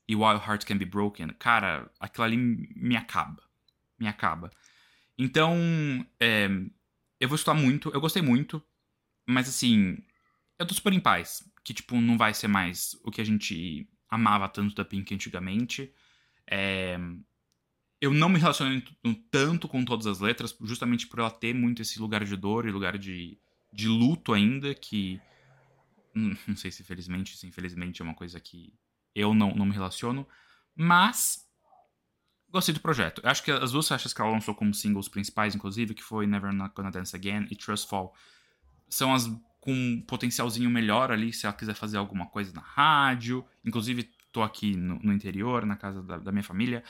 e 0.07 0.15
While 0.15 0.41
Hearts 0.45 0.65
Can 0.65 0.77
Be 0.77 0.85
Broken. 0.85 1.29
Cara, 1.39 1.89
aquilo 1.99 2.25
ali 2.25 2.37
me 2.37 2.95
acaba. 2.95 3.43
Me 3.99 4.07
acaba. 4.07 4.51
Então, 5.17 5.55
é, 6.19 6.49
eu 7.19 7.29
vou 7.29 7.35
escutar 7.35 7.53
muito, 7.53 7.89
eu 7.91 8.01
gostei 8.01 8.21
muito, 8.21 8.63
mas 9.27 9.47
assim, 9.47 9.97
eu 10.57 10.65
tô 10.65 10.73
super 10.73 10.93
em 10.93 10.99
paz. 10.99 11.43
Que, 11.63 11.73
tipo, 11.73 12.01
não 12.01 12.17
vai 12.17 12.33
ser 12.33 12.47
mais 12.47 12.99
o 13.03 13.11
que 13.11 13.21
a 13.21 13.23
gente 13.23 13.87
amava 14.09 14.49
tanto 14.49 14.73
da 14.73 14.83
Pink 14.83 15.13
antigamente. 15.13 15.93
É, 16.49 16.97
eu 18.01 18.11
não 18.11 18.27
me 18.27 18.39
relacionei 18.39 18.83
tanto 19.29 19.67
com 19.67 19.85
todas 19.85 20.07
as 20.07 20.19
letras, 20.19 20.57
justamente 20.61 21.05
por 21.07 21.19
ela 21.19 21.29
ter 21.29 21.53
muito 21.53 21.83
esse 21.83 21.99
lugar 21.99 22.25
de 22.25 22.35
dor 22.35 22.67
e 22.67 22.71
lugar 22.71 22.97
de, 22.97 23.37
de 23.71 23.87
luto 23.87 24.33
ainda, 24.33 24.73
que. 24.73 25.21
Hum, 26.15 26.35
Não 26.47 26.55
sei 26.55 26.71
se 26.71 26.83
felizmente, 26.83 27.37
se 27.37 27.47
infelizmente 27.47 28.01
é 28.01 28.05
uma 28.05 28.13
coisa 28.15 28.39
que 28.39 28.73
eu 29.15 29.33
não, 29.33 29.53
não 29.55 29.65
me 29.65 29.73
relaciono. 29.73 30.27
Mas. 30.75 31.47
Gostei 32.49 32.73
do 32.73 32.81
projeto. 32.81 33.21
Eu 33.23 33.29
acho 33.29 33.43
que 33.43 33.51
as 33.51 33.71
duas 33.71 33.87
faixas 33.87 34.13
que 34.13 34.21
ela 34.21 34.29
lançou 34.31 34.53
como 34.53 34.73
singles 34.73 35.07
principais, 35.07 35.55
inclusive, 35.55 35.93
que 35.93 36.03
foi 36.03 36.27
Never 36.27 36.51
Not 36.51 36.73
Gonna 36.75 36.91
Dance 36.91 37.15
Again 37.15 37.47
e 37.49 37.55
Trust 37.55 37.87
Fall, 37.87 38.13
são 38.89 39.13
as 39.13 39.25
com 39.61 39.71
um 39.73 40.01
potencialzinho 40.01 40.69
melhor 40.69 41.11
ali, 41.11 41.31
se 41.31 41.45
ela 41.45 41.55
quiser 41.55 41.75
fazer 41.75 41.95
alguma 41.97 42.25
coisa 42.25 42.51
na 42.51 42.61
rádio. 42.61 43.45
Inclusive, 43.63 44.09
tô 44.31 44.41
aqui 44.41 44.75
no, 44.75 44.95
no 44.99 45.13
interior, 45.13 45.65
na 45.65 45.75
casa 45.77 46.01
da, 46.01 46.17
da 46.17 46.31
minha 46.31 46.43
família, 46.43 46.83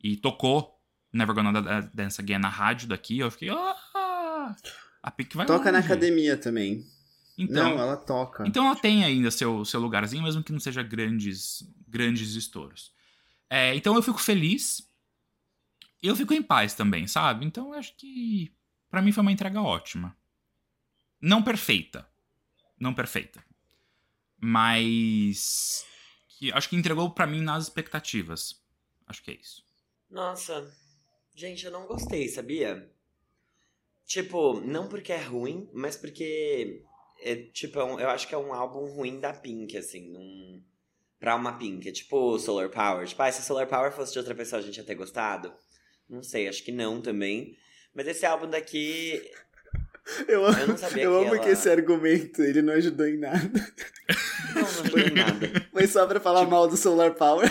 e 0.00 0.16
tocou 0.16 0.78
Never 1.12 1.34
Gonna 1.34 1.60
Da- 1.60 1.80
Dance 1.80 2.20
Again 2.20 2.38
na 2.38 2.48
rádio 2.50 2.86
daqui. 2.86 3.18
Eu 3.18 3.30
fiquei, 3.30 3.48
ah, 3.50 4.54
a 5.02 5.10
Pink 5.10 5.36
vai 5.36 5.46
Toca 5.46 5.72
na 5.72 5.78
longe." 5.78 5.90
academia 5.90 6.36
também. 6.36 6.86
Então, 7.40 7.76
Não, 7.76 7.78
ela 7.80 7.96
toca. 7.96 8.44
então 8.48 8.66
ela 8.66 8.74
tem 8.74 9.04
ainda 9.04 9.30
seu, 9.30 9.64
seu 9.64 9.78
lugarzinho, 9.78 10.24
mesmo 10.24 10.42
que 10.42 10.50
não 10.52 10.58
seja 10.58 10.82
grandes, 10.82 11.62
grandes 11.86 12.34
estouros. 12.34 12.92
É, 13.48 13.74
então 13.76 13.94
eu 13.94 14.02
fico 14.02 14.18
feliz. 14.18 14.90
Eu 16.02 16.16
fico 16.16 16.34
em 16.34 16.42
paz 16.42 16.74
também, 16.74 17.06
sabe? 17.06 17.46
Então 17.46 17.72
eu 17.72 17.78
acho 17.78 17.94
que 17.96 18.52
pra 18.90 19.00
mim 19.00 19.12
foi 19.12 19.22
uma 19.22 19.30
entrega 19.32 19.62
ótima. 19.62 20.16
Não 21.20 21.42
perfeita. 21.42 22.08
Não 22.78 22.92
perfeita. 22.92 23.42
Mas 24.36 25.84
que 26.28 26.52
acho 26.52 26.68
que 26.68 26.76
entregou 26.76 27.10
pra 27.10 27.26
mim 27.26 27.40
nas 27.40 27.64
expectativas. 27.64 28.60
Acho 29.06 29.22
que 29.22 29.30
é 29.30 29.34
isso. 29.34 29.64
Nossa, 30.10 30.72
gente, 31.34 31.64
eu 31.64 31.72
não 31.72 31.86
gostei, 31.86 32.28
sabia? 32.28 32.90
Tipo, 34.06 34.60
não 34.60 34.88
porque 34.88 35.12
é 35.12 35.22
ruim, 35.22 35.68
mas 35.72 35.96
porque 35.96 36.82
é, 37.20 37.36
tipo, 37.36 37.78
é 37.78 37.84
um- 37.84 38.00
eu 38.00 38.08
acho 38.10 38.26
que 38.28 38.34
é 38.34 38.38
um 38.38 38.52
álbum 38.52 38.86
ruim 38.86 39.20
da 39.20 39.32
Pink, 39.32 39.76
assim, 39.76 40.10
num, 40.10 40.62
pra 41.18 41.34
uma 41.36 41.58
Pink. 41.58 41.88
É 41.88 41.92
tipo 41.92 42.38
Solar 42.38 42.68
Power. 42.70 43.06
Tipo, 43.06 43.22
ah, 43.22 43.32
se 43.32 43.42
Solar 43.42 43.66
Power 43.66 43.92
fosse 43.92 44.12
de 44.12 44.18
outra 44.18 44.34
pessoa, 44.34 44.60
a 44.60 44.64
gente 44.64 44.76
ia 44.76 44.84
ter 44.84 44.94
gostado? 44.94 45.52
Não 46.08 46.22
sei, 46.22 46.48
acho 46.48 46.64
que 46.64 46.72
não 46.72 47.00
também. 47.00 47.56
Mas 47.94 48.06
esse 48.06 48.24
álbum 48.24 48.48
daqui, 48.48 49.20
Eu, 50.26 50.42
eu 50.42 50.66
não 50.68 50.76
sabia 50.76 51.04
eu 51.04 51.10
que 51.20 51.26
amo 51.26 51.34
ela... 51.34 51.44
que 51.44 51.50
esse 51.50 51.68
argumento 51.68 52.42
ele 52.42 52.62
não 52.62 52.72
ajudou 52.74 53.06
em 53.06 53.18
nada. 53.18 53.50
Não, 54.54 54.62
não 54.62 54.68
ajudou 54.68 54.98
em 55.00 55.10
nada. 55.10 55.66
Foi 55.70 55.86
só 55.86 56.06
pra 56.06 56.18
falar 56.18 56.46
mal 56.46 56.66
do 56.66 56.76
Solar 56.76 57.14
Power. 57.14 57.48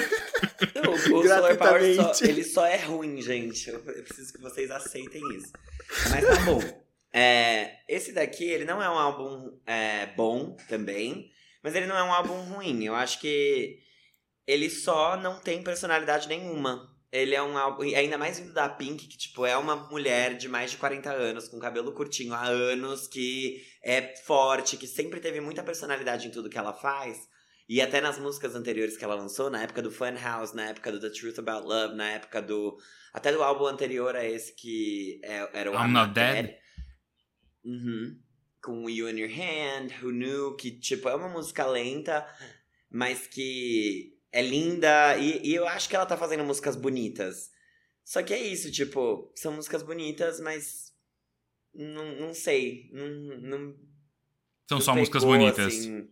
Não, 0.73 0.93
o 0.93 0.97
Solar 0.97 1.55
Power 1.57 1.95
só, 1.95 2.25
ele 2.25 2.43
só 2.43 2.65
é 2.65 2.77
ruim, 2.77 3.21
gente. 3.21 3.69
Eu 3.69 3.79
preciso 3.79 4.33
que 4.33 4.41
vocês 4.41 4.71
aceitem 4.71 5.21
isso. 5.35 5.51
Mas 6.09 6.25
tá 6.25 6.35
bom. 6.45 6.86
É, 7.13 7.79
esse 7.87 8.11
daqui, 8.11 8.43
ele 8.45 8.65
não 8.65 8.81
é 8.81 8.89
um 8.89 8.97
álbum 8.97 9.59
é, 9.65 10.07
bom 10.15 10.55
também, 10.67 11.29
mas 11.63 11.75
ele 11.75 11.85
não 11.87 11.97
é 11.97 12.03
um 12.03 12.13
álbum 12.13 12.39
ruim. 12.53 12.83
Eu 12.83 12.95
acho 12.95 13.19
que 13.19 13.79
ele 14.45 14.69
só 14.69 15.17
não 15.17 15.39
tem 15.39 15.63
personalidade 15.63 16.27
nenhuma. 16.27 16.95
Ele 17.11 17.33
é 17.33 17.41
um 17.41 17.57
álbum, 17.57 17.83
ainda 17.83 18.17
mais 18.17 18.37
vindo 18.39 18.53
da 18.53 18.67
Pink, 18.67 19.07
que 19.07 19.17
tipo, 19.17 19.45
é 19.45 19.55
uma 19.57 19.75
mulher 19.89 20.35
de 20.35 20.49
mais 20.49 20.71
de 20.71 20.77
40 20.77 21.09
anos, 21.09 21.47
com 21.47 21.57
cabelo 21.59 21.93
curtinho 21.93 22.33
há 22.33 22.45
anos, 22.45 23.07
que 23.07 23.61
é 23.83 24.13
forte, 24.25 24.75
que 24.75 24.85
sempre 24.85 25.19
teve 25.21 25.39
muita 25.39 25.63
personalidade 25.63 26.27
em 26.27 26.31
tudo 26.31 26.49
que 26.49 26.57
ela 26.57 26.73
faz. 26.73 27.17
E 27.69 27.81
até 27.81 27.99
nas 27.99 28.17
músicas 28.17 28.55
anteriores 28.55 28.97
que 28.97 29.03
ela 29.03 29.15
lançou, 29.15 29.49
na 29.49 29.63
época 29.63 29.81
do 29.81 29.91
Funhouse, 29.91 30.55
na 30.55 30.69
época 30.69 30.91
do 30.91 30.99
The 31.01 31.09
Truth 31.09 31.39
About 31.39 31.67
Love, 31.67 31.95
na 31.95 32.11
época 32.11 32.41
do. 32.41 32.77
Até 33.13 33.31
do 33.31 33.43
álbum 33.43 33.65
anterior 33.65 34.15
a 34.15 34.23
esse 34.23 34.53
que 34.55 35.19
é- 35.23 35.49
era 35.53 35.71
o 35.71 35.75
I'm 35.75 35.91
Not 35.91 36.13
Dead. 36.13 36.55
Uhum. 37.67 38.17
Com 38.61 38.89
You 38.89 39.09
in 39.09 39.17
Your 39.19 39.29
Hand, 39.31 39.89
Who 40.01 40.11
Knew, 40.11 40.55
que 40.55 40.71
tipo, 40.71 41.07
é 41.09 41.15
uma 41.15 41.29
música 41.29 41.65
lenta, 41.67 42.25
mas 42.89 43.27
que 43.27 44.17
é 44.31 44.41
linda. 44.41 45.17
E, 45.17 45.47
e 45.47 45.53
eu 45.53 45.67
acho 45.67 45.87
que 45.89 45.95
ela 45.95 46.05
tá 46.05 46.17
fazendo 46.17 46.43
músicas 46.43 46.75
bonitas. 46.75 47.51
Só 48.03 48.23
que 48.23 48.33
é 48.33 48.39
isso, 48.41 48.71
tipo, 48.71 49.31
são 49.35 49.51
músicas 49.53 49.83
bonitas, 49.83 50.39
mas. 50.39 50.93
Não, 51.73 52.15
não 52.19 52.33
sei. 52.33 52.89
Não, 52.93 53.07
não, 53.41 53.75
São 54.67 54.77
não 54.77 54.81
só 54.81 54.95
músicas 54.95 55.23
pegou, 55.23 55.37
bonitas. 55.37 55.67
assim. 55.67 56.09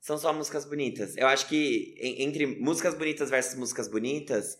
são 0.00 0.18
só 0.18 0.32
músicas 0.32 0.64
bonitas. 0.64 1.16
Eu 1.16 1.26
acho 1.28 1.46
que 1.48 1.94
en- 2.00 2.22
entre 2.24 2.46
músicas 2.46 2.94
bonitas 2.94 3.30
versus 3.30 3.54
músicas 3.56 3.88
bonitas, 3.88 4.58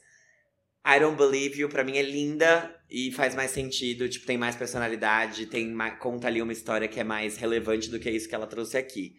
I 0.85 0.99
Don't 0.99 1.16
Believe 1.16 1.61
You 1.61 1.68
pra 1.68 1.85
mim 1.85 1.97
é 1.97 2.03
linda 2.03 2.74
e 2.91 3.12
faz 3.12 3.35
mais 3.35 3.53
sentido, 3.53 4.09
tipo, 4.09 4.26
tem 4.26 4.37
mais 4.37 4.57
personalidade, 4.57 5.47
tem 5.47 5.76
conta 6.01 6.26
ali 6.26 6.43
uma 6.43 6.53
história 6.53 6.89
que 6.89 6.99
é 6.99 7.05
mais 7.05 7.37
relevante 7.37 7.89
do 7.89 8.01
que 8.01 8.11
isso 8.11 8.28
que 8.28 8.35
ela 8.35 8.47
trouxe 8.47 8.76
aqui. 8.76 9.16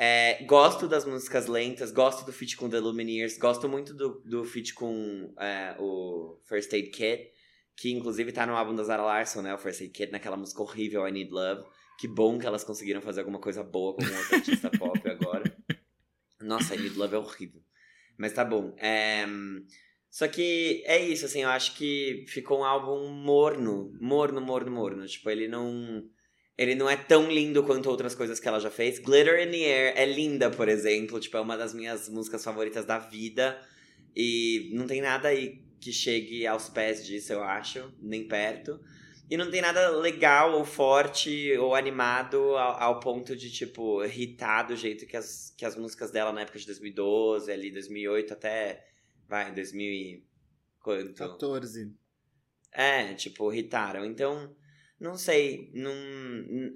É, 0.00 0.44
gosto 0.44 0.86
das 0.86 1.04
músicas 1.04 1.46
lentas, 1.46 1.90
gosto 1.90 2.24
do 2.24 2.32
feat 2.32 2.56
com 2.56 2.70
The 2.70 2.78
Lumineers, 2.78 3.36
gosto 3.36 3.68
muito 3.68 3.92
do, 3.92 4.22
do 4.24 4.44
feat 4.44 4.72
com 4.72 5.34
é, 5.38 5.74
o 5.78 6.40
First 6.46 6.72
Aid 6.72 6.90
Kit, 6.90 7.30
que 7.76 7.92
inclusive 7.92 8.32
tá 8.32 8.46
no 8.46 8.56
álbum 8.56 8.74
da 8.74 8.84
Zara 8.84 9.02
Larson, 9.02 9.42
né? 9.42 9.52
O 9.52 9.58
First 9.58 9.82
Aid 9.82 9.92
Kit, 9.92 10.12
naquela 10.12 10.36
música 10.36 10.62
horrível, 10.62 11.06
I 11.06 11.12
Need 11.12 11.30
Love. 11.30 11.64
Que 11.98 12.06
bom 12.06 12.38
que 12.38 12.46
elas 12.46 12.62
conseguiram 12.62 13.02
fazer 13.02 13.20
alguma 13.20 13.40
coisa 13.40 13.62
boa 13.64 13.94
com 13.96 14.04
outro 14.04 14.34
artista 14.36 14.70
pop 14.70 15.00
agora. 15.10 15.44
Nossa, 16.40 16.76
I 16.76 16.78
Need 16.78 16.96
Love 16.96 17.16
é 17.16 17.18
horrível. 17.18 17.60
Mas 18.16 18.32
tá 18.32 18.44
bom. 18.44 18.76
É, 18.78 19.26
Só 20.10 20.26
que 20.26 20.82
é 20.86 20.98
isso, 21.00 21.26
assim, 21.26 21.42
eu 21.42 21.50
acho 21.50 21.76
que 21.76 22.24
ficou 22.28 22.60
um 22.60 22.64
álbum 22.64 23.08
morno. 23.08 23.92
Morno, 24.00 24.40
morno, 24.40 24.70
morno. 24.70 25.06
Tipo, 25.06 25.30
ele 25.30 25.48
não. 25.48 26.02
Ele 26.56 26.74
não 26.74 26.90
é 26.90 26.96
tão 26.96 27.30
lindo 27.30 27.62
quanto 27.62 27.88
outras 27.88 28.16
coisas 28.16 28.40
que 28.40 28.48
ela 28.48 28.58
já 28.58 28.70
fez. 28.70 28.98
Glitter 28.98 29.46
in 29.46 29.52
the 29.52 29.56
Air 29.58 29.92
é 29.96 30.04
linda, 30.04 30.50
por 30.50 30.68
exemplo. 30.68 31.20
Tipo, 31.20 31.36
é 31.36 31.40
uma 31.40 31.56
das 31.56 31.72
minhas 31.72 32.08
músicas 32.08 32.42
favoritas 32.42 32.84
da 32.84 32.98
vida. 32.98 33.60
E 34.16 34.70
não 34.72 34.86
tem 34.86 35.00
nada 35.00 35.28
aí 35.28 35.62
que 35.80 35.92
chegue 35.92 36.46
aos 36.46 36.68
pés 36.68 37.06
disso, 37.06 37.32
eu 37.32 37.42
acho. 37.42 37.92
Nem 38.02 38.26
perto. 38.26 38.80
E 39.30 39.36
não 39.36 39.50
tem 39.50 39.60
nada 39.60 39.90
legal 39.90 40.54
ou 40.54 40.64
forte 40.64 41.54
ou 41.58 41.74
animado 41.74 42.56
ao, 42.56 42.82
ao 42.82 43.00
ponto 43.00 43.36
de, 43.36 43.50
tipo, 43.50 44.02
irritar 44.02 44.62
do 44.62 44.74
jeito 44.74 45.06
que 45.06 45.16
as, 45.16 45.54
que 45.56 45.66
as 45.66 45.76
músicas 45.76 46.10
dela 46.10 46.32
na 46.32 46.40
época 46.40 46.58
de 46.58 46.64
2012, 46.64 47.52
ali, 47.52 47.70
2008 47.70 48.32
até. 48.32 48.87
Vai, 49.28 49.52
2000 49.52 49.92
e. 49.92 50.24
Quanto? 50.80 51.14
14. 51.14 51.94
É, 52.72 53.14
tipo, 53.14 53.52
irritaram. 53.52 54.04
Então, 54.04 54.54
não 54.98 55.16
sei. 55.16 55.70
Não, 55.74 55.92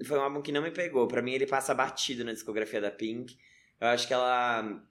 foi 0.05 0.17
um 0.17 0.21
álbum 0.21 0.41
que 0.41 0.51
não 0.51 0.61
me 0.61 0.71
pegou. 0.71 1.07
Pra 1.07 1.21
mim, 1.21 1.33
ele 1.33 1.47
passa 1.47 1.73
batido 1.73 2.23
na 2.23 2.33
discografia 2.33 2.79
da 2.79 2.91
Pink. 2.91 3.37
Eu 3.79 3.87
acho 3.87 4.07
que 4.07 4.13
ela. 4.13 4.81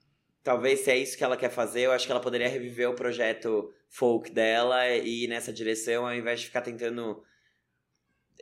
Talvez 0.42 0.80
se 0.80 0.90
é 0.90 0.98
isso 0.98 1.16
que 1.16 1.22
ela 1.22 1.36
quer 1.36 1.50
fazer, 1.50 1.82
eu 1.82 1.92
acho 1.92 2.04
que 2.04 2.10
ela 2.10 2.20
poderia 2.20 2.48
reviver 2.48 2.90
o 2.90 2.96
projeto 2.96 3.72
folk 3.88 4.28
dela 4.32 4.88
e 4.88 5.24
ir 5.24 5.28
nessa 5.28 5.52
direção, 5.52 6.04
ao 6.04 6.12
invés 6.12 6.40
de 6.40 6.46
ficar 6.46 6.62
tentando 6.62 7.22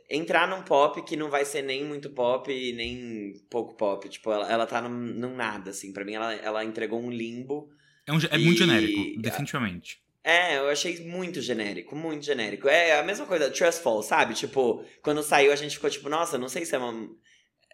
entrar 0.09 0.47
num 0.47 0.63
pop 0.63 1.01
que 1.03 1.15
não 1.15 1.29
vai 1.29 1.45
ser 1.45 1.61
nem 1.61 1.85
muito 1.85 2.09
pop 2.09 2.51
nem 2.73 3.33
pouco 3.49 3.75
pop. 3.75 4.07
Tipo, 4.09 4.31
ela, 4.31 4.51
ela 4.51 4.67
tá 4.67 4.81
num, 4.81 4.89
num 4.89 5.35
nada, 5.35 5.71
assim. 5.71 5.93
Pra 5.93 6.03
mim, 6.03 6.15
ela, 6.15 6.33
ela 6.35 6.65
entregou 6.65 6.99
um 6.99 7.09
limbo. 7.09 7.69
É, 8.07 8.11
um 8.13 8.17
é 8.29 8.37
muito 8.37 8.63
E- 8.63 8.65
genérico, 8.65 9.21
definitivamente. 9.21 10.01
É, 10.23 10.57
eu 10.57 10.69
achei 10.69 10.99
muito 11.07 11.41
genérico, 11.41 11.95
muito 11.95 12.23
genérico. 12.23 12.67
É 12.67 12.99
a 12.99 13.03
mesma 13.03 13.25
coisa, 13.25 13.49
Trust 13.49 13.81
Fall, 13.81 14.03
sabe? 14.03 14.35
Tipo, 14.35 14.85
quando 15.01 15.23
saiu 15.23 15.51
a 15.51 15.55
gente 15.55 15.75
ficou 15.75 15.89
tipo, 15.89 16.09
nossa, 16.09 16.37
não 16.37 16.47
sei 16.47 16.63
se 16.65 16.75
é 16.75 16.77
uma. 16.77 17.09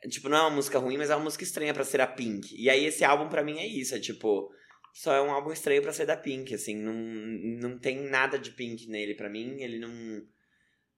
Tipo, 0.10 0.30
não 0.30 0.38
é 0.38 0.42
uma 0.42 0.52
música 0.52 0.80
ruim, 0.80 0.98
mas 0.98 1.10
é 1.10 1.16
uma 1.16 1.24
música 1.26 1.44
estranha 1.44 1.74
pra 1.74 1.84
ser 1.84 2.00
a 2.00 2.08
Pink. 2.08 2.56
E 2.58 2.70
aí 2.70 2.86
esse 2.86 3.04
álbum 3.04 3.28
pra 3.28 3.44
mim 3.44 3.58
é 3.58 3.68
isso, 3.68 3.96
é 3.96 4.00
tipo. 4.00 4.50
Só 4.94 5.14
é 5.14 5.22
um 5.22 5.30
álbum 5.32 5.52
estranho 5.52 5.82
pra 5.82 5.92
ser 5.94 6.06
da 6.06 6.16
Pink, 6.16 6.54
assim. 6.56 6.76
Não, 6.76 6.94
não 6.94 7.78
tem 7.78 7.98
nada 8.10 8.40
de 8.40 8.52
Pink 8.52 8.88
nele 8.88 9.14
pra 9.14 9.30
mim. 9.30 9.62
Ele 9.62 9.78
não. 9.80 9.92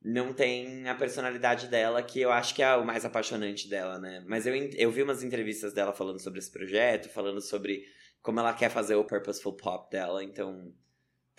Não 0.02 0.32
tem 0.34 0.88
a 0.88 0.96
personalidade 0.96 1.68
dela, 1.68 2.02
que 2.02 2.22
eu 2.22 2.32
acho 2.32 2.56
que 2.56 2.64
é 2.64 2.74
o 2.76 2.86
mais 2.86 3.04
apaixonante 3.04 3.68
dela, 3.68 4.00
né? 4.00 4.24
Mas 4.28 4.46
eu, 4.48 4.54
eu 4.56 4.90
vi 4.92 5.04
umas 5.04 5.24
entrevistas 5.24 5.74
dela 5.74 5.92
falando 5.92 6.20
sobre 6.22 6.40
esse 6.40 6.50
projeto, 6.50 7.10
falando 7.10 7.42
sobre 7.42 7.84
como 8.22 8.40
ela 8.40 8.54
quer 8.54 8.70
fazer 8.70 8.96
o 8.96 9.04
Purposeful 9.04 9.54
Pop 9.54 9.90
dela, 9.92 10.24
então 10.24 10.74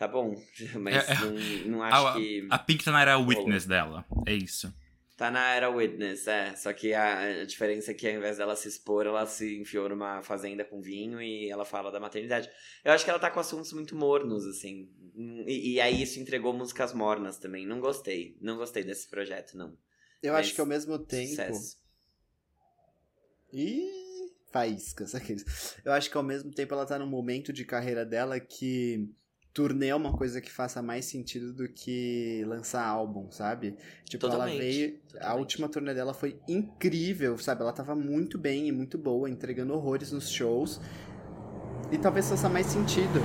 Tá 0.01 0.09
bom. 0.09 0.35
Mas 0.81 1.07
É, 1.09 1.13
é- 1.13 1.21
não, 1.21 1.33
não 1.73 1.83
acho 1.83 2.07
A, 2.07 2.13
que. 2.15 2.49
a 2.51 2.59
Pink 2.59 2.83
tá 2.83 2.91
na 2.91 3.03
era 3.03 3.19
witness 3.19 3.67
dela. 3.67 4.03
É 4.27 4.33
isso. 4.33 4.75
Tá 5.15 5.31
na 5.31 5.55
era 5.55 5.69
Witness, 5.69 6.27
é. 6.27 6.57
Só 6.57 6.73
que 6.73 6.95
a, 6.95 7.43
a 7.43 7.45
diferença 7.45 7.91
é 7.91 7.95
que 7.95 8.09
ao 8.09 8.15
invés 8.15 8.39
dela 8.39 8.57
se 8.57 8.67
expor, 8.67 9.05
ela 9.05 9.27
se 9.27 9.61
enfiou 9.61 9.87
numa 9.91 10.23
fazenda 10.23 10.65
com 10.65 10.81
vinho 10.81 11.21
e 11.21 11.51
ela 11.51 11.67
fala 11.67 11.93
da 11.93 12.01
maternidade. 12.01 12.49
Eu 12.83 12.91
acho 12.91 13.05
que 13.05 13.11
ela 13.11 13.19
tá 13.19 13.31
com 13.31 13.39
assuntos 13.39 13.71
muito 13.75 13.95
mornos, 13.95 14.47
assim. 14.47 14.89
E, 15.47 15.75
e 15.75 15.81
aí 15.83 16.01
isso 16.01 16.19
entregou 16.19 16.55
músicas 16.55 16.95
mornas 16.95 17.37
também. 17.37 17.67
Não 17.67 17.81
gostei. 17.81 18.39
Não 18.41 18.57
gostei 18.57 18.83
desse 18.83 19.07
projeto, 19.11 19.59
não. 19.59 19.77
Eu 20.23 20.33
Mas 20.33 20.47
acho 20.47 20.55
que 20.55 20.61
ao 20.63 20.67
mesmo 20.67 20.99
tempo. 20.99 21.29
Sucesso. 21.29 21.77
Ih, 23.53 23.91
faíscas, 24.51 25.15
aqueles. 25.17 25.77
Eu 25.85 25.93
acho 25.93 26.11
que 26.11 26.17
ao 26.17 26.23
mesmo 26.23 26.51
tempo 26.51 26.75
ela 26.75 26.87
tá 26.87 26.99
num 26.99 27.07
momento 27.07 27.53
de 27.53 27.65
carreira 27.65 28.05
dela 28.05 28.39
que 28.39 29.09
turnê 29.53 29.89
é 29.89 29.95
uma 29.95 30.17
coisa 30.17 30.41
que 30.41 30.51
faça 30.51 30.81
mais 30.81 31.07
sentido 31.07 31.53
do 31.53 31.69
que 31.69 32.45
lançar 32.47 32.85
álbum, 32.87 33.31
sabe? 33.31 33.77
Tipo, 34.05 34.29
Totalmente, 34.29 34.55
ela 34.55 34.65
veio. 34.65 35.01
A 35.05 35.13
totalmente. 35.13 35.39
última 35.39 35.69
turnê 35.69 35.95
dela 35.95 36.15
foi 36.15 36.39
incrível, 36.49 37.37
sabe? 37.39 37.63
Ela 37.63 37.73
tava 37.73 37.95
muito 37.95 38.39
bem 38.39 38.69
e 38.69 38.73
muito 38.73 38.97
boa, 38.97 39.29
entregando 39.29 39.75
horrores 39.75 40.13
nos 40.13 40.31
shows. 40.31 40.81
E 41.91 41.99
talvez 41.99 42.29
faça 42.29 42.49
mais 42.49 42.67
sentido. 42.67 43.21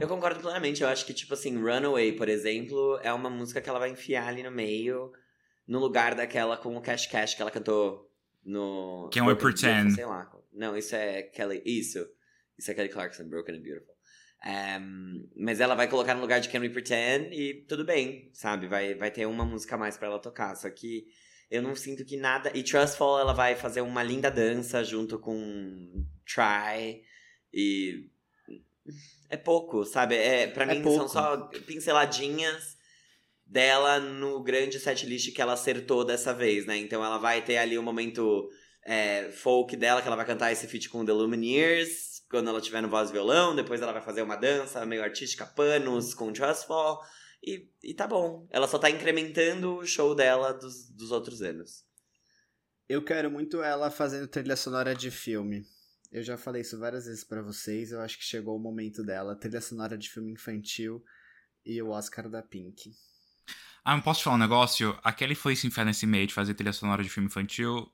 Eu 0.00 0.08
concordo 0.08 0.40
plenamente. 0.40 0.82
Eu 0.82 0.88
acho 0.88 1.04
que, 1.04 1.12
tipo 1.12 1.34
assim, 1.34 1.58
Runaway, 1.58 2.12
por 2.12 2.26
exemplo, 2.28 2.98
é 3.02 3.12
uma 3.12 3.28
música 3.28 3.60
que 3.60 3.68
ela 3.68 3.78
vai 3.78 3.90
enfiar 3.90 4.26
ali 4.28 4.42
no 4.42 4.50
meio, 4.50 5.12
no 5.68 5.78
lugar 5.78 6.14
daquela 6.14 6.56
com 6.56 6.74
o 6.74 6.80
Cash 6.80 7.06
Cash 7.06 7.34
que 7.34 7.42
ela 7.42 7.50
cantou 7.50 8.09
no. 8.44 9.10
Can 9.12 9.22
We 9.26 9.34
Broken 9.34 9.42
Pretend? 9.42 9.82
Beautiful, 9.82 9.94
Sei 9.96 10.04
lá. 10.06 10.32
Não, 10.52 10.76
isso 10.76 10.94
é 10.96 11.22
Kelly. 11.22 11.62
Isso. 11.64 12.06
Isso 12.58 12.70
é 12.70 12.74
Kelly 12.74 12.88
Clarkson, 12.88 13.28
Broken 13.28 13.56
and 13.56 13.62
Beautiful. 13.62 13.94
Ehm, 14.44 15.28
mas 15.36 15.60
ela 15.60 15.74
vai 15.74 15.86
colocar 15.88 16.14
no 16.14 16.20
lugar 16.22 16.40
de 16.40 16.48
Can 16.48 16.60
We 16.60 16.70
Pretend 16.70 17.34
e 17.34 17.64
tudo 17.66 17.84
bem, 17.84 18.30
sabe? 18.32 18.66
Vai, 18.66 18.94
vai 18.94 19.10
ter 19.10 19.26
uma 19.26 19.44
música 19.44 19.74
a 19.74 19.78
mais 19.78 19.96
pra 19.96 20.08
ela 20.08 20.18
tocar. 20.18 20.54
Só 20.56 20.68
que 20.70 21.04
eu 21.50 21.60
não 21.62 21.74
sinto 21.74 22.04
que 22.04 22.16
nada. 22.16 22.50
E 22.54 22.62
Trustful 22.62 23.18
ela 23.18 23.32
vai 23.34 23.54
fazer 23.54 23.80
uma 23.82 24.02
linda 24.02 24.30
dança 24.30 24.82
junto 24.84 25.18
com 25.18 26.04
Try. 26.26 27.02
E. 27.52 28.08
É 29.28 29.36
pouco, 29.36 29.84
sabe? 29.84 30.16
É, 30.16 30.46
pra 30.48 30.64
É 30.64 30.74
mim 30.74 30.82
pouco. 30.82 30.98
são 30.98 31.08
só 31.08 31.36
pinceladinhas 31.66 32.76
dela 33.50 33.98
no 33.98 34.40
grande 34.40 34.78
setlist 34.78 35.32
que 35.34 35.42
ela 35.42 35.54
acertou 35.54 36.04
dessa 36.04 36.32
vez, 36.32 36.66
né? 36.66 36.76
Então 36.76 37.04
ela 37.04 37.18
vai 37.18 37.42
ter 37.42 37.56
ali 37.56 37.76
o 37.76 37.82
momento 37.82 38.48
é, 38.86 39.28
folk 39.32 39.76
dela, 39.76 40.00
que 40.00 40.06
ela 40.06 40.16
vai 40.16 40.24
cantar 40.24 40.52
esse 40.52 40.68
feat 40.68 40.88
com 40.88 41.04
The 41.04 41.12
Lumineers, 41.12 42.22
quando 42.30 42.48
ela 42.48 42.60
tiver 42.60 42.80
no 42.80 42.88
voz 42.88 43.10
e 43.10 43.12
violão, 43.12 43.56
depois 43.56 43.82
ela 43.82 43.92
vai 43.92 44.02
fazer 44.02 44.22
uma 44.22 44.36
dança 44.36 44.86
meio 44.86 45.02
artística, 45.02 45.44
panos 45.44 46.14
com 46.14 46.32
Trustful, 46.32 47.00
e, 47.42 47.68
e 47.82 47.92
tá 47.92 48.06
bom. 48.06 48.46
Ela 48.50 48.68
só 48.68 48.78
tá 48.78 48.88
incrementando 48.88 49.78
o 49.78 49.86
show 49.86 50.14
dela 50.14 50.52
dos, 50.52 50.88
dos 50.90 51.10
outros 51.10 51.42
anos. 51.42 51.84
Eu 52.88 53.04
quero 53.04 53.30
muito 53.30 53.62
ela 53.62 53.90
fazendo 53.90 54.28
trilha 54.28 54.54
sonora 54.54 54.94
de 54.94 55.10
filme. 55.10 55.64
Eu 56.12 56.22
já 56.22 56.36
falei 56.36 56.62
isso 56.62 56.78
várias 56.78 57.06
vezes 57.06 57.24
pra 57.24 57.42
vocês. 57.42 57.90
Eu 57.90 58.00
acho 58.00 58.16
que 58.18 58.24
chegou 58.24 58.56
o 58.56 58.60
momento 58.60 59.02
dela. 59.02 59.36
Trilha 59.36 59.60
sonora 59.60 59.96
de 59.98 60.08
filme 60.08 60.32
infantil 60.32 61.02
e 61.64 61.80
o 61.82 61.90
Oscar 61.90 62.28
da 62.28 62.42
Pink. 62.42 62.92
Ah, 63.84 63.94
mas 63.94 64.04
posso 64.04 64.20
te 64.20 64.24
falar 64.24 64.36
um 64.36 64.40
negócio? 64.40 64.98
A 65.02 65.12
Kelly 65.12 65.34
foi 65.34 65.56
se 65.56 65.66
enfiar 65.66 65.84
nesse 65.84 66.06
meio 66.06 66.26
de 66.26 66.34
fazer 66.34 66.54
trilha 66.54 66.72
sonora 66.72 67.02
de 67.02 67.08
filme 67.08 67.26
infantil. 67.26 67.90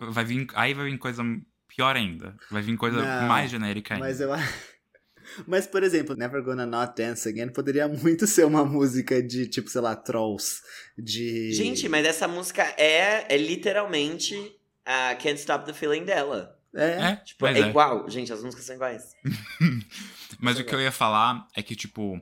Vai 0.00 0.24
vir, 0.24 0.46
aí 0.54 0.74
vai 0.74 0.90
vir 0.90 0.98
coisa 0.98 1.22
pior 1.68 1.96
ainda. 1.96 2.36
Vai 2.50 2.62
vir 2.62 2.76
coisa 2.76 3.02
Não, 3.02 3.28
mais 3.28 3.50
genérica 3.50 3.94
ainda. 3.94 4.06
Mas 4.06 4.20
eu 4.20 4.30
Mas, 5.46 5.66
por 5.66 5.82
exemplo, 5.82 6.14
Never 6.14 6.42
Gonna 6.42 6.66
Not 6.66 6.94
Dance 6.96 7.28
Again 7.28 7.48
poderia 7.48 7.88
muito 7.88 8.26
ser 8.26 8.44
uma 8.44 8.64
música 8.64 9.22
de, 9.22 9.46
tipo, 9.46 9.70
sei 9.70 9.80
lá, 9.80 9.96
Trolls. 9.96 10.60
De. 10.98 11.52
Gente, 11.52 11.88
mas 11.88 12.06
essa 12.06 12.28
música 12.28 12.62
é, 12.76 13.34
é 13.34 13.36
literalmente 13.38 14.34
a 14.84 15.14
Can't 15.14 15.40
Stop 15.40 15.64
the 15.64 15.72
Feeling 15.72 16.04
dela. 16.04 16.58
É. 16.74 17.12
É, 17.12 17.16
Tipo, 17.16 17.46
é, 17.46 17.58
é. 17.58 17.68
igual. 17.68 18.08
Gente, 18.10 18.32
as 18.32 18.42
músicas 18.42 18.66
são 18.66 18.74
iguais. 18.74 19.14
Mas 20.40 20.58
o 20.58 20.64
que 20.64 20.74
eu 20.74 20.80
ia 20.80 20.90
falar 20.90 21.46
é 21.56 21.62
que, 21.62 21.76
tipo, 21.76 22.20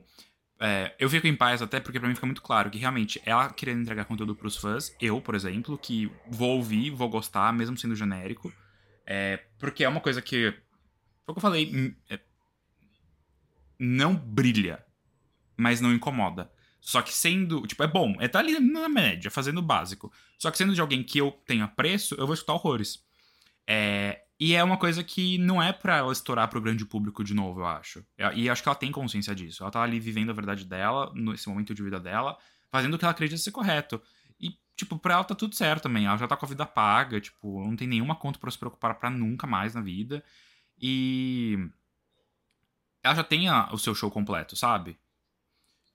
é, 0.65 0.95
eu 0.97 1.09
fico 1.09 1.27
em 1.27 1.35
paz 1.35 1.61
até 1.61 1.81
porque 1.81 1.99
pra 1.99 2.07
mim 2.07 2.15
fica 2.15 2.25
muito 2.25 2.41
claro 2.41 2.71
que 2.71 2.77
realmente 2.77 3.21
ela 3.25 3.51
querendo 3.51 3.81
entregar 3.81 4.05
conteúdo 4.05 4.33
pros 4.33 4.55
fãs, 4.55 4.95
eu, 4.97 5.19
por 5.19 5.35
exemplo, 5.35 5.77
que 5.77 6.09
vou 6.25 6.51
ouvir, 6.51 6.89
vou 6.89 7.09
gostar, 7.09 7.51
mesmo 7.51 7.77
sendo 7.77 7.93
genérico, 7.97 8.49
é, 9.05 9.43
porque 9.59 9.83
é 9.83 9.89
uma 9.89 9.99
coisa 9.99 10.21
que, 10.21 10.51
foi 11.25 11.31
o 11.31 11.33
que 11.33 11.37
eu 11.37 11.41
falei, 11.41 11.69
hum, 11.75 11.93
é, 12.09 12.17
não 13.77 14.15
brilha, 14.15 14.81
mas 15.57 15.81
não 15.81 15.93
incomoda. 15.93 16.49
Só 16.79 17.01
que 17.01 17.13
sendo, 17.13 17.67
tipo, 17.67 17.83
é 17.83 17.87
bom, 17.87 18.15
é 18.21 18.29
tá 18.29 18.39
ali 18.39 18.57
na 18.57 18.87
média, 18.87 19.29
fazendo 19.29 19.57
o 19.57 19.61
básico. 19.61 20.13
Só 20.37 20.49
que 20.49 20.57
sendo 20.57 20.73
de 20.73 20.79
alguém 20.79 21.03
que 21.03 21.17
eu 21.17 21.31
tenho 21.45 21.65
apreço, 21.65 22.15
eu 22.15 22.25
vou 22.25 22.33
escutar 22.33 22.53
horrores. 22.53 23.03
É, 23.67 24.22
e 24.39 24.53
é 24.55 24.63
uma 24.63 24.77
coisa 24.77 25.03
que 25.03 25.37
não 25.37 25.61
é 25.61 25.71
pra 25.71 25.97
ela 25.97 26.11
estourar 26.11 26.47
pro 26.49 26.61
grande 26.61 26.85
público 26.85 27.23
de 27.23 27.33
novo, 27.33 27.61
eu 27.61 27.65
acho. 27.67 28.05
E 28.35 28.49
acho 28.49 28.61
que 28.61 28.67
ela 28.69 28.75
tem 28.75 28.91
consciência 28.91 29.33
disso. 29.33 29.63
Ela 29.63 29.71
tá 29.71 29.81
ali 29.81 29.99
vivendo 29.99 30.31
a 30.31 30.33
verdade 30.33 30.65
dela, 30.65 31.11
nesse 31.15 31.47
momento 31.47 31.73
de 31.73 31.81
vida 31.83 31.99
dela, 31.99 32.37
fazendo 32.71 32.95
o 32.95 32.97
que 32.99 33.05
ela 33.05 33.11
acredita 33.11 33.39
ser 33.41 33.51
correto. 33.51 34.01
E, 34.39 34.57
tipo, 34.75 34.97
pra 34.97 35.13
ela 35.13 35.23
tá 35.23 35.33
tudo 35.35 35.55
certo 35.55 35.83
também. 35.83 36.05
Ela 36.07 36.17
já 36.17 36.27
tá 36.27 36.35
com 36.35 36.45
a 36.45 36.49
vida 36.49 36.65
paga, 36.65 37.21
tipo, 37.21 37.63
não 37.65 37.75
tem 37.75 37.87
nenhuma 37.87 38.15
conta 38.15 38.37
pra 38.39 38.51
se 38.51 38.57
preocupar 38.57 38.95
pra 38.99 39.09
nunca 39.09 39.47
mais 39.47 39.73
na 39.75 39.81
vida. 39.81 40.23
E. 40.81 41.57
Ela 43.01 43.15
já 43.15 43.23
tem 43.23 43.47
a- 43.49 43.69
o 43.71 43.77
seu 43.77 43.93
show 43.93 44.09
completo, 44.09 44.55
sabe? 44.55 44.97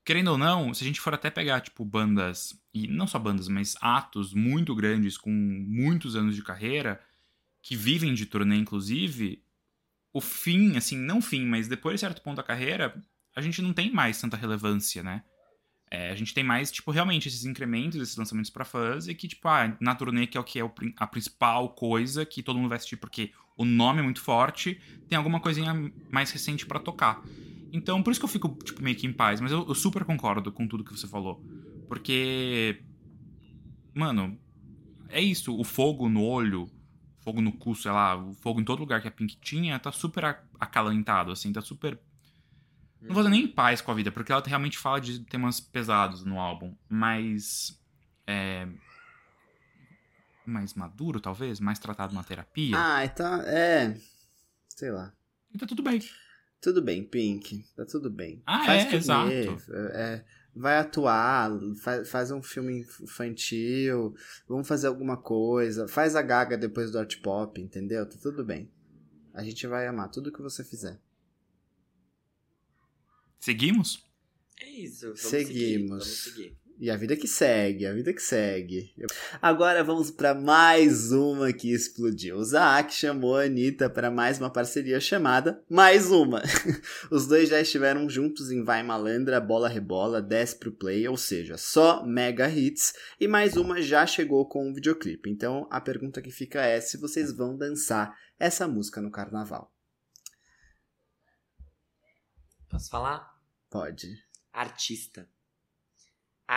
Querendo 0.05 0.29
ou 0.29 0.37
não, 0.37 0.73
se 0.73 0.83
a 0.83 0.87
gente 0.87 1.01
for 1.01 1.13
até 1.13 1.29
pegar, 1.29 1.61
tipo, 1.61 1.83
bandas, 1.85 2.59
e 2.73 2.87
não 2.87 3.05
só 3.05 3.19
bandas, 3.19 3.47
mas 3.47 3.75
atos 3.81 4.33
muito 4.33 4.73
grandes 4.75 5.17
com 5.17 5.29
muitos 5.29 6.15
anos 6.15 6.35
de 6.35 6.41
carreira, 6.43 6.99
que 7.61 7.75
vivem 7.75 8.13
de 8.13 8.25
turnê, 8.25 8.57
inclusive, 8.57 9.43
o 10.13 10.21
fim, 10.21 10.75
assim, 10.77 10.97
não 10.97 11.21
fim, 11.21 11.45
mas 11.45 11.67
depois 11.67 11.95
de 11.95 11.99
certo 12.01 12.21
ponto 12.21 12.37
da 12.37 12.43
carreira, 12.43 13.01
a 13.35 13.41
gente 13.41 13.61
não 13.61 13.73
tem 13.73 13.91
mais 13.91 14.19
tanta 14.19 14.37
relevância, 14.37 15.03
né? 15.03 15.23
É, 15.91 16.11
a 16.11 16.15
gente 16.15 16.33
tem 16.33 16.43
mais, 16.43 16.71
tipo, 16.71 16.91
realmente 16.91 17.27
esses 17.27 17.45
incrementos, 17.45 17.99
esses 17.99 18.15
lançamentos 18.15 18.51
pra 18.51 18.63
fãs, 18.63 19.07
e 19.07 19.15
que, 19.15 19.27
tipo, 19.27 19.47
ah, 19.47 19.75
na 19.79 19.95
turnê, 19.95 20.27
que 20.27 20.37
é 20.37 20.41
o 20.41 20.43
que 20.43 20.59
é 20.59 20.71
a 20.97 21.07
principal 21.07 21.69
coisa 21.69 22.25
que 22.25 22.43
todo 22.43 22.57
mundo 22.57 22.69
vai 22.69 22.77
assistir, 22.77 22.97
porque 22.97 23.31
o 23.57 23.65
nome 23.65 23.99
é 23.99 24.03
muito 24.03 24.21
forte, 24.21 24.79
tem 25.07 25.17
alguma 25.17 25.39
coisinha 25.39 25.73
mais 26.11 26.31
recente 26.31 26.65
pra 26.65 26.79
tocar. 26.79 27.23
Então, 27.73 28.01
por 28.03 28.11
isso 28.11 28.19
que 28.19 28.25
eu 28.25 28.29
fico, 28.29 28.49
tipo, 28.63 28.83
meio 28.83 28.95
que 28.95 29.07
em 29.07 29.13
paz, 29.13 29.41
mas 29.41 29.51
eu, 29.51 29.67
eu 29.67 29.75
super 29.75 30.05
concordo 30.05 30.51
com 30.51 30.67
tudo 30.67 30.83
que 30.83 30.91
você 30.91 31.07
falou. 31.07 31.43
Porque. 31.87 32.81
Mano, 33.93 34.39
é 35.09 35.19
isso, 35.19 35.59
o 35.59 35.63
fogo 35.63 36.07
no 36.07 36.23
olho, 36.23 36.69
fogo 37.29 37.41
no 37.41 37.51
cu, 37.51 37.75
sei 37.75 37.91
lá, 37.91 38.15
o 38.17 38.33
fogo 38.33 38.59
em 38.59 38.65
todo 38.65 38.79
lugar 38.79 39.01
que 39.01 39.07
a 39.07 39.11
Pink 39.11 39.37
tinha, 39.37 39.77
tá 39.77 39.91
super 39.91 40.25
acalentado, 40.59 41.31
assim, 41.31 41.53
tá 41.53 41.61
super. 41.61 41.99
Não 42.99 43.13
vou 43.13 43.23
dizer 43.23 43.29
nem 43.29 43.43
em 43.43 43.47
paz 43.47 43.81
com 43.81 43.91
a 43.91 43.93
vida, 43.93 44.11
porque 44.11 44.31
ela 44.31 44.43
realmente 44.45 44.77
fala 44.77 44.99
de 44.99 45.19
temas 45.19 45.59
pesados 45.59 46.25
no 46.25 46.39
álbum, 46.39 46.75
mas. 46.89 47.79
É. 48.25 48.67
Mais 50.45 50.73
maduro, 50.73 51.19
talvez? 51.19 51.59
Mais 51.59 51.77
tratado 51.77 52.15
na 52.15 52.23
terapia. 52.23 52.75
Ah, 52.75 53.05
então. 53.05 53.41
É. 53.43 53.95
Sei 54.69 54.91
lá. 54.91 55.13
E 55.53 55.57
tá 55.57 55.67
tudo 55.67 55.83
bem. 55.83 56.01
Tudo 56.59 56.81
bem, 56.81 57.03
Pink. 57.03 57.63
Tá 57.75 57.85
tudo 57.85 58.09
bem. 58.09 58.41
Ah, 58.45 58.65
faz 58.65 58.91
é, 58.91 58.95
exato. 58.95 59.31
é, 59.31 60.25
vai 60.59 60.77
atuar, 60.77 61.57
faz, 61.81 62.09
faz 62.09 62.31
um 62.31 62.41
filme 62.41 62.85
infantil, 63.01 64.13
vamos 64.47 64.67
fazer 64.67 64.87
alguma 64.87 65.15
coisa. 65.15 65.87
Faz 65.87 66.15
a 66.17 66.21
gaga 66.21 66.57
depois 66.57 66.91
do 66.91 66.99
art 66.99 67.21
pop, 67.21 67.59
entendeu? 67.61 68.05
Tá 68.07 68.17
tudo 68.21 68.43
bem. 68.43 68.69
A 69.33 69.41
gente 69.41 69.65
vai 69.65 69.87
amar 69.87 70.09
tudo 70.11 70.31
que 70.31 70.41
você 70.41 70.63
fizer. 70.63 70.99
Seguimos? 73.39 74.05
É 74.59 74.69
isso. 74.69 75.05
Vamos 75.05 75.21
Seguimos. 75.21 75.47
Seguir, 75.53 75.87
vamos 75.87 76.23
seguir. 76.23 76.57
E 76.81 76.89
a 76.89 76.95
vida 76.95 77.17
que 77.17 77.27
segue, 77.27 77.85
a 77.85 77.93
vida 77.93 78.13
que 78.13 78.21
segue. 78.21 78.95
Agora 79.41 79.83
vamos 79.83 80.09
para 80.09 80.33
mais 80.33 81.11
uma 81.11 81.51
que 81.51 81.73
explodiu. 81.73 82.37
O 82.37 82.43
Zaak 82.43 82.93
chamou 82.93 83.35
a 83.35 83.43
Anitta 83.43 83.89
para 83.89 84.09
mais 84.09 84.39
uma 84.39 84.49
parceria 84.49 84.97
chamada 85.01 85.61
Mais 85.69 86.09
Uma. 86.09 86.41
Os 87.11 87.27
dois 87.27 87.49
já 87.49 87.59
estiveram 87.59 88.09
juntos 88.09 88.49
em 88.49 88.63
Vai 88.63 88.81
Malandra, 88.81 89.41
Bola 89.41 89.67
Rebola, 89.67 90.21
Desce 90.21 90.55
pro 90.55 90.71
Play, 90.71 91.05
ou 91.05 91.17
seja, 91.17 91.57
só 91.57 92.05
mega 92.05 92.49
hits. 92.49 92.93
E 93.19 93.27
mais 93.27 93.57
uma 93.57 93.81
já 93.81 94.07
chegou 94.07 94.47
com 94.47 94.69
um 94.69 94.73
videoclipe. 94.73 95.29
Então 95.29 95.67
a 95.69 95.81
pergunta 95.81 96.21
que 96.21 96.31
fica 96.31 96.61
é 96.61 96.79
se 96.79 96.95
vocês 96.95 97.35
vão 97.35 97.57
dançar 97.57 98.17
essa 98.39 98.69
música 98.69 99.01
no 99.01 99.11
carnaval. 99.11 99.69
Posso 102.69 102.89
falar? 102.89 103.37
Pode. 103.69 104.07
Artista. 104.53 105.27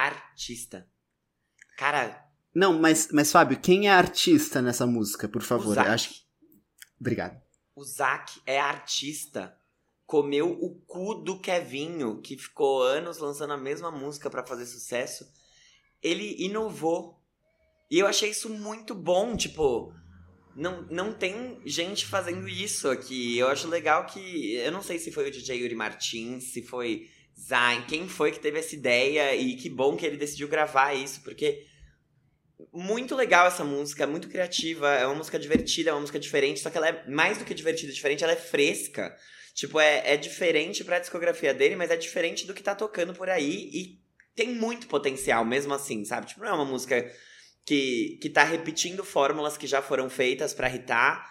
Artista. 0.01 0.89
Cara, 1.77 2.25
Não, 2.55 2.79
mas, 2.79 3.09
mas 3.13 3.31
Fábio, 3.31 3.61
quem 3.61 3.89
é 3.89 3.91
artista 3.91 4.63
nessa 4.63 4.87
música, 4.87 5.29
por 5.29 5.43
favor? 5.43 5.79
Acho 5.79 6.11
que... 6.11 6.23
Obrigado. 7.01 7.41
O 7.75 7.85
Zac 7.85 8.41
é 8.47 8.61
artista 8.61 9.57
comeu 10.13 10.51
o 10.51 10.75
cu 10.87 11.15
do 11.15 11.41
Kevinho, 11.41 12.21
que 12.21 12.37
ficou 12.37 12.83
anos 12.83 13.17
lançando 13.17 13.55
a 13.55 13.57
mesma 13.57 13.91
música 13.91 14.29
para 14.29 14.47
fazer 14.47 14.67
sucesso. 14.67 15.27
Ele 16.03 16.37
inovou. 16.39 17.19
E 17.91 17.99
eu 17.99 18.07
achei 18.07 18.29
isso 18.29 18.51
muito 18.51 18.95
bom, 18.95 19.35
tipo, 19.35 19.91
não, 20.55 20.83
não 20.91 21.15
tem 21.15 21.61
gente 21.65 22.07
fazendo 22.07 22.47
isso 22.47 22.91
aqui. 22.91 23.39
Eu 23.39 23.49
acho 23.49 23.67
legal 23.69 24.05
que. 24.05 24.55
Eu 24.57 24.71
não 24.71 24.83
sei 24.83 24.99
se 24.99 25.11
foi 25.11 25.29
o 25.29 25.31
DJ 25.31 25.63
Yuri 25.63 25.75
Martins, 25.75 26.53
se 26.53 26.63
foi 26.63 27.09
Zayn, 27.39 27.83
quem 27.83 28.09
foi 28.09 28.33
que 28.33 28.41
teve 28.41 28.59
essa 28.59 28.75
ideia 28.75 29.35
e 29.35 29.57
que 29.57 29.69
bom 29.69 29.97
que 29.97 30.07
ele 30.07 30.17
decidiu 30.17 30.49
gravar 30.49 30.95
isso, 30.95 31.23
porque. 31.23 31.67
Muito 32.73 33.17
legal 33.17 33.49
essa 33.49 33.65
música, 33.65 34.07
muito 34.07 34.29
criativa, 34.29 34.89
é 34.95 35.05
uma 35.05 35.17
música 35.17 35.37
divertida, 35.37 35.91
é 35.91 35.93
uma 35.93 36.01
música 36.01 36.19
diferente, 36.19 36.61
só 36.61 36.71
que 36.71 36.79
ela 36.79 36.89
é 36.89 37.11
mais 37.11 37.37
do 37.37 37.45
que 37.45 37.53
divertida, 37.53 37.93
diferente, 37.93 38.23
ela 38.23 38.33
é 38.33 38.37
fresca. 38.37 39.15
Tipo, 39.53 39.81
é, 39.81 40.15
é 40.15 40.17
diferente 40.17 40.85
pra 40.85 41.01
discografia 41.01 41.53
dele, 41.53 41.77
mas 41.77 41.91
é 41.91 41.97
diferente 41.97 42.47
do 42.47 42.55
que 42.55 42.63
tá 42.63 42.75
tocando 42.75 43.13
por 43.13 43.29
aí 43.29 43.69
e 43.73 44.01
tem 44.35 44.55
muito 44.55 44.87
potencial 44.87 45.45
mesmo 45.45 45.75
assim, 45.75 46.05
sabe? 46.05 46.27
Tipo, 46.29 46.41
não 46.41 46.49
é 46.49 46.53
uma 46.53 46.65
música 46.65 47.11
que, 47.65 48.19
que 48.21 48.31
tá 48.31 48.45
repetindo 48.45 49.05
fórmulas 49.05 49.57
que 49.57 49.67
já 49.67 49.83
foram 49.83 50.09
feitas 50.09 50.55
para 50.55 50.75
hitar. 50.75 51.31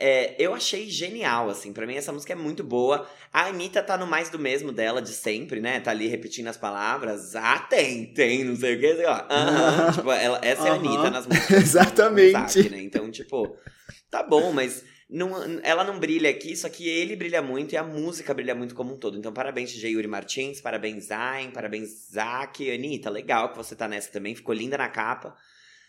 É, 0.00 0.34
eu 0.38 0.54
achei 0.54 0.88
genial, 0.88 1.50
assim. 1.50 1.74
para 1.74 1.86
mim, 1.86 1.94
essa 1.94 2.10
música 2.10 2.32
é 2.32 2.36
muito 2.36 2.64
boa. 2.64 3.06
A 3.30 3.46
Anitta 3.46 3.82
tá 3.82 3.98
no 3.98 4.06
mais 4.06 4.30
do 4.30 4.38
mesmo 4.38 4.72
dela 4.72 5.02
de 5.02 5.12
sempre, 5.12 5.60
né? 5.60 5.78
Tá 5.78 5.90
ali 5.90 6.08
repetindo 6.08 6.48
as 6.48 6.56
palavras. 6.56 7.36
Ah, 7.36 7.58
tem, 7.58 8.06
tem, 8.06 8.42
não 8.42 8.56
sei 8.56 8.76
o 8.76 8.80
que. 8.80 9.04
Ó. 9.04 9.14
Uhum. 9.14 9.92
tipo, 9.92 10.10
ela, 10.10 10.40
essa 10.42 10.68
é 10.68 10.70
a 10.70 10.74
Anitta 10.74 11.10
nas 11.10 11.26
músicas. 11.26 11.50
Exatamente. 11.62 12.70
né? 12.70 12.80
Então, 12.80 13.10
tipo, 13.10 13.54
tá 14.10 14.22
bom, 14.22 14.52
mas 14.52 14.82
não, 15.12 15.32
ela 15.64 15.82
não 15.82 15.98
brilha 15.98 16.30
aqui, 16.30 16.56
só 16.56 16.68
que 16.68 16.88
ele 16.88 17.16
brilha 17.16 17.42
muito 17.42 17.72
e 17.72 17.76
a 17.76 17.82
música 17.82 18.32
brilha 18.32 18.54
muito 18.54 18.76
como 18.76 18.94
um 18.94 18.96
todo. 18.96 19.18
Então, 19.18 19.32
parabéns, 19.32 19.72
DJ 19.72 19.90
Yuri 19.90 20.06
Martins, 20.06 20.60
parabéns, 20.60 21.06
Zayn, 21.06 21.50
parabéns, 21.50 22.08
Zack. 22.12 22.70
Anitta, 22.70 23.10
legal 23.10 23.50
que 23.50 23.56
você 23.56 23.74
tá 23.74 23.88
nessa 23.88 24.10
também. 24.12 24.36
Ficou 24.36 24.54
linda 24.54 24.78
na 24.78 24.88
capa. 24.88 25.36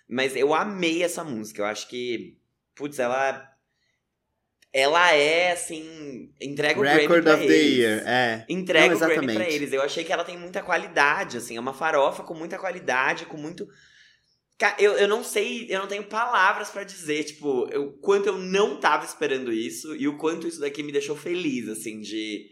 Mas 0.10 0.36
eu 0.36 0.54
amei 0.54 1.04
essa 1.04 1.24
música. 1.24 1.62
Eu 1.62 1.66
acho 1.66 1.88
que, 1.88 2.36
putz, 2.76 2.98
ela. 3.00 3.48
Ela 4.74 5.14
é, 5.14 5.52
assim. 5.52 6.32
Entrega 6.40 6.80
o 6.80 6.84
Record 6.84 7.08
Grammy 7.08 7.24
pra 7.24 7.34
of 7.36 7.44
eles. 7.44 7.56
the 7.56 7.64
Year, 7.64 8.04
é. 8.08 8.46
Entrega 8.48 8.96
Não, 8.96 8.96
o 8.96 9.00
Grammy 9.00 9.34
pra 9.34 9.50
eles. 9.50 9.74
Eu 9.74 9.82
achei 9.82 10.04
que 10.04 10.14
ela 10.14 10.24
tem 10.24 10.38
muita 10.38 10.64
qualidade, 10.64 11.38
assim. 11.38 11.58
É 11.58 11.60
uma 11.60 11.74
farofa 11.74 12.24
com 12.24 12.34
muita 12.34 12.58
qualidade, 12.58 13.26
com 13.26 13.38
muito. 13.38 13.68
Eu, 14.78 14.94
eu 14.94 15.08
não 15.08 15.24
sei, 15.24 15.66
eu 15.70 15.80
não 15.80 15.88
tenho 15.88 16.04
palavras 16.04 16.70
para 16.70 16.84
dizer, 16.84 17.24
tipo, 17.24 17.64
o 17.64 17.94
quanto 17.94 18.28
eu 18.28 18.38
não 18.38 18.80
tava 18.80 19.04
esperando 19.04 19.52
isso 19.52 19.96
e 19.96 20.08
o 20.08 20.18
quanto 20.18 20.48
isso 20.48 20.60
daqui 20.60 20.84
me 20.84 20.92
deixou 20.92 21.16
feliz, 21.16 21.68
assim, 21.68 22.00
de 22.00 22.46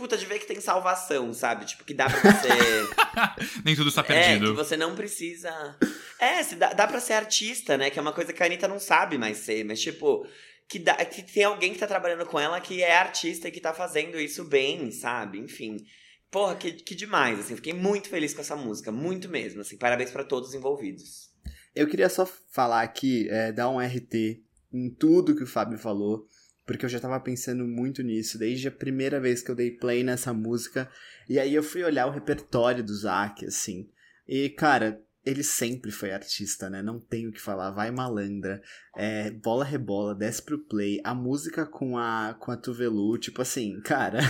puta, 0.00 0.16
de 0.16 0.24
ver 0.24 0.38
que 0.38 0.46
tem 0.46 0.58
salvação, 0.62 1.34
sabe? 1.34 1.66
Tipo, 1.66 1.84
que 1.84 1.92
dá 1.92 2.08
pra 2.08 2.18
você. 2.18 2.48
Nem 3.62 3.76
tudo 3.76 3.90
está 3.90 4.02
perdido. 4.02 4.46
É, 4.46 4.48
que 4.48 4.56
você 4.56 4.74
não 4.78 4.96
precisa. 4.96 5.76
É, 6.18 6.42
se 6.42 6.56
dá, 6.56 6.72
dá 6.72 6.86
pra 6.86 7.00
ser 7.00 7.12
artista, 7.12 7.76
né? 7.76 7.90
Que 7.90 7.98
é 7.98 8.02
uma 8.02 8.14
coisa 8.14 8.32
que 8.32 8.42
a 8.42 8.46
Anitta 8.46 8.66
não 8.66 8.80
sabe 8.80 9.18
mais 9.18 9.36
ser, 9.38 9.62
mas 9.62 9.78
tipo. 9.78 10.26
Que, 10.70 10.78
dá, 10.78 10.94
que 11.04 11.22
tem 11.22 11.44
alguém 11.44 11.72
que 11.72 11.78
tá 11.78 11.86
trabalhando 11.86 12.24
com 12.24 12.38
ela 12.38 12.60
que 12.60 12.82
é 12.82 12.96
artista 12.96 13.48
e 13.48 13.50
que 13.50 13.60
tá 13.60 13.74
fazendo 13.74 14.20
isso 14.20 14.44
bem, 14.44 14.90
sabe? 14.92 15.38
Enfim. 15.38 15.84
Porra, 16.30 16.54
que, 16.54 16.72
que 16.72 16.94
demais, 16.94 17.40
assim. 17.40 17.56
Fiquei 17.56 17.72
muito 17.72 18.08
feliz 18.08 18.32
com 18.32 18.40
essa 18.40 18.54
música, 18.54 18.92
muito 18.92 19.28
mesmo, 19.28 19.62
assim. 19.62 19.76
Parabéns 19.76 20.12
para 20.12 20.22
todos 20.22 20.50
os 20.50 20.54
envolvidos. 20.54 21.28
Eu 21.74 21.88
queria 21.88 22.08
só 22.08 22.24
falar 22.24 22.82
aqui, 22.82 23.28
é, 23.28 23.50
dar 23.50 23.68
um 23.68 23.80
RT 23.80 24.42
em 24.72 24.88
tudo 24.90 25.34
que 25.34 25.42
o 25.42 25.46
Fábio 25.46 25.78
falou 25.78 26.28
porque 26.70 26.84
eu 26.84 26.88
já 26.88 27.00
tava 27.00 27.18
pensando 27.18 27.66
muito 27.66 28.00
nisso 28.00 28.38
desde 28.38 28.68
a 28.68 28.70
primeira 28.70 29.18
vez 29.18 29.42
que 29.42 29.50
eu 29.50 29.56
dei 29.56 29.72
play 29.72 30.04
nessa 30.04 30.32
música. 30.32 30.88
E 31.28 31.36
aí 31.36 31.52
eu 31.52 31.64
fui 31.64 31.82
olhar 31.82 32.06
o 32.06 32.12
repertório 32.12 32.84
do 32.84 32.94
Zack, 32.94 33.44
assim. 33.44 33.90
E, 34.28 34.48
cara, 34.50 35.02
ele 35.24 35.42
sempre 35.42 35.90
foi 35.90 36.12
artista, 36.12 36.70
né? 36.70 36.82
Não 36.82 36.98
tenho 36.98 37.30
o 37.30 37.32
que 37.32 37.40
falar. 37.40 37.70
Vai 37.70 37.90
malandra, 37.90 38.62
é, 38.96 39.30
bola 39.30 39.64
rebola, 39.64 40.14
desce 40.14 40.42
pro 40.42 40.58
play. 40.58 41.00
A 41.04 41.14
música 41.14 41.66
com 41.66 41.98
a 41.98 42.34
com 42.38 42.50
a 42.50 42.56
Tuvelu, 42.56 43.18
tipo 43.18 43.42
assim, 43.42 43.80
cara. 43.82 44.20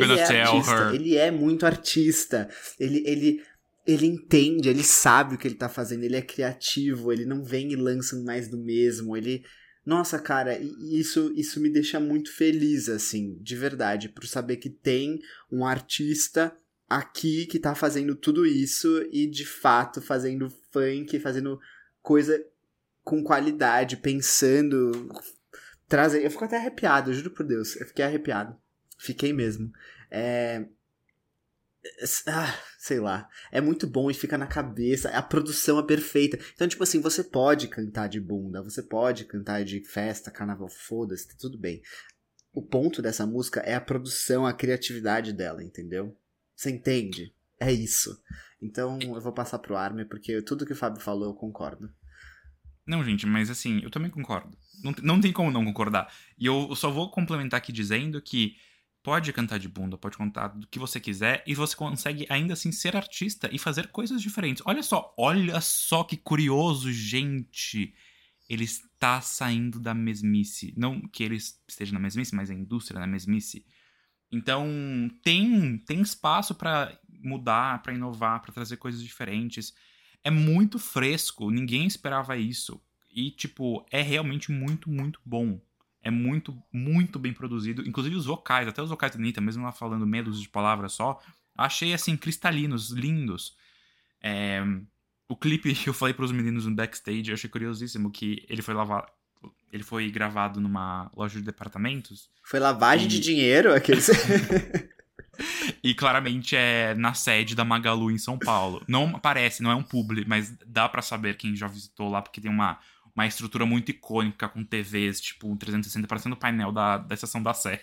ele 0.00 0.18
é 0.18 0.40
artista, 0.40 0.72
her. 0.72 0.94
ele 0.94 1.16
é 1.16 1.30
muito 1.30 1.66
artista. 1.66 2.48
Ele 2.78 3.02
ele 3.06 3.42
ele 3.86 4.06
entende, 4.06 4.68
ele 4.70 4.82
sabe 4.82 5.34
o 5.34 5.38
que 5.38 5.46
ele 5.46 5.56
tá 5.56 5.68
fazendo, 5.68 6.04
ele 6.04 6.16
é 6.16 6.22
criativo, 6.22 7.12
ele 7.12 7.26
não 7.26 7.44
vem 7.44 7.70
e 7.70 7.76
lança 7.76 8.16
mais 8.22 8.48
do 8.48 8.56
mesmo, 8.56 9.14
ele 9.14 9.44
nossa, 9.84 10.18
cara, 10.18 10.58
isso, 10.58 11.30
isso 11.36 11.60
me 11.60 11.68
deixa 11.68 12.00
muito 12.00 12.32
feliz, 12.32 12.88
assim, 12.88 13.36
de 13.42 13.54
verdade, 13.54 14.08
por 14.08 14.26
saber 14.26 14.56
que 14.56 14.70
tem 14.70 15.20
um 15.52 15.66
artista 15.66 16.56
aqui 16.88 17.46
que 17.46 17.58
tá 17.58 17.74
fazendo 17.74 18.14
tudo 18.14 18.46
isso 18.46 19.02
e 19.10 19.26
de 19.26 19.44
fato 19.44 20.00
fazendo 20.00 20.50
funk, 20.70 21.18
fazendo 21.18 21.58
coisa 22.02 22.44
com 23.02 23.22
qualidade, 23.22 23.96
pensando, 23.96 25.08
trazendo. 25.88 26.24
Eu 26.24 26.30
fico 26.30 26.44
até 26.44 26.56
arrepiado, 26.56 27.12
juro 27.12 27.30
por 27.30 27.44
Deus, 27.44 27.76
eu 27.76 27.86
fiquei 27.86 28.04
arrepiado. 28.04 28.56
Fiquei 28.98 29.32
mesmo. 29.32 29.70
É, 30.10 30.64
ah, 32.26 32.58
sei 32.78 32.98
lá. 32.98 33.28
É 33.52 33.60
muito 33.60 33.86
bom 33.86 34.10
e 34.10 34.14
fica 34.14 34.38
na 34.38 34.46
cabeça. 34.46 35.10
A 35.10 35.22
produção 35.22 35.78
é 35.78 35.82
perfeita. 35.82 36.38
Então, 36.54 36.66
tipo 36.66 36.82
assim, 36.82 37.00
você 37.00 37.22
pode 37.22 37.68
cantar 37.68 38.08
de 38.08 38.20
bunda, 38.20 38.62
você 38.62 38.82
pode 38.82 39.24
cantar 39.24 39.64
de 39.64 39.84
festa, 39.84 40.30
carnaval, 40.30 40.68
foda-se, 40.68 41.28
tá 41.28 41.34
tudo 41.38 41.58
bem. 41.58 41.82
O 42.52 42.62
ponto 42.62 43.02
dessa 43.02 43.26
música 43.26 43.60
é 43.60 43.74
a 43.74 43.80
produção, 43.80 44.46
a 44.46 44.52
criatividade 44.52 45.32
dela, 45.32 45.62
entendeu? 45.62 46.16
Você 46.56 46.70
entende? 46.70 47.34
É 47.60 47.72
isso. 47.72 48.20
Então, 48.60 48.98
eu 49.02 49.20
vou 49.20 49.32
passar 49.32 49.58
pro 49.58 49.76
Armin, 49.76 50.06
porque 50.06 50.42
tudo 50.42 50.66
que 50.66 50.72
o 50.72 50.76
Fábio 50.76 51.00
falou 51.00 51.28
eu 51.28 51.34
concordo. 51.34 51.92
Não, 52.86 53.02
gente, 53.02 53.26
mas 53.26 53.50
assim, 53.50 53.80
eu 53.82 53.90
também 53.90 54.10
concordo. 54.10 54.56
Não, 54.82 54.94
não 55.02 55.20
tem 55.20 55.32
como 55.32 55.50
não 55.50 55.64
concordar. 55.64 56.12
E 56.38 56.46
eu 56.46 56.74
só 56.74 56.90
vou 56.90 57.10
complementar 57.10 57.58
aqui 57.58 57.72
dizendo 57.72 58.20
que 58.20 58.56
pode 59.02 59.32
cantar 59.32 59.58
de 59.58 59.68
bunda, 59.68 59.98
pode 59.98 60.16
contar 60.16 60.48
do 60.48 60.66
que 60.66 60.78
você 60.78 60.98
quiser 60.98 61.42
e 61.46 61.54
você 61.54 61.76
consegue 61.76 62.26
ainda 62.28 62.54
assim 62.54 62.72
ser 62.72 62.96
artista 62.96 63.48
e 63.52 63.58
fazer 63.58 63.88
coisas 63.88 64.20
diferentes. 64.20 64.62
Olha 64.66 64.82
só, 64.82 65.14
olha 65.16 65.60
só 65.60 66.04
que 66.04 66.16
curioso, 66.16 66.90
gente. 66.92 67.94
Ele 68.48 68.64
está 68.64 69.20
saindo 69.20 69.80
da 69.80 69.94
mesmice. 69.94 70.74
Não 70.76 71.00
que 71.08 71.22
ele 71.22 71.36
esteja 71.36 71.92
na 71.92 72.00
mesmice, 72.00 72.34
mas 72.34 72.50
a 72.50 72.54
indústria 72.54 73.00
na 73.00 73.06
mesmice. 73.06 73.64
Então, 74.34 74.66
tem 75.22 75.78
tem 75.78 76.00
espaço 76.00 76.56
para 76.56 76.92
mudar, 77.22 77.80
para 77.82 77.94
inovar, 77.94 78.42
para 78.42 78.52
trazer 78.52 78.76
coisas 78.78 79.00
diferentes. 79.00 79.72
É 80.24 80.30
muito 80.30 80.76
fresco, 80.78 81.50
ninguém 81.50 81.86
esperava 81.86 82.36
isso. 82.36 82.82
E 83.14 83.30
tipo, 83.30 83.86
é 83.92 84.02
realmente 84.02 84.50
muito, 84.50 84.90
muito 84.90 85.20
bom. 85.24 85.60
É 86.02 86.10
muito, 86.10 86.60
muito 86.72 87.16
bem 87.18 87.32
produzido. 87.32 87.86
Inclusive 87.86 88.16
os 88.16 88.26
vocais, 88.26 88.66
até 88.66 88.82
os 88.82 88.90
vocais 88.90 89.12
da 89.12 89.18
Anitta, 89.18 89.40
mesmo 89.40 89.62
ela 89.62 89.72
falando 89.72 90.06
medos 90.06 90.42
de 90.42 90.48
palavras 90.48 90.92
só, 90.92 91.20
achei 91.56 91.94
assim, 91.94 92.16
cristalinos, 92.16 92.90
lindos. 92.90 93.56
É, 94.20 94.62
o 95.28 95.36
clipe 95.36 95.72
que 95.76 95.88
eu 95.88 95.94
falei 95.94 96.12
para 96.12 96.24
os 96.24 96.32
meninos 96.32 96.66
no 96.66 96.74
backstage, 96.74 97.28
eu 97.28 97.34
achei 97.34 97.48
curiosíssimo 97.48 98.10
que 98.10 98.44
ele 98.48 98.62
foi 98.62 98.74
lavar. 98.74 99.06
Ele 99.74 99.82
foi 99.82 100.08
gravado 100.08 100.60
numa 100.60 101.10
loja 101.16 101.40
de 101.40 101.44
departamentos. 101.44 102.30
Foi 102.44 102.60
lavagem 102.60 103.06
e... 103.06 103.10
de 103.10 103.18
dinheiro? 103.18 103.74
Aqueles... 103.74 104.08
e 105.82 105.92
claramente 105.94 106.54
é 106.54 106.94
na 106.94 107.12
sede 107.12 107.56
da 107.56 107.64
Magalu 107.64 108.12
em 108.12 108.18
São 108.18 108.38
Paulo. 108.38 108.84
Não 108.86 109.18
parece, 109.18 109.64
não 109.64 109.72
é 109.72 109.74
um 109.74 109.82
publi, 109.82 110.24
mas 110.28 110.56
dá 110.64 110.88
para 110.88 111.02
saber 111.02 111.36
quem 111.36 111.56
já 111.56 111.66
visitou 111.66 112.08
lá, 112.08 112.22
porque 112.22 112.40
tem 112.40 112.48
uma 112.48 112.78
uma 113.14 113.26
estrutura 113.26 113.64
muito 113.64 113.90
icônica 113.90 114.48
com 114.48 114.64
TVs, 114.64 115.20
tipo, 115.20 115.56
360, 115.56 116.06
parecendo 116.08 116.34
o 116.34 116.38
painel 116.38 116.72
da, 116.72 116.98
da 116.98 117.14
estação 117.14 117.42
da 117.42 117.54
Sé. 117.54 117.80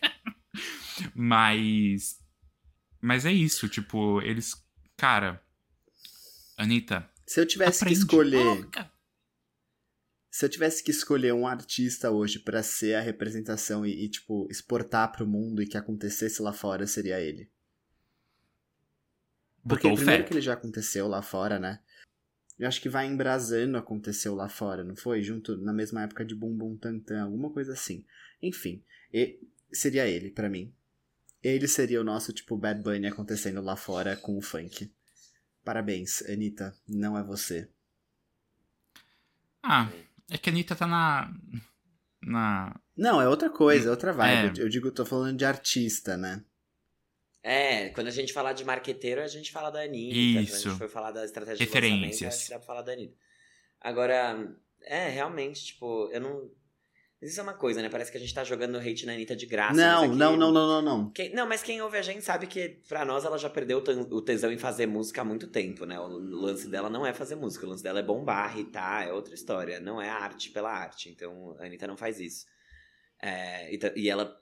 mas. 1.16 2.18
Mas 3.02 3.26
é 3.26 3.32
isso, 3.32 3.68
tipo, 3.70 4.22
eles. 4.22 4.56
Cara. 4.98 5.42
Anitta. 6.58 7.10
Se 7.26 7.40
eu 7.40 7.46
tivesse 7.46 7.84
aprende. 7.84 8.00
que 8.00 8.06
escolher. 8.06 8.68
Se 10.32 10.46
eu 10.46 10.50
tivesse 10.50 10.82
que 10.82 10.92
escolher 10.92 11.34
um 11.34 11.46
artista 11.46 12.10
hoje 12.10 12.40
para 12.40 12.64
ser 12.64 12.96
a 12.96 13.02
representação 13.02 13.86
e, 13.86 14.06
e, 14.06 14.10
tipo, 14.10 14.48
exportar 14.50 15.12
pro 15.12 15.28
mundo 15.28 15.62
e 15.62 15.68
que 15.68 15.78
acontecesse 15.78 16.42
lá 16.42 16.54
fora, 16.54 16.88
seria 16.88 17.20
ele. 17.20 17.52
Porque 19.68 19.90
Botou 19.90 19.98
primeiro 19.98 20.24
fé. 20.24 20.28
que 20.28 20.34
ele 20.34 20.42
já 20.42 20.54
aconteceu 20.54 21.08
lá 21.10 21.22
fora, 21.22 21.60
né? 21.60 21.82
Eu 22.58 22.68
acho 22.68 22.82
que 22.82 22.88
vai 22.88 23.08
embrasando 23.08 23.78
aconteceu 23.78 24.34
lá 24.34 24.48
fora, 24.48 24.86
não 24.86 24.96
foi? 24.96 25.22
Junto 25.22 25.58
na 25.58 25.74
mesma 25.74 26.04
época 26.04 26.24
de 26.24 26.34
Bum 26.34 26.56
Bum 26.56 26.78
Tantan, 26.78 27.24
alguma 27.24 27.52
coisa 27.52 27.74
assim. 27.74 28.06
Enfim, 28.42 28.82
seria 29.72 30.08
ele 30.08 30.32
para 30.32 30.50
mim. 30.50 30.74
Ele 31.44 31.68
seria 31.68 32.00
o 32.00 32.06
nosso 32.06 32.32
tipo 32.32 32.58
Bad 32.58 32.82
Bunny 32.82 33.08
acontecendo 33.08 33.62
lá 33.62 33.76
fora 33.76 34.16
com 34.16 34.38
o 34.38 34.42
funk. 34.42 34.94
Parabéns, 35.64 36.22
Anitta, 36.30 36.74
não 36.88 37.18
é 37.18 37.24
você. 37.24 37.68
Ah, 39.64 39.92
é 40.32 40.38
que 40.38 40.50
a 40.50 40.54
Anitta 40.54 40.76
tá 40.76 40.88
na. 40.88 41.32
Na. 42.24 42.80
Não, 42.96 43.22
é 43.22 43.28
outra 43.28 43.50
coisa, 43.50 43.90
é 43.90 43.92
outra 43.92 44.14
vibe. 44.14 44.60
É. 44.60 44.64
Eu 44.64 44.70
digo, 44.70 44.88
eu 44.88 44.92
tô 44.94 45.06
falando 45.06 45.38
de 45.38 45.44
artista, 45.46 46.16
né? 46.16 46.44
É, 47.44 47.90
quando 47.90 48.08
a 48.08 48.12
gente 48.12 48.32
falar 48.32 48.54
de 48.54 48.64
marqueteiro, 48.64 49.22
a 49.22 49.28
gente 49.28 49.52
fala 49.52 49.70
da 49.70 49.82
Anitta. 49.82 50.16
Quando 50.16 50.38
a 50.38 50.42
Isso. 50.42 50.70
gente 50.70 50.78
for 50.78 50.90
falar 50.90 51.12
da 51.12 51.26
estratégia 51.26 51.58
de 51.58 51.64
Referências. 51.66 52.22
lançamento, 52.22 52.34
acho 52.34 52.46
que 52.46 52.50
dá 52.52 52.58
pra 52.58 52.68
falar 52.68 52.82
da 52.84 52.94
Anitta. 52.94 53.18
Agora, 53.82 54.56
é, 54.84 55.10
realmente, 55.10 55.66
tipo, 55.66 56.10
eu 56.12 56.22
não... 56.22 56.52
Isso 57.22 57.40
é 57.40 57.44
uma 57.44 57.54
coisa, 57.54 57.82
né? 57.84 57.90
Parece 57.90 58.12
que 58.12 58.18
a 58.18 58.20
gente 58.20 58.34
tá 58.34 58.44
jogando 58.44 58.78
hate 58.80 59.06
na 59.06 59.14
Anitta 59.14 59.36
de 59.36 59.46
graça. 59.46 59.74
não, 59.76 60.02
mas 60.02 60.10
aqui- 60.10 60.18
não, 60.20 60.36
não, 60.36 60.52
não, 60.52 60.68
não, 60.68 60.82
não. 60.82 61.12
Quem- 61.12 61.32
não, 61.36 61.48
mas 61.48 61.62
quem 61.62 61.80
ouve 61.82 61.98
a 61.98 62.02
gente 62.02 62.24
sabe 62.24 62.48
que 62.48 62.82
pra 62.90 63.06
nós 63.06 63.24
ela 63.26 63.38
já 63.38 63.50
perdeu 63.50 63.78
o 63.78 64.22
tesão 64.22 64.52
em 64.52 64.58
fazer 64.58 64.88
música 64.88 65.22
há 65.22 65.24
muito 65.24 65.48
tempo, 65.48 65.86
né? 65.86 66.00
O 66.00 66.08
lance 66.08 66.68
dela 66.68 66.90
não 66.90 67.06
é 67.06 67.14
fazer 67.14 67.36
música, 67.36 67.66
o 67.66 67.70
lance 67.70 67.84
dela 67.84 68.00
é 68.00 68.04
bombar, 68.04 68.54
irritar, 68.58 69.08
é 69.08 69.14
outra 69.14 69.36
história. 69.36 69.80
Não 69.80 70.02
é 70.02 70.10
arte 70.10 70.50
pela 70.50 70.72
arte. 70.72 71.10
Então 71.10 71.56
a 71.60 71.66
Anitta 71.66 71.86
não 71.86 71.96
faz 71.96 72.20
isso. 72.20 72.46
É, 73.22 73.72
e, 73.72 73.80
e 73.98 74.10
ela, 74.10 74.36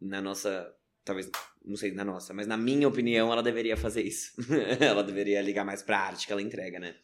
na 0.00 0.20
nossa. 0.20 0.70
Talvez, 1.02 1.30
não 1.64 1.76
sei 1.76 1.92
na 1.92 2.04
nossa, 2.04 2.34
mas 2.34 2.46
na 2.46 2.58
minha 2.58 2.86
opinião, 2.86 3.32
ela 3.32 3.42
deveria 3.42 3.76
fazer 3.78 4.02
isso. 4.02 4.32
ela 4.78 5.02
deveria 5.02 5.40
ligar 5.40 5.64
mais 5.64 5.82
pra 5.82 5.98
arte 5.98 6.26
que 6.26 6.32
ela 6.32 6.42
entrega, 6.42 6.78
né? 6.78 6.94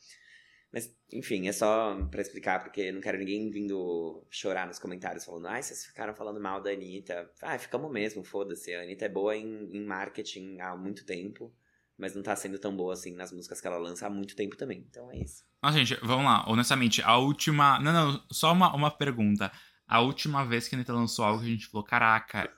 Mas, 0.76 0.94
enfim, 1.10 1.48
é 1.48 1.52
só 1.52 1.96
pra 2.10 2.20
explicar, 2.20 2.62
porque 2.62 2.92
não 2.92 3.00
quero 3.00 3.16
ninguém 3.16 3.50
vindo 3.50 4.22
chorar 4.30 4.66
nos 4.66 4.78
comentários 4.78 5.24
falando, 5.24 5.46
ai, 5.46 5.62
vocês 5.62 5.86
ficaram 5.86 6.14
falando 6.14 6.38
mal 6.38 6.60
da 6.60 6.68
Anitta. 6.68 7.30
Ah, 7.40 7.58
ficamos 7.58 7.90
mesmo, 7.90 8.22
foda-se. 8.22 8.74
A 8.74 8.82
Anitta 8.82 9.06
é 9.06 9.08
boa 9.08 9.34
em, 9.34 9.70
em 9.74 9.86
marketing 9.86 10.60
há 10.60 10.76
muito 10.76 11.06
tempo, 11.06 11.50
mas 11.96 12.14
não 12.14 12.22
tá 12.22 12.36
sendo 12.36 12.58
tão 12.58 12.76
boa 12.76 12.92
assim 12.92 13.14
nas 13.14 13.32
músicas 13.32 13.58
que 13.58 13.66
ela 13.66 13.78
lança 13.78 14.06
há 14.06 14.10
muito 14.10 14.36
tempo 14.36 14.54
também. 14.54 14.84
Então 14.86 15.10
é 15.10 15.16
isso. 15.16 15.46
Nossa, 15.62 15.78
gente, 15.78 15.94
vamos 16.02 16.26
lá. 16.26 16.44
Honestamente, 16.46 17.00
a 17.00 17.16
última. 17.16 17.80
Não, 17.80 17.92
não, 17.94 18.26
só 18.30 18.52
uma, 18.52 18.76
uma 18.76 18.90
pergunta. 18.90 19.50
A 19.86 20.02
última 20.02 20.44
vez 20.44 20.68
que 20.68 20.74
a 20.74 20.76
Anitta 20.76 20.92
lançou 20.92 21.24
algo 21.24 21.40
que 21.40 21.48
a 21.48 21.52
gente 21.52 21.68
falou, 21.68 21.86
caraca, 21.86 22.52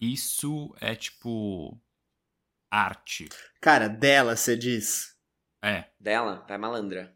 isso 0.00 0.72
é 0.80 0.94
tipo. 0.94 1.76
arte. 2.70 3.28
Cara, 3.60 3.88
dela, 3.88 4.36
você 4.36 4.56
diz. 4.56 5.16
É. 5.60 5.90
Dela, 5.98 6.44
vai 6.48 6.58
malandra. 6.58 7.15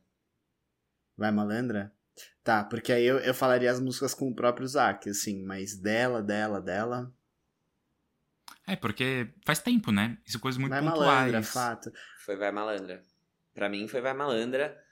Vai 1.21 1.31
malandra? 1.31 1.93
Tá, 2.43 2.65
porque 2.65 2.91
aí 2.93 3.05
eu, 3.05 3.19
eu 3.19 3.35
falaria 3.35 3.71
as 3.71 3.79
músicas 3.79 4.15
com 4.15 4.31
o 4.31 4.35
próprio 4.35 4.67
Zac, 4.67 5.09
assim, 5.11 5.45
mas 5.45 5.77
dela, 5.77 6.23
dela, 6.23 6.61
dela. 6.63 7.15
É, 8.67 8.75
porque 8.75 9.29
faz 9.45 9.59
tempo, 9.59 9.93
né? 9.93 10.17
Isso 10.25 10.39
é 10.39 10.41
coisas 10.41 10.59
muito 10.59 10.71
vai 10.73 10.81
pontuais. 10.83 11.07
malandra, 11.07 11.43
fato. 11.43 11.93
Foi 12.25 12.37
Vai 12.37 12.51
Malandra. 12.51 13.05
Pra 13.53 13.69
mim 13.69 13.87
foi 13.87 14.01
Vai 14.01 14.15
Malandra. 14.15 14.83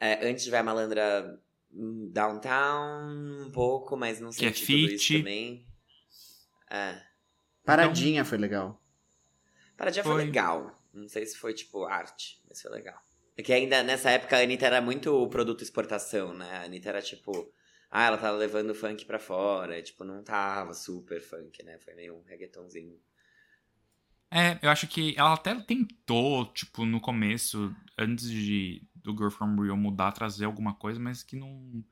É, 0.00 0.28
antes 0.28 0.42
de 0.44 0.50
Vai 0.50 0.62
Malandra, 0.62 1.40
hum, 1.72 2.10
Downtown, 2.12 3.46
um 3.46 3.50
pouco, 3.52 3.96
mas 3.96 4.18
não 4.20 4.30
Que 4.30 4.46
é 4.46 4.50
tudo 4.50 4.58
isso 4.58 4.66
feat. 5.06 5.18
também. 5.18 5.66
É. 6.68 7.00
Paradinha 7.64 8.24
foi 8.24 8.38
legal. 8.38 8.82
Paradinha 9.76 10.02
foi. 10.02 10.14
Foi. 10.14 10.24
legal. 10.24 10.82
Não 10.92 11.08
sei 11.08 11.24
se 11.26 11.36
foi, 11.36 11.54
tipo, 11.54 11.84
arte, 11.84 12.42
mas 12.48 12.60
foi 12.60 12.72
legal. 12.72 13.05
É 13.36 13.42
que 13.42 13.52
ainda 13.52 13.82
nessa 13.82 14.10
época 14.10 14.36
a 14.36 14.40
Anitta 14.42 14.66
era 14.66 14.80
muito 14.80 15.28
produto 15.28 15.62
exportação, 15.62 16.32
né? 16.32 16.56
A 16.56 16.62
Anitta 16.64 16.88
era 16.88 17.02
tipo. 17.02 17.52
Ah, 17.90 18.06
ela 18.06 18.18
tava 18.18 18.36
levando 18.36 18.70
o 18.70 18.74
funk 18.74 19.04
pra 19.04 19.18
fora. 19.18 19.78
e, 19.78 19.82
Tipo, 19.82 20.04
não 20.04 20.22
tava 20.22 20.72
super 20.74 21.20
funk, 21.20 21.62
né? 21.62 21.78
Foi 21.78 21.94
meio 21.94 22.16
um 22.16 22.22
reggaetonzinho. 22.22 22.96
É, 24.30 24.58
eu 24.60 24.70
acho 24.70 24.88
que 24.88 25.14
ela 25.16 25.34
até 25.34 25.54
tentou, 25.54 26.46
tipo, 26.46 26.84
no 26.84 27.00
começo, 27.00 27.74
antes 27.96 28.28
de 28.28 28.82
do 28.96 29.12
Girl 29.12 29.30
From 29.30 29.54
Rio 29.62 29.76
mudar, 29.76 30.10
trazer 30.12 30.46
alguma 30.46 30.74
coisa, 30.74 30.98
mas 30.98 31.22
que 31.22 31.36
não. 31.36 31.84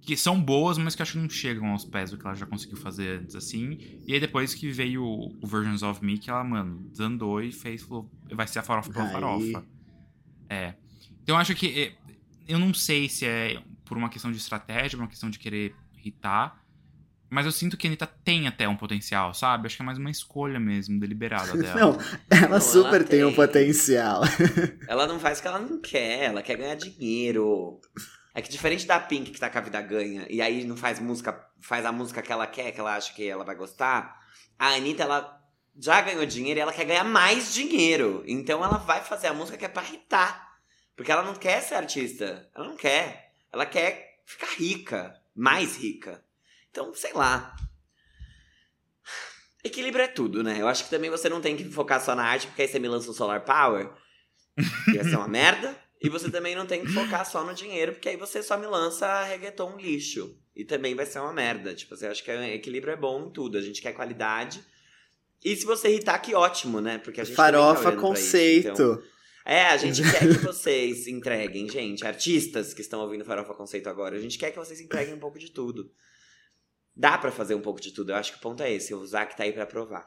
Que 0.00 0.16
são 0.16 0.40
boas, 0.40 0.76
mas 0.76 0.94
que 0.94 1.02
acho 1.02 1.12
que 1.12 1.18
não 1.18 1.30
chegam 1.30 1.68
aos 1.68 1.84
pés 1.84 2.10
do 2.10 2.18
que 2.18 2.26
ela 2.26 2.34
já 2.34 2.46
conseguiu 2.46 2.76
fazer 2.76 3.20
antes, 3.20 3.34
assim. 3.34 3.78
E 4.06 4.12
aí 4.12 4.20
depois 4.20 4.54
que 4.54 4.70
veio 4.70 5.02
o, 5.02 5.46
Versions 5.46 5.82
of 5.82 6.04
Me, 6.04 6.18
que 6.18 6.28
ela, 6.30 6.44
mano, 6.44 6.86
desandou 6.90 7.42
e 7.42 7.50
fez, 7.50 7.82
falou, 7.82 8.08
vai 8.30 8.46
ser 8.46 8.58
a 8.58 8.62
farofa 8.62 8.92
pela 8.92 9.06
Aí. 9.06 9.12
farofa. 9.12 9.66
É. 10.48 10.74
Então 11.22 11.34
eu 11.34 11.40
acho 11.40 11.54
que. 11.54 11.82
é, 11.82 11.92
Eu 12.46 12.58
não 12.58 12.72
sei 12.74 13.08
se 13.08 13.26
é 13.26 13.60
por 13.84 13.96
uma 13.96 14.08
questão 14.08 14.30
de 14.30 14.38
estratégia, 14.38 14.96
por 14.96 15.02
uma 15.04 15.08
questão 15.08 15.30
de 15.30 15.38
querer 15.38 15.74
irritar. 15.96 16.62
Mas 17.30 17.46
eu 17.46 17.52
sinto 17.52 17.76
que 17.76 17.86
a 17.86 17.90
Anitta 17.90 18.06
tem 18.06 18.46
até 18.46 18.68
um 18.68 18.76
potencial, 18.76 19.34
sabe? 19.34 19.66
Acho 19.66 19.76
que 19.76 19.82
é 19.82 19.84
mais 19.84 19.98
uma 19.98 20.10
escolha 20.10 20.60
mesmo, 20.60 21.00
deliberada 21.00 21.52
dela. 21.56 21.80
Não, 21.80 21.98
ela 22.30 22.48
Não, 22.48 22.60
super 22.60 23.00
ela 23.00 23.04
tem 23.04 23.24
um 23.24 23.28
tem. 23.28 23.36
potencial. 23.36 24.22
Ela 24.86 25.06
não 25.06 25.18
faz 25.18 25.38
o 25.38 25.42
que 25.42 25.48
ela 25.48 25.58
não 25.58 25.80
quer, 25.80 26.24
ela 26.26 26.42
quer 26.42 26.56
ganhar 26.56 26.76
dinheiro. 26.76 27.80
É 28.34 28.40
que 28.42 28.48
diferente 28.48 28.86
da 28.86 29.00
Pink, 29.00 29.30
que 29.32 29.40
tá 29.40 29.48
com 29.50 29.58
a 29.58 29.62
vida 29.62 29.80
ganha, 29.80 30.26
e 30.30 30.40
aí 30.40 30.64
não 30.64 30.76
faz 30.76 31.00
música, 31.00 31.44
faz 31.60 31.84
a 31.84 31.90
música 31.92 32.22
que 32.22 32.30
ela 32.30 32.46
quer, 32.46 32.70
que 32.72 32.78
ela 32.78 32.94
acha 32.94 33.12
que 33.14 33.26
ela 33.26 33.44
vai 33.44 33.56
gostar, 33.56 34.16
a 34.58 34.68
Anitta, 34.74 35.02
ela 35.02 35.40
já 35.76 36.00
ganhou 36.00 36.24
dinheiro 36.24 36.58
e 36.58 36.62
ela 36.62 36.72
quer 36.72 36.84
ganhar 36.84 37.04
mais 37.04 37.52
dinheiro. 37.52 38.22
Então 38.26 38.64
ela 38.64 38.78
vai 38.78 39.02
fazer 39.02 39.28
a 39.28 39.34
música 39.34 39.58
que 39.58 39.64
é 39.64 39.68
pra 39.68 39.82
irritar. 39.82 40.58
Porque 40.96 41.10
ela 41.10 41.22
não 41.22 41.34
quer 41.34 41.60
ser 41.60 41.74
artista. 41.74 42.48
Ela 42.54 42.68
não 42.68 42.76
quer. 42.76 43.32
Ela 43.52 43.66
quer 43.66 44.20
ficar 44.24 44.52
rica. 44.56 45.20
Mais 45.34 45.76
rica. 45.76 46.24
Então, 46.70 46.94
sei 46.94 47.12
lá. 47.12 47.56
Equilíbrio 49.64 50.04
é 50.04 50.08
tudo, 50.08 50.42
né? 50.42 50.60
Eu 50.60 50.68
acho 50.68 50.84
que 50.84 50.90
também 50.90 51.10
você 51.10 51.28
não 51.28 51.40
tem 51.40 51.56
que 51.56 51.64
focar 51.64 52.00
só 52.00 52.14
na 52.14 52.24
arte, 52.24 52.46
porque 52.46 52.62
aí 52.62 52.68
você 52.68 52.78
me 52.78 52.86
lança 52.86 53.10
o 53.10 53.14
Solar 53.14 53.44
Power, 53.44 53.90
que 54.84 54.98
vai 54.98 55.04
ser 55.04 55.16
uma 55.16 55.26
merda. 55.28 55.74
E 56.02 56.08
você 56.10 56.30
também 56.30 56.54
não 56.54 56.66
tem 56.66 56.84
que 56.84 56.92
focar 56.92 57.24
só 57.24 57.42
no 57.42 57.54
dinheiro, 57.54 57.92
porque 57.92 58.10
aí 58.10 58.16
você 58.16 58.42
só 58.42 58.58
me 58.58 58.66
lança 58.66 59.24
reggaeton 59.24 59.76
lixo. 59.78 60.38
E 60.54 60.64
também 60.64 60.94
vai 60.94 61.06
ser 61.06 61.18
uma 61.18 61.32
merda. 61.32 61.74
Tipo, 61.74 61.96
você 61.96 62.06
acha 62.06 62.22
que 62.22 62.30
equilíbrio 62.30 62.92
é 62.92 62.96
bom 62.96 63.26
em 63.26 63.30
tudo. 63.30 63.56
A 63.56 63.62
gente 63.62 63.80
quer 63.80 63.92
qualidade. 63.94 64.62
E 65.44 65.54
se 65.56 65.66
você 65.66 65.88
irritar, 65.88 66.18
que 66.20 66.34
ótimo, 66.34 66.80
né? 66.80 66.98
Porque 66.98 67.20
a 67.20 67.24
gente 67.24 67.36
tá 67.36 67.42
Farofa 67.44 67.68
olhando 67.80 67.82
pra 67.82 67.92
isso, 67.92 68.00
conceito. 68.00 68.68
então- 68.68 69.02
É, 69.44 69.64
a 69.66 69.76
gente 69.76 70.00
quer 70.10 70.20
que 70.20 70.38
vocês 70.44 71.06
entreguem, 71.06 71.68
gente. 71.68 72.06
Artistas 72.06 72.72
que 72.72 72.80
estão 72.80 73.00
ouvindo 73.00 73.24
Farofa 73.26 73.52
Conceito 73.54 73.88
agora, 73.90 74.16
a 74.16 74.20
gente 74.20 74.38
quer 74.38 74.50
que 74.50 74.56
vocês 74.58 74.80
entreguem 74.80 75.12
um 75.14 75.18
pouco 75.18 75.38
de 75.38 75.50
tudo. 75.50 75.92
Dá 76.96 77.18
pra 77.18 77.30
fazer 77.30 77.54
um 77.54 77.60
pouco 77.60 77.80
de 77.80 77.90
tudo. 77.92 78.12
Eu 78.12 78.16
acho 78.16 78.32
que 78.32 78.38
o 78.38 78.40
ponto 78.40 78.62
é 78.62 78.72
esse. 78.72 78.94
O 78.94 79.04
Zac 79.06 79.36
tá 79.36 79.42
aí 79.42 79.52
pra 79.52 79.66
provar. 79.66 80.06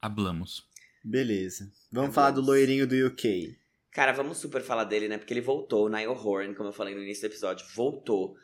Hablamos. 0.00 0.64
Beleza. 1.04 1.70
Vamos 1.90 2.10
Tá 2.10 2.14
falar 2.14 2.30
do 2.32 2.40
loirinho 2.40 2.86
do 2.86 3.06
UK. 3.06 3.56
Cara, 3.90 4.12
vamos 4.12 4.38
super 4.38 4.62
falar 4.62 4.84
dele, 4.84 5.08
né? 5.08 5.18
Porque 5.18 5.32
ele 5.32 5.40
voltou, 5.40 5.86
o 5.86 5.88
Niall 5.88 6.16
Horan, 6.16 6.54
como 6.54 6.68
eu 6.68 6.72
falei 6.72 6.94
no 6.94 7.02
início 7.02 7.22
do 7.28 7.32
episódio, 7.32 7.66
voltou. 7.74 8.34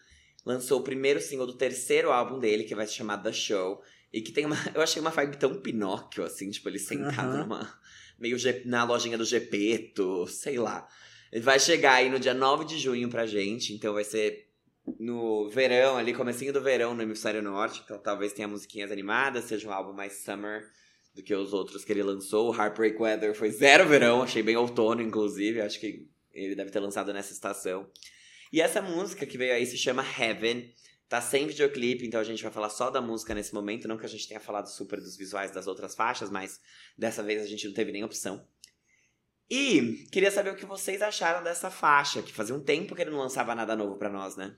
Lançou 0.45 0.81
o 0.81 0.85
primeiro 0.85 1.21
single 1.21 1.47
do 1.47 1.57
terceiro 1.57 2.11
álbum 2.13 2.39
dele, 2.39 2.65
que 2.65 2.75
vai 2.75 2.87
se 2.87 2.95
chamar 2.95 3.19
The 3.19 3.33
Show. 3.33 3.83
E 4.13 4.21
que 4.21 4.33
tem 4.33 4.47
uma. 4.47 4.57
Eu 4.75 4.81
achei 4.81 5.01
uma 5.01 5.11
vibe 5.11 5.37
tão 5.37 5.61
Pinóquio, 5.61 6.25
assim, 6.25 6.51
tipo, 6.51 6.69
ele 6.69 6.79
sentado 6.79 7.31
Aham. 7.31 7.39
numa. 7.39 7.81
meio 8.19 8.37
na 8.65 8.85
lojinha 8.85 9.19
do 9.19 9.25
Gepeto, 9.25 10.27
sei 10.27 10.59
lá. 10.59 10.87
Ele 11.31 11.43
vai 11.43 11.61
chegar 11.61 11.95
aí 11.95 12.09
no 12.09 12.19
dia 12.19 12.35
9 12.35 12.65
de 12.65 12.79
junho 12.79 13.09
pra 13.09 13.27
gente, 13.27 13.75
então 13.75 13.93
vai 13.93 14.05
ser 14.05 14.49
no 14.99 15.51
verão, 15.51 15.97
ali, 15.97 16.15
comecinho 16.15 16.53
do 16.53 16.63
verão 16.63 16.95
no 16.95 17.03
hemisfério 17.03 17.43
norte. 17.43 17.83
Então 17.85 17.99
talvez 17.99 18.33
tenha 18.33 18.49
musiquinhas 18.49 18.91
animadas, 18.91 19.45
seja 19.45 19.69
um 19.69 19.73
álbum 19.73 19.93
mais 19.93 20.25
summer 20.25 20.67
do 21.15 21.23
que 21.23 21.35
os 21.35 21.53
outros 21.53 21.85
que 21.85 21.93
ele 21.93 22.03
lançou. 22.03 22.51
O 22.51 22.57
Heartbreak 22.57 23.01
Weather 23.01 23.35
foi 23.35 23.51
zero 23.51 23.87
verão, 23.87 24.23
achei 24.23 24.43
bem 24.43 24.57
outono, 24.57 25.03
inclusive. 25.03 25.61
Acho 25.61 25.79
que 25.79 26.09
ele 26.33 26.55
deve 26.55 26.71
ter 26.71 26.81
lançado 26.81 27.13
nessa 27.13 27.33
estação. 27.33 27.91
E 28.53 28.61
essa 28.61 28.81
música 28.81 29.27
que 29.27 29.37
veio 29.37 29.53
aí 29.53 29.67
se 29.67 29.77
chama 29.77 30.03
Heaven. 30.03 30.73
Tá 31.09 31.21
sem 31.23 31.47
videoclipe, 31.47 32.07
então 32.07 32.21
a 32.21 32.25
gente 32.25 32.43
vai 32.43 32.53
falar 32.53 32.69
só 32.69 32.91
da 32.91 33.01
música 33.01 33.35
nesse 33.35 33.55
momento. 33.55 33.89
Não 33.89 33.97
que 33.97 34.05
a 34.05 34.09
gente 34.09 34.29
tenha 34.29 34.41
falado 34.41 34.67
super 34.67 35.01
dos 35.01 35.17
visuais 35.17 35.51
das 35.51 35.67
outras 35.67 35.95
faixas, 35.95 36.31
mas 36.31 36.61
dessa 36.99 37.23
vez 37.23 37.43
a 37.43 37.47
gente 37.47 37.67
não 37.67 37.75
teve 37.75 37.93
nem 37.93 38.05
opção. 38.05 38.47
E 39.51 40.07
queria 40.13 40.31
saber 40.31 40.51
o 40.51 40.57
que 40.57 40.67
vocês 40.67 41.01
acharam 41.01 41.43
dessa 41.43 41.71
faixa, 41.71 42.21
que 42.21 42.33
fazia 42.33 42.55
um 42.55 42.61
tempo 42.61 42.95
que 42.95 43.01
ele 43.01 43.11
não 43.11 43.21
lançava 43.21 43.55
nada 43.55 43.75
novo 43.75 43.97
pra 43.97 44.11
nós, 44.11 44.37
né? 44.37 44.55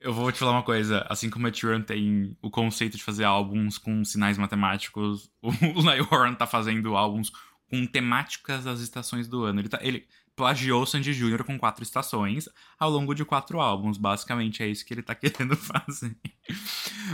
Eu 0.00 0.12
vou 0.12 0.30
te 0.32 0.38
falar 0.40 0.50
uma 0.50 0.64
coisa, 0.64 1.06
assim 1.08 1.30
como 1.30 1.46
a 1.46 1.50
Tyrion 1.52 1.80
tem 1.80 2.36
o 2.42 2.50
conceito 2.50 2.96
de 2.96 3.02
fazer 3.04 3.22
álbuns 3.22 3.78
com 3.78 4.04
sinais 4.04 4.36
matemáticos, 4.36 5.30
o 5.40 5.82
Niall 5.82 6.36
tá 6.36 6.46
fazendo 6.46 6.96
álbuns 6.96 7.30
com 7.70 7.86
temáticas 7.86 8.64
das 8.64 8.80
estações 8.80 9.28
do 9.28 9.44
ano. 9.44 9.60
Ele, 9.60 9.68
tá, 9.68 9.78
ele 9.80 10.06
plagiou 10.36 10.84
Sandy 10.84 11.12
Jr. 11.14 11.44
com 11.44 11.58
quatro 11.58 11.82
estações 11.84 12.48
ao 12.78 12.90
longo 12.90 13.14
de 13.14 13.24
quatro 13.24 13.60
álbuns. 13.60 13.96
Basicamente 13.96 14.62
é 14.62 14.66
isso 14.66 14.84
que 14.84 14.92
ele 14.94 15.02
tá 15.02 15.14
querendo 15.16 15.56
fazer. 15.56 16.16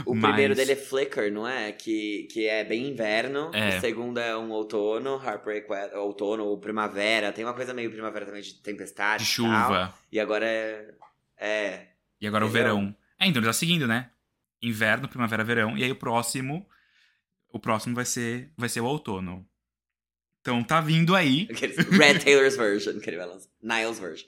O 0.05 0.13
Mas- 0.15 0.31
primeiro 0.31 0.55
dele 0.55 0.71
é 0.71 0.75
Flicker, 0.75 1.31
não 1.31 1.47
é? 1.47 1.71
Que, 1.71 2.27
que 2.31 2.47
é 2.47 2.63
bem 2.63 2.89
inverno. 2.89 3.51
É. 3.53 3.77
O 3.77 3.81
segundo 3.81 4.19
é 4.19 4.35
um 4.37 4.49
outono, 4.51 5.21
Heartbreak 5.23 5.69
Weather, 5.69 5.97
outono 5.99 6.45
ou 6.45 6.57
primavera. 6.57 7.31
Tem 7.31 7.45
uma 7.45 7.53
coisa 7.53 7.73
meio 7.73 7.91
primavera 7.91 8.25
também 8.25 8.41
de 8.41 8.55
tempestade. 8.55 9.23
De 9.23 9.31
e 9.31 9.35
tal. 9.35 9.45
chuva. 9.67 9.93
E 10.11 10.19
agora 10.19 10.45
é. 10.45 10.93
É. 11.37 11.87
E 12.19 12.27
agora 12.27 12.45
o 12.45 12.49
Verão. 12.49 12.79
verão. 12.79 12.95
É, 13.19 13.27
então 13.27 13.39
ele 13.39 13.47
tá 13.47 13.53
seguindo, 13.53 13.87
né? 13.87 14.09
Inverno, 14.61 15.07
primavera, 15.07 15.43
verão. 15.43 15.77
E 15.77 15.83
aí 15.83 15.91
o 15.91 15.95
próximo. 15.95 16.67
O 17.53 17.59
próximo 17.59 17.93
vai 17.93 18.05
ser, 18.05 18.51
vai 18.57 18.69
ser 18.69 18.79
o 18.79 18.85
outono. 18.85 19.45
Então 20.41 20.63
tá 20.63 20.81
vindo 20.81 21.15
aí. 21.15 21.47
Red 21.91 22.19
Taylor's 22.19 22.57
version, 22.57 22.99
que 22.99 23.09
ele 23.09 23.17
vai 23.17 23.27
lançar. 23.27 23.47
Niles 23.61 23.99
version. 23.99 24.27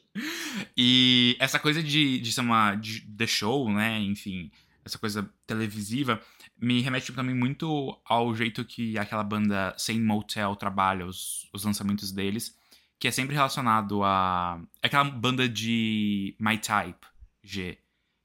E 0.77 1.35
essa 1.39 1.59
coisa 1.59 1.81
de, 1.81 2.19
de 2.19 2.31
ser 2.31 2.41
uma 2.41 2.75
de, 2.75 3.01
The 3.01 3.25
Show, 3.25 3.71
né? 3.73 3.99
Enfim. 3.99 4.51
essa 4.85 4.97
coisa 4.99 5.27
televisiva, 5.47 6.21
me 6.59 6.81
remete 6.81 7.11
também 7.13 7.35
muito 7.35 7.99
ao 8.05 8.33
jeito 8.35 8.63
que 8.63 8.97
aquela 8.97 9.23
banda 9.23 9.73
Same 9.77 10.01
Motel 10.01 10.55
trabalha 10.55 11.05
os, 11.05 11.49
os 11.51 11.63
lançamentos 11.63 12.11
deles, 12.11 12.55
que 12.99 13.07
é 13.07 13.11
sempre 13.11 13.33
relacionado 13.33 14.03
a. 14.03 14.61
É 14.83 14.87
aquela 14.87 15.05
banda 15.05 15.49
de 15.49 16.35
My 16.39 16.59
Type, 16.59 17.07
G, 17.43 17.79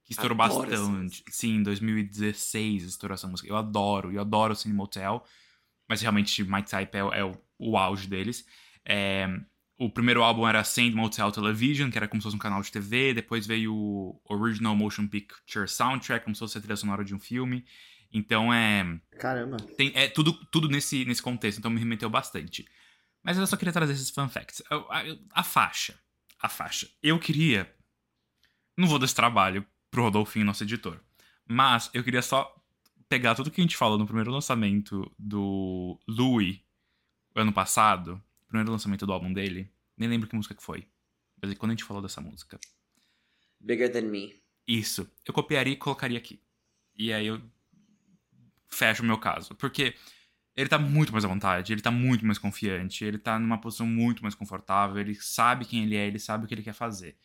que 0.05 0.13
estourou 0.13 0.41
Adoro 0.41 0.71
bastante. 0.71 1.25
Sim, 1.31 1.57
em 1.57 1.63
2016 1.63 2.85
estourou 2.85 3.15
essa 3.15 3.27
música. 3.27 3.49
Eu 3.49 3.57
adoro, 3.57 4.13
eu 4.13 4.21
adoro 4.21 4.55
Same 4.55 4.75
Motel, 4.75 5.25
mas 5.89 6.03
realmente 6.03 6.45
My 6.45 6.63
Type 6.63 6.95
é, 6.95 7.01
é 7.19 7.25
o, 7.25 7.35
o 7.59 7.77
auge 7.77 8.07
deles. 8.07 8.47
É, 8.85 9.29
o 9.79 9.89
primeiro 9.89 10.23
álbum 10.23 10.47
era 10.47 10.65
Sand 10.65 10.91
Motel 10.91 11.31
Television, 11.31 11.91
que 11.91 11.97
era 11.97 12.09
como 12.09 12.21
se 12.21 12.25
fosse 12.25 12.37
um 12.37 12.41
canal 12.41 12.61
de 12.61 12.73
TV. 12.73 13.15
Depois 13.15 13.47
veio 13.47 13.75
o 13.75 14.21
Original 14.25 14.75
Motion 14.75 15.07
Picture 15.07 15.69
Soundtrack, 15.69 16.25
como 16.25 16.35
se 16.35 16.41
fosse 16.41 16.59
a 16.59 16.61
trilha 16.61 16.77
sonora 16.77 17.05
de 17.05 17.15
um 17.15 17.19
filme. 17.19 17.65
Então 18.13 18.53
é. 18.53 18.99
Caramba. 19.19 19.57
Tem, 19.77 19.93
é 19.95 20.09
tudo, 20.09 20.33
tudo 20.47 20.69
nesse, 20.69 21.05
nesse 21.05 21.23
contexto, 21.23 21.59
então 21.59 21.71
me 21.71 21.79
remeteu 21.79 22.11
bastante. 22.11 22.67
Mas 23.23 23.39
eu 23.39 23.47
só 23.47 23.57
queria 23.57 23.73
trazer 23.73 23.93
esses 23.93 24.11
fun 24.11 24.29
facts. 24.29 24.63
A, 24.71 24.75
a, 24.77 25.05
a 25.33 25.45
faixa. 25.45 25.99
A 26.41 26.49
faixa. 26.49 26.89
Eu 27.03 27.19
queria. 27.19 27.73
Não 28.77 28.89
vou 28.89 28.99
dar 28.99 29.05
esse 29.05 29.15
trabalho 29.15 29.67
pro 29.91 30.03
Rodolfinho, 30.03 30.45
nosso 30.45 30.65
editor. 30.65 31.01
Mas 31.47 31.91
eu 31.95 32.03
queria 32.03 32.23
só 32.23 32.53
pegar 33.09 33.35
tudo 33.35 33.51
que 33.51 33.61
a 33.61 33.65
gente 33.65 33.77
falou 33.77 33.97
no 33.97 34.07
primeiro 34.07 34.31
lançamento 34.31 35.11
do 35.19 35.99
Louis 36.07 36.61
ano 37.41 37.53
passado 37.53 38.23
primeiro 38.49 38.73
lançamento 38.73 39.07
do 39.07 39.13
álbum 39.13 39.33
dele. 39.33 39.71
Nem 39.97 40.09
lembro 40.09 40.29
que 40.29 40.35
música 40.35 40.55
que 40.55 40.63
foi. 40.63 40.89
Mas 41.41 41.53
é 41.53 41.55
quando 41.55 41.71
a 41.71 41.75
gente 41.75 41.85
falou 41.85 42.03
dessa 42.03 42.21
música. 42.21 42.59
Bigger 43.61 43.93
Than 43.93 44.03
Me. 44.03 44.35
Isso. 44.67 45.11
Eu 45.25 45.35
copiaria 45.35 45.75
e 45.75 45.77
colocaria 45.77 46.19
aqui. 46.19 46.41
E 46.97 47.13
aí 47.13 47.27
eu 47.27 47.41
fecho 48.69 49.03
o 49.03 49.07
meu 49.07 49.19
caso. 49.19 49.55
Porque 49.55 49.95
ele 50.57 50.69
tá 50.69 50.79
muito 50.79 51.13
mais 51.13 51.25
à 51.25 51.29
vontade, 51.29 51.73
ele 51.73 51.81
tá 51.81 51.91
muito 51.91 52.27
mais 52.27 52.39
confiante, 52.39 53.05
ele 53.05 53.19
tá 53.19 53.39
numa 53.39 53.61
posição 53.61 53.87
muito 53.87 54.23
mais 54.23 54.35
confortável, 54.35 54.99
ele 54.99 55.15
sabe 55.15 55.65
quem 55.65 55.85
ele 55.85 55.95
é, 55.95 56.07
ele 56.07 56.19
sabe 56.19 56.45
o 56.45 56.49
que 56.49 56.55
ele 56.55 56.63
quer 56.63 56.73
fazer. 56.73 57.17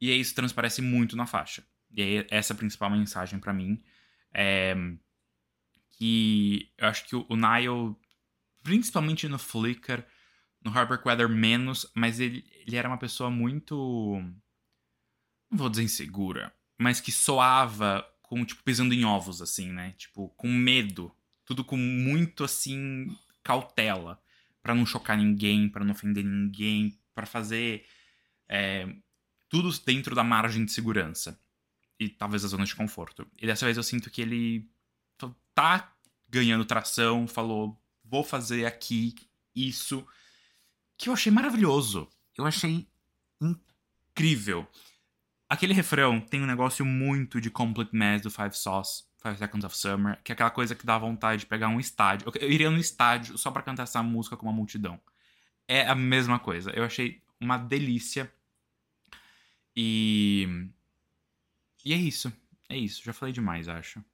E 0.00 0.10
aí 0.10 0.18
isso 0.18 0.34
transparece 0.34 0.80
muito 0.80 1.16
na 1.16 1.26
faixa. 1.26 1.62
E 1.90 2.00
aí 2.00 2.26
essa 2.30 2.52
é 2.52 2.54
a 2.54 2.56
principal 2.56 2.88
mensagem 2.88 3.38
para 3.38 3.52
mim. 3.52 3.82
É 4.32 4.74
que 6.00 6.72
eu 6.78 6.88
acho 6.88 7.04
que 7.04 7.14
o, 7.14 7.26
o 7.28 7.36
Nile, 7.36 7.94
principalmente 8.62 9.28
no 9.28 9.38
Flickr, 9.38 10.04
no 10.62 10.70
Harper 10.70 11.00
Weather 11.04 11.28
menos, 11.28 11.90
mas 11.94 12.20
ele, 12.20 12.44
ele 12.66 12.76
era 12.76 12.88
uma 12.88 12.98
pessoa 12.98 13.30
muito. 13.30 14.20
Não 15.50 15.58
vou 15.58 15.68
dizer 15.68 15.82
insegura, 15.82 16.54
mas 16.78 17.00
que 17.00 17.10
soava 17.10 18.06
com, 18.22 18.44
tipo, 18.44 18.62
pisando 18.62 18.94
em 18.94 19.04
ovos, 19.04 19.42
assim, 19.42 19.70
né? 19.70 19.92
Tipo, 19.92 20.28
com 20.30 20.48
medo. 20.48 21.14
Tudo 21.44 21.64
com 21.64 21.76
muito, 21.76 22.44
assim, 22.44 23.08
cautela. 23.42 24.22
para 24.62 24.74
não 24.74 24.86
chocar 24.86 25.16
ninguém, 25.16 25.68
para 25.68 25.84
não 25.84 25.92
ofender 25.92 26.24
ninguém, 26.24 26.98
para 27.14 27.26
fazer. 27.26 27.86
É, 28.48 28.86
tudo 29.48 29.70
dentro 29.84 30.14
da 30.14 30.22
margem 30.22 30.64
de 30.64 30.72
segurança. 30.72 31.40
E 31.98 32.08
talvez 32.08 32.44
a 32.44 32.48
zona 32.48 32.64
de 32.64 32.74
conforto. 32.76 33.26
E 33.36 33.46
dessa 33.46 33.66
vez 33.66 33.76
eu 33.76 33.82
sinto 33.82 34.10
que 34.10 34.22
ele 34.22 34.70
tá 35.54 35.92
ganhando 36.28 36.64
tração, 36.64 37.26
falou: 37.26 37.78
vou 38.10 38.24
fazer 38.24 38.66
aqui 38.66 39.14
isso 39.54 40.04
que 40.98 41.08
eu 41.08 41.12
achei 41.12 41.30
maravilhoso. 41.30 42.08
Eu 42.36 42.44
achei 42.44 42.86
incrível. 43.40 44.66
Aquele 45.48 45.72
refrão 45.72 46.20
tem 46.20 46.42
um 46.42 46.46
negócio 46.46 46.84
muito 46.84 47.40
de 47.40 47.50
Complete 47.50 47.94
Mass 47.94 48.22
do 48.22 48.30
Five 48.30 48.56
Sauce, 48.56 49.04
Five 49.22 49.38
Seconds 49.38 49.64
of 49.64 49.76
Summer, 49.76 50.20
que 50.22 50.32
é 50.32 50.34
aquela 50.34 50.50
coisa 50.50 50.74
que 50.74 50.84
dá 50.84 50.98
vontade 50.98 51.40
de 51.40 51.46
pegar 51.46 51.68
um 51.68 51.80
estádio. 51.80 52.30
Eu 52.40 52.50
iria 52.50 52.70
no 52.70 52.78
estádio 52.78 53.38
só 53.38 53.50
para 53.50 53.62
cantar 53.62 53.84
essa 53.84 54.02
música 54.02 54.36
com 54.36 54.46
uma 54.46 54.52
multidão. 54.52 55.00
É 55.68 55.86
a 55.86 55.94
mesma 55.94 56.38
coisa. 56.38 56.70
Eu 56.72 56.84
achei 56.84 57.22
uma 57.40 57.56
delícia. 57.56 58.32
E. 59.74 60.68
E 61.84 61.94
é 61.94 61.96
isso. 61.96 62.32
É 62.68 62.76
isso. 62.76 63.02
Já 63.04 63.12
falei 63.12 63.32
demais, 63.32 63.68
acho. 63.68 64.04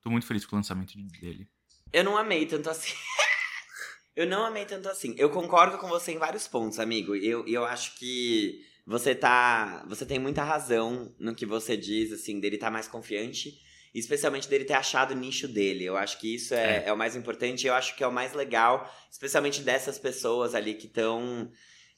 Tô 0.00 0.10
muito 0.10 0.26
feliz 0.26 0.46
com 0.46 0.56
o 0.56 0.58
lançamento 0.58 0.96
dele. 0.98 1.48
Eu 1.92 2.04
não 2.04 2.16
amei 2.16 2.46
tanto 2.46 2.70
assim. 2.70 2.94
Eu 4.16 4.26
não 4.26 4.44
amei 4.44 4.64
tanto 4.64 4.88
assim. 4.88 5.14
Eu 5.16 5.30
concordo 5.30 5.78
com 5.78 5.88
você 5.88 6.12
em 6.12 6.18
vários 6.18 6.46
pontos, 6.46 6.78
amigo. 6.78 7.14
Eu, 7.14 7.46
eu 7.46 7.64
acho 7.64 7.96
que 7.96 8.60
você 8.86 9.14
tá. 9.14 9.84
Você 9.88 10.04
tem 10.04 10.18
muita 10.18 10.42
razão 10.42 11.14
no 11.18 11.34
que 11.34 11.46
você 11.46 11.76
diz, 11.76 12.12
assim, 12.12 12.40
dele 12.40 12.58
tá 12.58 12.70
mais 12.70 12.88
confiante. 12.88 13.58
Especialmente 13.94 14.48
dele 14.48 14.64
ter 14.64 14.74
achado 14.74 15.12
o 15.12 15.16
nicho 15.16 15.48
dele. 15.48 15.84
Eu 15.84 15.96
acho 15.96 16.18
que 16.18 16.34
isso 16.34 16.54
é, 16.54 16.84
é. 16.84 16.88
é 16.88 16.92
o 16.92 16.96
mais 16.96 17.16
importante. 17.16 17.66
Eu 17.66 17.74
acho 17.74 17.96
que 17.96 18.04
é 18.04 18.06
o 18.06 18.12
mais 18.12 18.34
legal, 18.34 18.92
especialmente 19.10 19.62
dessas 19.62 19.98
pessoas 19.98 20.54
ali 20.54 20.74
que 20.74 20.86
estão. 20.86 21.50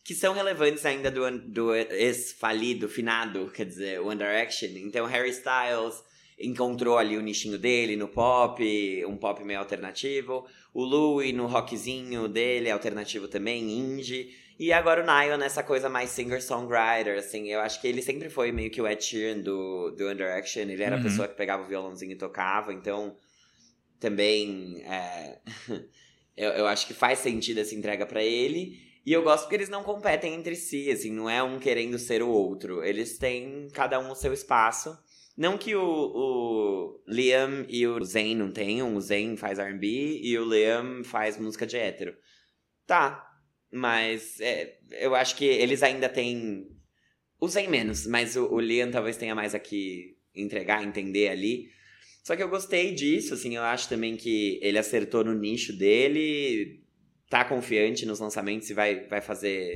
Que 0.05 0.14
são 0.14 0.34
relevantes 0.34 0.84
ainda 0.84 1.11
do, 1.11 1.38
do 1.38 1.74
ex-falido, 1.74 2.88
finado, 2.88 3.51
quer 3.55 3.64
dizer, 3.64 4.01
One 4.01 4.18
Direction. 4.18 4.68
Então, 4.76 5.07
Harry 5.07 5.30
Styles, 5.30 6.03
encontrou 6.43 6.99
ali 6.99 7.16
o 7.16 7.20
nichinho 7.20 7.59
dele 7.59 7.97
no 7.97 8.09
pop, 8.09 8.62
um 9.07 9.16
pop 9.16 9.43
meio 9.45 9.59
alternativo. 9.59 10.47
O 10.74 10.82
Louis 10.84 11.34
no 11.34 11.47
rockzinho 11.47 12.28
dele, 12.28 12.70
alternativo 12.70 13.28
também, 13.28 13.70
indie. 13.70 14.34
E 14.59 14.72
agora 14.72 15.03
o 15.03 15.07
Niall 15.07 15.38
nessa 15.38 15.62
coisa 15.62 15.88
mais 15.88 16.11
singer-songwriter, 16.11 17.18
assim. 17.18 17.49
Eu 17.49 17.61
acho 17.61 17.80
que 17.80 17.88
ele 17.88 18.03
sempre 18.03 18.28
foi 18.28 18.53
meio 18.53 18.70
que 18.70 18.80
o 18.80 18.86
Ed 18.86 19.03
Sheeran 19.03 19.40
do, 19.40 19.90
do 19.90 20.09
Under 20.09 20.36
Action. 20.36 20.62
Ele 20.62 20.82
era 20.82 20.97
uhum. 20.97 21.01
a 21.01 21.05
pessoa 21.05 21.28
que 21.28 21.34
pegava 21.34 21.62
o 21.62 21.66
violãozinho 21.66 22.12
e 22.12 22.16
tocava, 22.16 22.72
então 22.72 23.16
também 23.99 24.82
é, 24.84 25.38
eu, 26.36 26.51
eu 26.51 26.66
acho 26.66 26.86
que 26.86 26.95
faz 26.95 27.20
sentido 27.20 27.59
essa 27.59 27.74
entrega 27.74 28.07
para 28.07 28.22
ele. 28.22 28.80
E 29.05 29.12
eu 29.12 29.22
gosto 29.22 29.45
porque 29.45 29.57
eles 29.57 29.68
não 29.68 29.82
competem 29.82 30.32
entre 30.34 30.55
si, 30.55 30.90
assim, 30.90 31.11
não 31.11 31.28
é 31.28 31.43
um 31.43 31.59
querendo 31.59 31.99
ser 31.99 32.22
o 32.22 32.28
outro. 32.28 32.84
Eles 32.84 33.18
têm 33.18 33.68
cada 33.72 33.99
um 33.99 34.11
o 34.12 34.14
seu 34.14 34.32
espaço. 34.32 34.97
Não 35.37 35.57
que 35.57 35.74
o, 35.74 35.83
o 35.83 37.03
Liam 37.07 37.64
e 37.68 37.87
o 37.87 38.03
Zayn 38.05 38.37
não 38.37 38.53
tenham, 38.53 38.95
o 38.95 39.01
Zayn 39.01 39.37
faz 39.37 39.59
R&B 39.59 40.20
e 40.22 40.39
o 40.39 40.45
Liam 40.45 41.03
faz 41.05 41.39
música 41.39 41.66
de 41.66 41.76
hétero. 41.76 42.14
Tá, 42.87 43.26
mas 43.70 44.39
é, 44.41 44.78
eu 44.93 45.14
acho 45.14 45.37
que 45.37 45.45
eles 45.45 45.83
ainda 45.83 46.09
têm... 46.09 46.68
O 47.41 47.49
Zayn 47.49 47.68
menos, 47.68 48.07
mas 48.07 48.37
o, 48.37 48.53
o 48.53 48.61
Liam 48.61 48.91
talvez 48.91 49.16
tenha 49.16 49.35
mais 49.35 49.55
aqui 49.55 50.16
entregar, 50.35 50.85
entender 50.85 51.28
ali. 51.28 51.70
Só 52.22 52.37
que 52.37 52.43
eu 52.43 52.49
gostei 52.49 52.95
disso, 52.95 53.35
assim, 53.35 53.57
eu 53.57 53.62
acho 53.62 53.89
também 53.89 54.16
que 54.16 54.61
ele 54.62 54.78
acertou 54.78 55.24
no 55.24 55.35
nicho 55.35 55.76
dele, 55.76 56.85
tá 57.28 57.45
confiante 57.45 58.07
nos 58.07 58.20
lançamentos 58.20 58.70
e 58.70 58.74
vai, 58.74 59.07
vai 59.07 59.20
fazer 59.20 59.74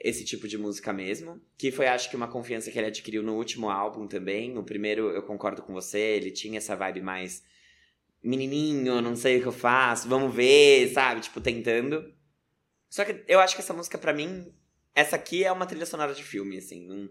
esse 0.00 0.24
tipo 0.24 0.48
de 0.48 0.56
música 0.56 0.92
mesmo. 0.92 1.40
Que 1.58 1.70
foi, 1.70 1.86
acho 1.86 2.08
que, 2.08 2.16
uma 2.16 2.28
confiança 2.28 2.70
que 2.70 2.78
ele 2.78 2.88
adquiriu 2.88 3.22
no 3.22 3.36
último 3.36 3.68
álbum 3.68 4.06
também. 4.06 4.50
No 4.52 4.64
primeiro, 4.64 5.10
eu 5.10 5.22
concordo 5.22 5.62
com 5.62 5.72
você, 5.72 5.98
ele 5.98 6.30
tinha 6.30 6.58
essa 6.58 6.74
vibe 6.74 7.02
mais 7.02 7.42
menininho, 8.22 9.00
não 9.00 9.16
sei 9.16 9.38
o 9.38 9.42
que 9.42 9.48
eu 9.48 9.52
faço, 9.52 10.08
vamos 10.08 10.34
ver, 10.34 10.88
sabe? 10.92 11.20
Tipo, 11.20 11.40
tentando. 11.40 12.12
Só 12.88 13.04
que 13.04 13.22
eu 13.28 13.40
acho 13.40 13.54
que 13.54 13.60
essa 13.60 13.72
música, 13.72 13.98
para 13.98 14.12
mim, 14.12 14.52
essa 14.94 15.16
aqui 15.16 15.44
é 15.44 15.52
uma 15.52 15.66
trilha 15.66 15.86
sonora 15.86 16.14
de 16.14 16.24
filme, 16.24 16.58
assim. 16.58 16.86
Não, 16.86 17.08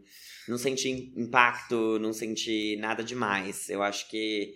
não 0.47 0.57
senti 0.57 1.13
impacto, 1.15 1.99
não 1.99 2.11
senti 2.11 2.75
nada 2.77 3.03
demais. 3.03 3.69
Eu 3.69 3.81
acho 3.83 4.09
que 4.09 4.55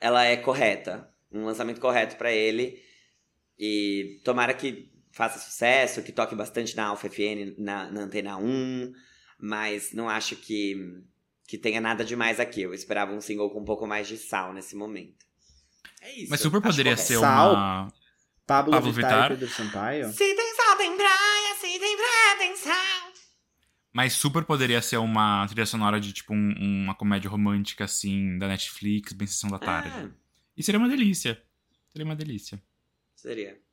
ela 0.00 0.24
é 0.24 0.36
correta. 0.36 1.10
Um 1.32 1.44
lançamento 1.44 1.80
correto 1.80 2.16
para 2.16 2.32
ele. 2.32 2.82
E 3.58 4.20
tomara 4.24 4.54
que 4.54 4.93
faça 5.14 5.38
sucesso, 5.38 6.02
que 6.02 6.12
toque 6.12 6.34
bastante 6.34 6.76
na 6.76 6.86
Alpha 6.86 7.08
FN, 7.08 7.54
na, 7.56 7.90
na 7.90 8.02
Antena 8.02 8.36
1, 8.36 8.92
mas 9.38 9.92
não 9.92 10.08
acho 10.08 10.34
que, 10.34 10.74
que 11.46 11.56
tenha 11.56 11.80
nada 11.80 12.04
demais 12.04 12.40
aqui. 12.40 12.62
Eu 12.62 12.74
esperava 12.74 13.12
um 13.12 13.20
single 13.20 13.48
com 13.50 13.60
um 13.60 13.64
pouco 13.64 13.86
mais 13.86 14.08
de 14.08 14.16
sal 14.16 14.52
nesse 14.52 14.74
momento. 14.74 15.24
É 16.02 16.12
isso. 16.18 16.30
Mas 16.30 16.40
super 16.40 16.60
poderia 16.60 16.96
ser 16.96 17.18
sal. 17.18 17.54
uma. 17.54 17.92
Pablo, 18.46 18.72
Pablo 18.72 18.92
Vittar, 18.92 19.32
e 19.32 19.36
Pedro 19.36 19.48
Sampaio? 19.48 20.12
Se 20.12 20.34
tem 20.34 20.54
sal, 20.54 20.76
tem 20.76 20.94
praia, 20.96 21.54
se 21.58 21.78
tem 21.78 21.96
praia, 21.96 22.38
tem 22.38 22.56
sal. 22.56 23.12
Mas 23.90 24.12
super 24.14 24.44
poderia 24.44 24.82
ser 24.82 24.98
uma 24.98 25.46
trilha 25.46 25.64
sonora 25.64 26.00
de 26.00 26.12
tipo 26.12 26.34
um, 26.34 26.52
uma 26.58 26.94
comédia 26.94 27.30
romântica 27.30 27.84
assim, 27.84 28.36
da 28.36 28.48
Netflix, 28.48 29.12
bem 29.12 29.26
sessão 29.26 29.48
da 29.48 29.58
tarde. 29.58 29.94
Ah. 29.94 30.10
E 30.56 30.62
seria 30.62 30.78
uma 30.78 30.88
delícia. 30.88 31.40
Seria 31.88 32.04
uma 32.04 32.16
delícia. 32.16 32.60
Seria. 33.14 33.63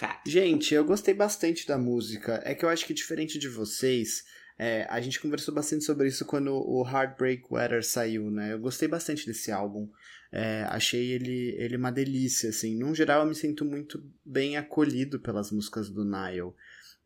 Fact. 0.00 0.30
Gente, 0.30 0.74
eu 0.74 0.82
gostei 0.82 1.12
bastante 1.12 1.66
da 1.66 1.76
música. 1.76 2.40
É 2.42 2.54
que 2.54 2.64
eu 2.64 2.70
acho 2.70 2.86
que 2.86 2.94
diferente 2.94 3.38
de 3.38 3.48
vocês, 3.48 4.24
é, 4.58 4.86
a 4.88 4.98
gente 4.98 5.20
conversou 5.20 5.54
bastante 5.54 5.84
sobre 5.84 6.08
isso 6.08 6.24
quando 6.24 6.54
o 6.54 6.82
Heartbreak 6.88 7.44
Weather 7.50 7.84
saiu, 7.84 8.30
né? 8.30 8.54
Eu 8.54 8.58
gostei 8.58 8.88
bastante 8.88 9.26
desse 9.26 9.52
álbum. 9.52 9.90
É, 10.32 10.62
achei 10.70 11.10
ele, 11.10 11.54
ele 11.58 11.76
uma 11.76 11.92
delícia, 11.92 12.48
assim. 12.48 12.78
No 12.78 12.94
geral, 12.94 13.20
eu 13.20 13.28
me 13.28 13.34
sinto 13.34 13.62
muito 13.62 14.02
bem 14.24 14.56
acolhido 14.56 15.20
pelas 15.20 15.50
músicas 15.50 15.90
do 15.90 16.02
Nile. 16.02 16.54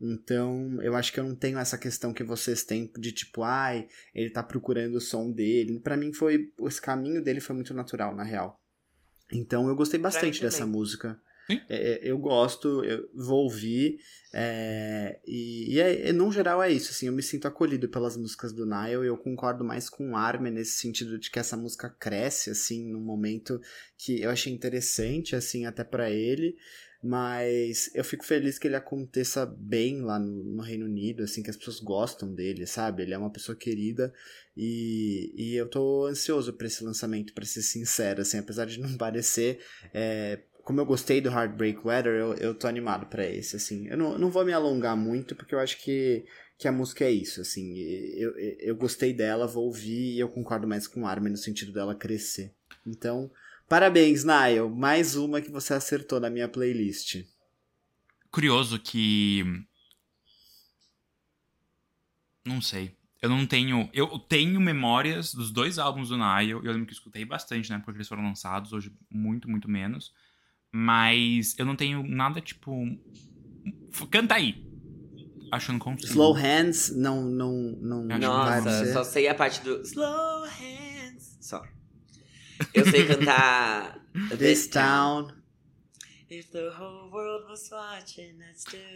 Então, 0.01 0.81
eu 0.81 0.95
acho 0.95 1.13
que 1.13 1.19
eu 1.19 1.25
não 1.25 1.35
tenho 1.35 1.59
essa 1.59 1.77
questão 1.77 2.13
que 2.13 2.23
vocês 2.23 2.63
têm 2.63 2.93
de 2.97 3.11
tipo, 3.11 3.43
ai, 3.43 3.89
ele 4.15 4.31
tá 4.31 4.43
procurando 4.43 4.97
o 4.97 5.01
som 5.01 5.33
dele. 5.33 5.81
Para 5.81 5.97
mim 5.97 6.13
foi 6.13 6.53
esse 6.61 6.81
caminho 6.81 7.21
dele 7.21 7.41
foi 7.41 7.57
muito 7.57 7.75
natural, 7.75 8.15
na 8.15 8.23
real. 8.23 8.61
Então, 9.33 9.67
eu 9.67 9.75
gostei 9.75 9.99
bastante 9.99 10.41
dessa 10.41 10.65
música. 10.65 11.21
É, 11.69 12.01
eu 12.03 12.19
gosto, 12.19 12.85
eu 12.85 13.09
vou 13.15 13.45
ouvir, 13.45 13.99
é, 14.33 15.21
e, 15.27 15.75
e, 15.75 15.81
é, 15.81 16.13
no 16.13 16.33
geral 16.33 16.63
é 16.63 16.73
isso, 16.73 16.91
assim, 16.91 17.07
eu 17.07 17.13
me 17.13 17.23
sinto 17.23 17.47
acolhido 17.47 17.89
pelas 17.89 18.17
músicas 18.17 18.53
do 18.53 18.65
Nile, 18.65 19.07
eu 19.07 19.17
concordo 19.19 19.63
mais 19.63 19.91
com 19.91 20.13
o 20.13 20.17
Armin 20.17 20.51
nesse 20.51 20.79
sentido 20.79 21.19
de 21.19 21.31
que 21.31 21.39
essa 21.39 21.57
música 21.57 21.91
cresce, 21.91 22.51
assim, 22.51 22.91
num 22.91 23.01
momento 23.01 23.61
que 23.99 24.23
eu 24.23 24.31
achei 24.31 24.53
interessante, 24.53 25.37
assim, 25.37 25.67
até 25.67 25.85
para 25.85 26.11
ele, 26.11 26.57
mas 27.05 27.91
eu 27.95 28.03
fico 28.03 28.25
feliz 28.25 28.59
que 28.59 28.67
ele 28.67 28.77
aconteça 28.77 29.45
bem 29.45 30.01
lá 30.01 30.19
no, 30.19 30.43
no, 30.43 30.63
Reino 30.63 30.87
Unido, 30.87 31.23
assim, 31.23 31.43
que 31.43 31.51
as 31.51 31.57
pessoas 31.57 31.79
gostam 31.79 32.35
dele, 32.35 32.67
sabe? 32.67 33.03
Ele 33.03 33.13
é 33.13 33.19
uma 33.19 33.31
pessoa 33.31 33.55
querida 33.55 34.11
e, 34.57 35.35
e 35.37 35.55
eu 35.55 35.69
tô 35.69 36.07
ansioso 36.07 36.55
para 36.55 36.67
esse 36.67 36.83
lançamento, 36.83 37.35
para 37.35 37.45
ser 37.45 37.61
sincero, 37.61 38.23
assim, 38.23 38.39
apesar 38.39 38.65
de 38.65 38.81
não 38.81 38.97
parecer. 38.97 39.61
É, 39.93 40.41
como 40.65 40.81
eu 40.81 40.87
gostei 40.87 41.21
do 41.21 41.31
Heartbreak 41.31 41.87
Weather, 41.87 42.15
eu, 42.15 42.35
eu 42.35 42.55
tô 42.55 42.67
animado 42.67 43.07
para 43.07 43.27
esse, 43.27 43.57
assim. 43.57 43.87
Eu 43.89 43.97
não, 43.97 44.19
não 44.19 44.31
vou 44.31 44.45
me 44.45 44.53
alongar 44.53 44.97
muito, 44.97 45.37
porque 45.37 45.55
eu 45.55 45.61
acho 45.61 45.83
que, 45.83 46.25
que 46.59 46.67
a 46.67 46.73
música 46.73 47.05
é 47.05 47.11
isso, 47.11 47.41
assim. 47.41 47.77
Eu, 48.17 48.35
eu, 48.39 48.75
gostei 48.75 49.12
dela, 49.12 49.47
vou 49.47 49.65
ouvir 49.65 50.15
e 50.15 50.19
eu 50.19 50.29
concordo 50.29 50.67
mais 50.67 50.89
com 50.89 51.07
Armin 51.07 51.31
no 51.31 51.37
sentido 51.37 51.73
dela 51.73 51.95
crescer. 51.95 52.53
Então, 52.87 53.31
Parabéns, 53.69 54.25
Niall. 54.25 54.69
Mais 54.69 55.17
uma 55.17 55.41
que 55.41 55.51
você 55.51 55.75
acertou 55.75 56.21
na 56.21 56.29
minha 56.29 56.49
playlist. 56.49 57.25
Curioso 58.31 58.79
que. 58.79 59.43
Não 62.45 62.61
sei. 62.61 62.95
Eu 63.23 63.31
não 63.31 63.47
tenho. 63.47 63.89
Eu 63.93 64.19
tenho 64.19 64.61
memórias 64.61 65.35
dos 65.35 65.51
dois 65.51 65.79
álbuns 65.79 66.11
do 66.11 66.17
Niall. 66.17 66.62
Eu 66.62 66.73
lembro 66.73 66.87
que 66.87 66.93
escutei 66.93 67.25
bastante, 67.25 67.71
né? 67.71 67.81
Porque 67.83 67.97
eles 67.97 68.09
foram 68.09 68.23
lançados, 68.23 68.73
hoje 68.73 68.93
muito, 69.11 69.49
muito 69.49 69.69
menos. 69.69 70.12
Mas 70.77 71.57
eu 71.57 71.64
não 71.64 71.77
tenho 71.77 72.03
nada 72.03 72.41
tipo. 72.41 72.85
Canta 74.11 74.35
aí. 74.35 74.66
Acho 75.53 75.66
que 75.66 75.72
não 75.72 75.79
consigo. 75.79 76.11
Slow 76.11 76.33
Hands 76.33 76.97
não. 76.97 77.22
não, 77.22 77.53
não 77.81 78.05
Nossa, 78.18 78.93
só 78.93 79.05
sei 79.05 79.29
a 79.29 79.37
parte 79.37 79.62
do. 79.62 79.81
Slow 79.83 80.43
Hands. 80.43 81.39
Só. 81.41 81.64
Eu 82.75 82.91
sei 82.91 83.07
cantar 83.07 84.05
This 84.37 84.66
Town. 84.66 85.29
If 86.29 86.51
the 86.51 86.70
whole 86.70 87.09
world 87.12 87.49
was 87.49 87.70
watching, 87.70 88.41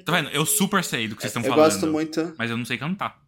Tá 0.05 0.11
vendo? 0.11 0.31
Eu 0.31 0.45
super 0.45 0.83
sei 0.83 1.07
do 1.07 1.15
que 1.15 1.23
vocês 1.23 1.31
estão 1.31 1.45
falando. 1.45 1.59
Eu 1.61 1.65
gosto 1.65 1.87
muito. 1.87 2.35
Mas 2.37 2.51
eu 2.51 2.57
não 2.57 2.65
sei 2.65 2.77
cantar. 2.77 3.23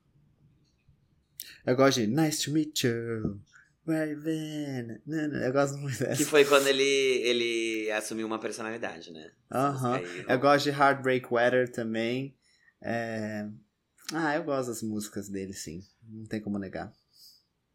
Eu 1.65 1.77
gosto 1.77 2.01
de 2.01 2.09
Nice 2.09 2.45
to 2.45 2.51
meet 2.51 2.83
you. 2.83 3.41
Where 3.87 4.11
you 4.11 4.21
been? 4.21 5.01
Eu 5.07 5.53
gosto 5.53 5.79
muito 5.79 5.99
dessa. 5.99 6.17
Que 6.17 6.25
foi 6.25 6.45
quando 6.45 6.67
ele, 6.67 6.83
ele 6.83 7.91
assumiu 7.93 8.27
uma 8.27 8.39
personalidade, 8.39 9.11
né? 9.11 9.31
Aham. 9.51 9.99
Uh 9.99 10.03
-huh. 10.03 10.25
Eu 10.29 10.39
gosto 10.39 10.65
de 10.65 10.71
Heartbreak 10.71 11.27
Weather 11.31 11.71
também. 11.71 12.37
É... 12.83 13.49
Ah, 14.13 14.35
eu 14.37 14.45
gosto 14.45 14.69
das 14.69 14.83
músicas 14.83 15.29
dele, 15.29 15.53
sim. 15.53 15.83
Não 16.03 16.27
tem 16.27 16.41
como 16.41 16.59
negar. 16.59 16.93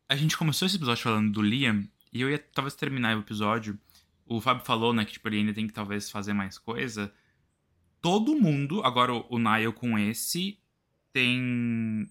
A 0.08 0.16
gente 0.16 0.38
começou 0.38 0.66
esse 0.66 0.76
episódio 0.76 1.04
falando 1.04 1.32
do 1.32 1.42
Liam 1.42 1.88
e 2.14 2.22
eu 2.22 2.30
ia 2.30 2.38
talvez 2.38 2.76
terminar 2.76 3.18
o 3.18 3.22
episódio. 3.22 3.80
O 4.26 4.40
Fábio 4.40 4.66
falou, 4.66 4.94
né, 4.94 5.06
que 5.06 5.14
tipo, 5.14 5.28
ele 5.28 5.38
ainda 5.38 5.54
tem 5.54 5.68
que 5.68 5.74
talvez 5.74 6.10
fazer 6.10 6.34
mais 6.34 6.58
coisa. 6.58 7.12
Todo 8.02 8.40
mundo, 8.40 8.82
agora 8.84 9.14
o, 9.14 9.26
o 9.30 9.40
Niall 9.40 9.74
com 9.74 9.98
esse, 9.98 10.60
tem 11.12 12.08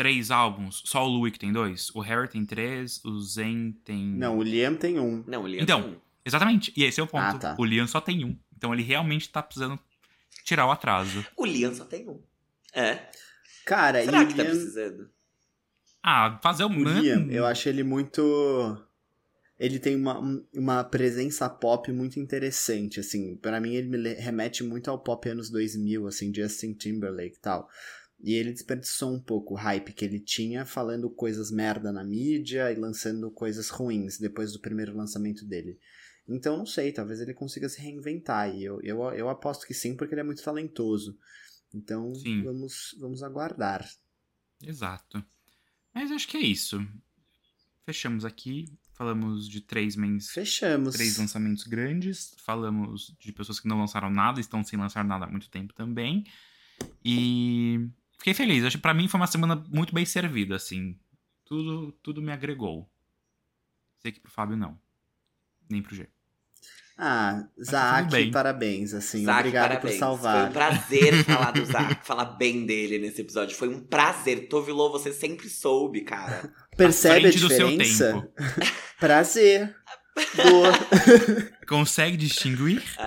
três 0.00 0.30
álbuns. 0.30 0.82
Só 0.86 1.04
o 1.04 1.08
Louis 1.08 1.30
que 1.30 1.38
tem 1.38 1.52
dois. 1.52 1.90
O 1.94 2.00
Harry 2.00 2.26
tem 2.26 2.42
três, 2.46 3.04
o 3.04 3.20
Zen 3.20 3.72
tem. 3.84 4.02
Não, 4.02 4.38
o 4.38 4.42
Liam 4.42 4.74
tem 4.74 4.98
um. 4.98 5.22
Não, 5.26 5.42
o 5.42 5.46
Liam 5.46 5.62
então, 5.62 5.82
tem 5.82 5.90
um. 5.92 5.96
Exatamente. 6.24 6.72
E 6.74 6.84
esse 6.84 6.98
é 6.98 7.02
o 7.02 7.06
ponto. 7.06 7.22
Ah, 7.22 7.38
tá. 7.38 7.56
O 7.58 7.64
Liam 7.66 7.86
só 7.86 8.00
tem 8.00 8.24
um. 8.24 8.34
Então 8.56 8.72
ele 8.72 8.82
realmente 8.82 9.28
tá 9.28 9.42
precisando 9.42 9.78
tirar 10.42 10.66
o 10.66 10.70
atraso. 10.70 11.22
O 11.36 11.44
Liam 11.44 11.74
só 11.74 11.84
tem 11.84 12.08
um. 12.08 12.18
É. 12.72 13.10
Cara, 13.66 14.02
Será 14.02 14.22
e 14.22 14.26
que 14.26 14.34
tá 14.34 14.42
precisando? 14.42 15.10
Ah, 16.02 16.40
fazer 16.42 16.64
o, 16.64 16.68
o 16.68 16.82
Liam, 16.82 17.30
eu 17.30 17.44
acho 17.44 17.68
ele 17.68 17.82
muito 17.82 18.22
ele 19.58 19.78
tem 19.78 19.94
uma, 19.94 20.18
uma 20.54 20.82
presença 20.82 21.46
pop 21.46 21.92
muito 21.92 22.18
interessante, 22.18 22.98
assim. 22.98 23.36
para 23.36 23.60
mim, 23.60 23.74
ele 23.74 23.88
me 23.88 24.14
remete 24.14 24.64
muito 24.64 24.90
ao 24.90 24.98
pop 24.98 25.28
anos 25.28 25.50
2000, 25.50 26.06
assim, 26.06 26.32
Justin 26.34 26.72
Timberlake 26.72 27.36
e 27.36 27.40
tal. 27.40 27.68
E 28.22 28.34
ele 28.34 28.52
desperdiçou 28.52 29.14
um 29.14 29.20
pouco 29.20 29.54
o 29.54 29.56
hype 29.56 29.92
que 29.92 30.04
ele 30.04 30.20
tinha, 30.20 30.66
falando 30.66 31.08
coisas 31.08 31.50
merda 31.50 31.90
na 31.90 32.04
mídia 32.04 32.70
e 32.70 32.74
lançando 32.74 33.30
coisas 33.30 33.70
ruins 33.70 34.18
depois 34.18 34.52
do 34.52 34.60
primeiro 34.60 34.94
lançamento 34.94 35.44
dele. 35.46 35.78
Então, 36.28 36.56
não 36.56 36.66
sei, 36.66 36.92
talvez 36.92 37.20
ele 37.20 37.34
consiga 37.34 37.68
se 37.68 37.80
reinventar. 37.80 38.54
E 38.54 38.62
eu, 38.62 38.80
eu, 38.82 39.02
eu 39.14 39.28
aposto 39.28 39.66
que 39.66 39.74
sim, 39.74 39.96
porque 39.96 40.14
ele 40.14 40.20
é 40.20 40.24
muito 40.24 40.42
talentoso. 40.42 41.18
Então, 41.74 42.12
vamos, 42.44 42.94
vamos 43.00 43.22
aguardar. 43.22 43.88
Exato. 44.62 45.24
Mas 45.94 46.12
acho 46.12 46.28
que 46.28 46.36
é 46.36 46.40
isso. 46.40 46.78
Fechamos 47.84 48.24
aqui. 48.24 48.66
Falamos 48.92 49.48
de 49.48 49.62
três 49.62 49.96
mens. 49.96 50.30
Fechamos. 50.30 50.94
Três 50.94 51.16
lançamentos 51.16 51.64
grandes. 51.64 52.34
Falamos 52.44 53.16
de 53.18 53.32
pessoas 53.32 53.58
que 53.58 53.66
não 53.66 53.78
lançaram 53.78 54.10
nada, 54.10 54.40
estão 54.40 54.62
sem 54.62 54.78
lançar 54.78 55.04
nada 55.04 55.24
há 55.24 55.30
muito 55.30 55.48
tempo 55.48 55.72
também. 55.72 56.24
E 57.04 57.88
fiquei 58.20 58.34
feliz. 58.34 58.64
Acho 58.64 58.76
que 58.76 58.82
pra 58.82 58.94
mim 58.94 59.08
foi 59.08 59.18
uma 59.18 59.26
semana 59.26 59.64
muito 59.68 59.92
bem 59.92 60.04
servida, 60.04 60.54
assim. 60.54 60.96
Tudo, 61.44 61.92
tudo 62.02 62.22
me 62.22 62.30
agregou. 62.30 62.88
Sei 63.98 64.12
que 64.12 64.20
pro 64.20 64.30
Fábio 64.30 64.56
não. 64.56 64.78
Nem 65.68 65.82
pro 65.82 65.94
G. 65.94 66.08
Ah, 67.02 67.48
Zac, 67.62 68.30
parabéns, 68.30 68.92
assim. 68.92 69.24
Zach, 69.24 69.40
obrigado 69.40 69.70
parabéns. 69.70 69.94
por 69.94 69.98
salvar. 69.98 70.40
Foi 70.40 70.48
um 70.50 70.52
prazer 70.52 71.24
falar 71.24 71.50
do 71.52 71.64
Zac, 71.64 72.06
falar 72.06 72.24
bem 72.26 72.66
dele 72.66 72.98
nesse 72.98 73.22
episódio. 73.22 73.56
Foi 73.56 73.68
um 73.68 73.80
prazer. 73.80 74.48
Tovilô, 74.48 74.92
você 74.92 75.10
sempre 75.10 75.48
soube, 75.48 76.02
cara. 76.02 76.52
Percebe 76.76 77.28
a 77.28 77.30
diferença? 77.30 78.28
prazer. 79.00 79.74
Boa. 80.36 80.72
Consegue 81.66 82.18
distinguir? 82.18 82.82
Isso. 82.82 83.00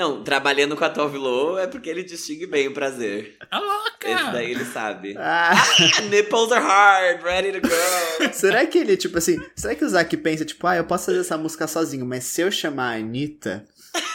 Não, 0.00 0.24
trabalhando 0.24 0.74
com 0.78 0.82
a 0.82 0.88
Tove 0.88 1.18
Lo 1.18 1.58
é 1.58 1.66
porque 1.66 1.90
ele 1.90 2.02
distingue 2.02 2.46
bem 2.46 2.68
o 2.68 2.72
prazer. 2.72 3.36
Tá 3.50 3.58
louca! 3.58 4.08
Esse 4.08 4.32
daí 4.32 4.50
ele 4.50 4.64
sabe. 4.64 5.14
Ah. 5.18 5.52
ah. 5.52 6.00
nipples 6.08 6.50
are 6.52 6.64
hard, 6.64 7.22
ready 7.22 7.52
to 7.52 7.60
go. 7.60 7.74
será 8.32 8.64
que 8.66 8.78
ele, 8.78 8.96
tipo 8.96 9.18
assim, 9.18 9.38
será 9.54 9.74
que 9.74 9.84
o 9.84 9.88
Zac 9.90 10.16
pensa, 10.16 10.42
tipo, 10.42 10.66
ah, 10.66 10.76
eu 10.76 10.84
posso 10.84 11.04
fazer 11.04 11.18
essa 11.18 11.36
música 11.36 11.66
sozinho, 11.66 12.06
mas 12.06 12.24
se 12.24 12.40
eu 12.40 12.50
chamar 12.50 12.94
a 12.94 12.96
Anitta, 12.96 13.62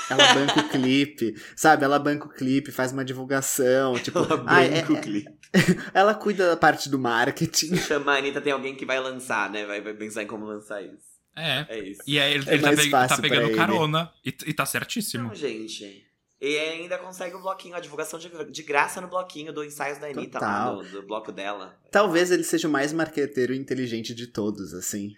ela 0.10 0.34
banca 0.34 0.60
o 0.62 0.70
clipe, 0.74 1.36
sabe? 1.56 1.86
Ela 1.86 2.00
banca 2.00 2.26
o 2.26 2.30
clipe, 2.30 2.72
faz 2.72 2.92
uma 2.92 3.06
divulgação, 3.06 3.94
tipo... 4.00 4.18
Ela 4.18 4.38
banca 4.38 4.56
ah, 4.56 4.66
é, 4.66 4.84
o 4.90 5.00
clipe. 5.00 5.38
ela 5.94 6.16
cuida 6.16 6.50
da 6.50 6.58
parte 6.58 6.90
do 6.90 6.98
marketing. 6.98 7.76
Chama 7.76 8.14
a 8.14 8.18
Anitta, 8.18 8.42
tem 8.42 8.52
alguém 8.52 8.76
que 8.76 8.88
vai 8.88 9.00
lançar, 9.00 9.52
né? 9.52 9.68
Vai, 9.68 9.82
vai 9.82 9.94
pensar 9.94 10.24
em 10.24 10.28
como 10.28 10.48
lançar 10.48 10.82
isso. 10.82 11.15
É. 11.36 11.66
É 11.68 11.80
isso. 11.80 12.02
E 12.08 12.20
aí 12.20 12.34
ele, 12.34 12.50
é 12.50 12.54
ele 12.54 12.64
tá, 12.90 13.04
pe 13.04 13.08
tá, 13.10 13.18
pegando 13.22 13.56
carona. 13.56 14.12
E, 14.24 14.30
e 14.30 14.54
tá 14.54 14.66
certíssimo. 14.66 15.28
Não, 15.28 15.36
gente. 15.36 16.06
E 16.40 16.58
ainda 16.58 16.98
consegue 16.98 17.36
o 17.36 17.42
bloquinho, 17.42 17.76
a 17.76 17.80
divulgação 17.80 18.20
de, 18.20 18.30
de 18.52 18.64
graça 18.64 19.02
no 19.02 19.08
bloquinho 19.08 19.54
do 19.54 19.64
ensaios 19.64 19.98
da 19.98 20.08
Anitta 20.08 20.40
lá, 20.40 20.72
do, 20.72 20.84
do, 20.84 21.04
bloco 21.04 21.32
dela. 21.32 21.78
Talvez 21.92 22.30
ele 22.30 22.44
seja 22.44 22.68
o 22.68 22.72
mais 22.72 22.94
marqueteiro 22.94 23.54
e 23.54 23.58
inteligente 23.58 24.14
de 24.14 24.28
todos, 24.28 24.74
assim. 24.74 25.16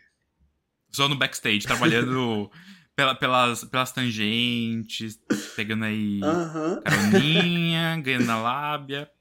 Só 0.92 1.10
no 1.10 1.18
backstage, 1.18 1.66
trabalhando 1.66 2.50
pela, 2.96 3.16
pelas, 3.16 3.64
pelas 3.66 3.92
tangentes, 3.92 5.20
pegando 5.56 5.86
aí 5.86 6.22
uhum. 6.24 6.82
caroninha, 6.82 8.00
ganhando 8.02 8.26
na 8.26 8.42
lábia. 8.42 9.12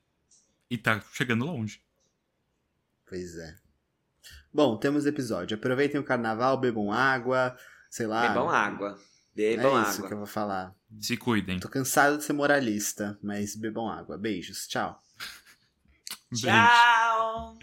E 0.71 0.77
tá 0.77 1.03
chegando 1.13 1.45
longe. 1.45 1.81
Pois 3.09 3.37
é. 3.37 3.66
Bom, 4.57 4.79
temos 4.79 5.05
episódio. 5.05 5.55
Aproveitem 5.55 6.01
o 6.01 6.03
carnaval, 6.03 6.57
bebam 6.57 6.91
água, 6.91 7.55
sei 7.91 8.07
lá. 8.07 8.27
Bebam 8.27 8.49
água. 8.49 8.99
Bebam 9.35 9.77
é 9.77 9.81
água. 9.81 9.91
isso 9.91 10.09
que 10.09 10.15
eu 10.15 10.17
vou 10.17 10.27
falar. 10.27 10.75
Se 10.99 11.15
cuidem. 11.15 11.61
Tô 11.61 11.69
cansado 11.69 12.17
de 12.17 12.25
ser 12.25 12.33
moralista, 12.33 13.19
mas 13.23 13.55
bebam 13.55 13.87
água. 13.87 14.17
Beijos. 14.17 14.67
Tchau. 14.67 14.99
Tchau. 16.35 17.59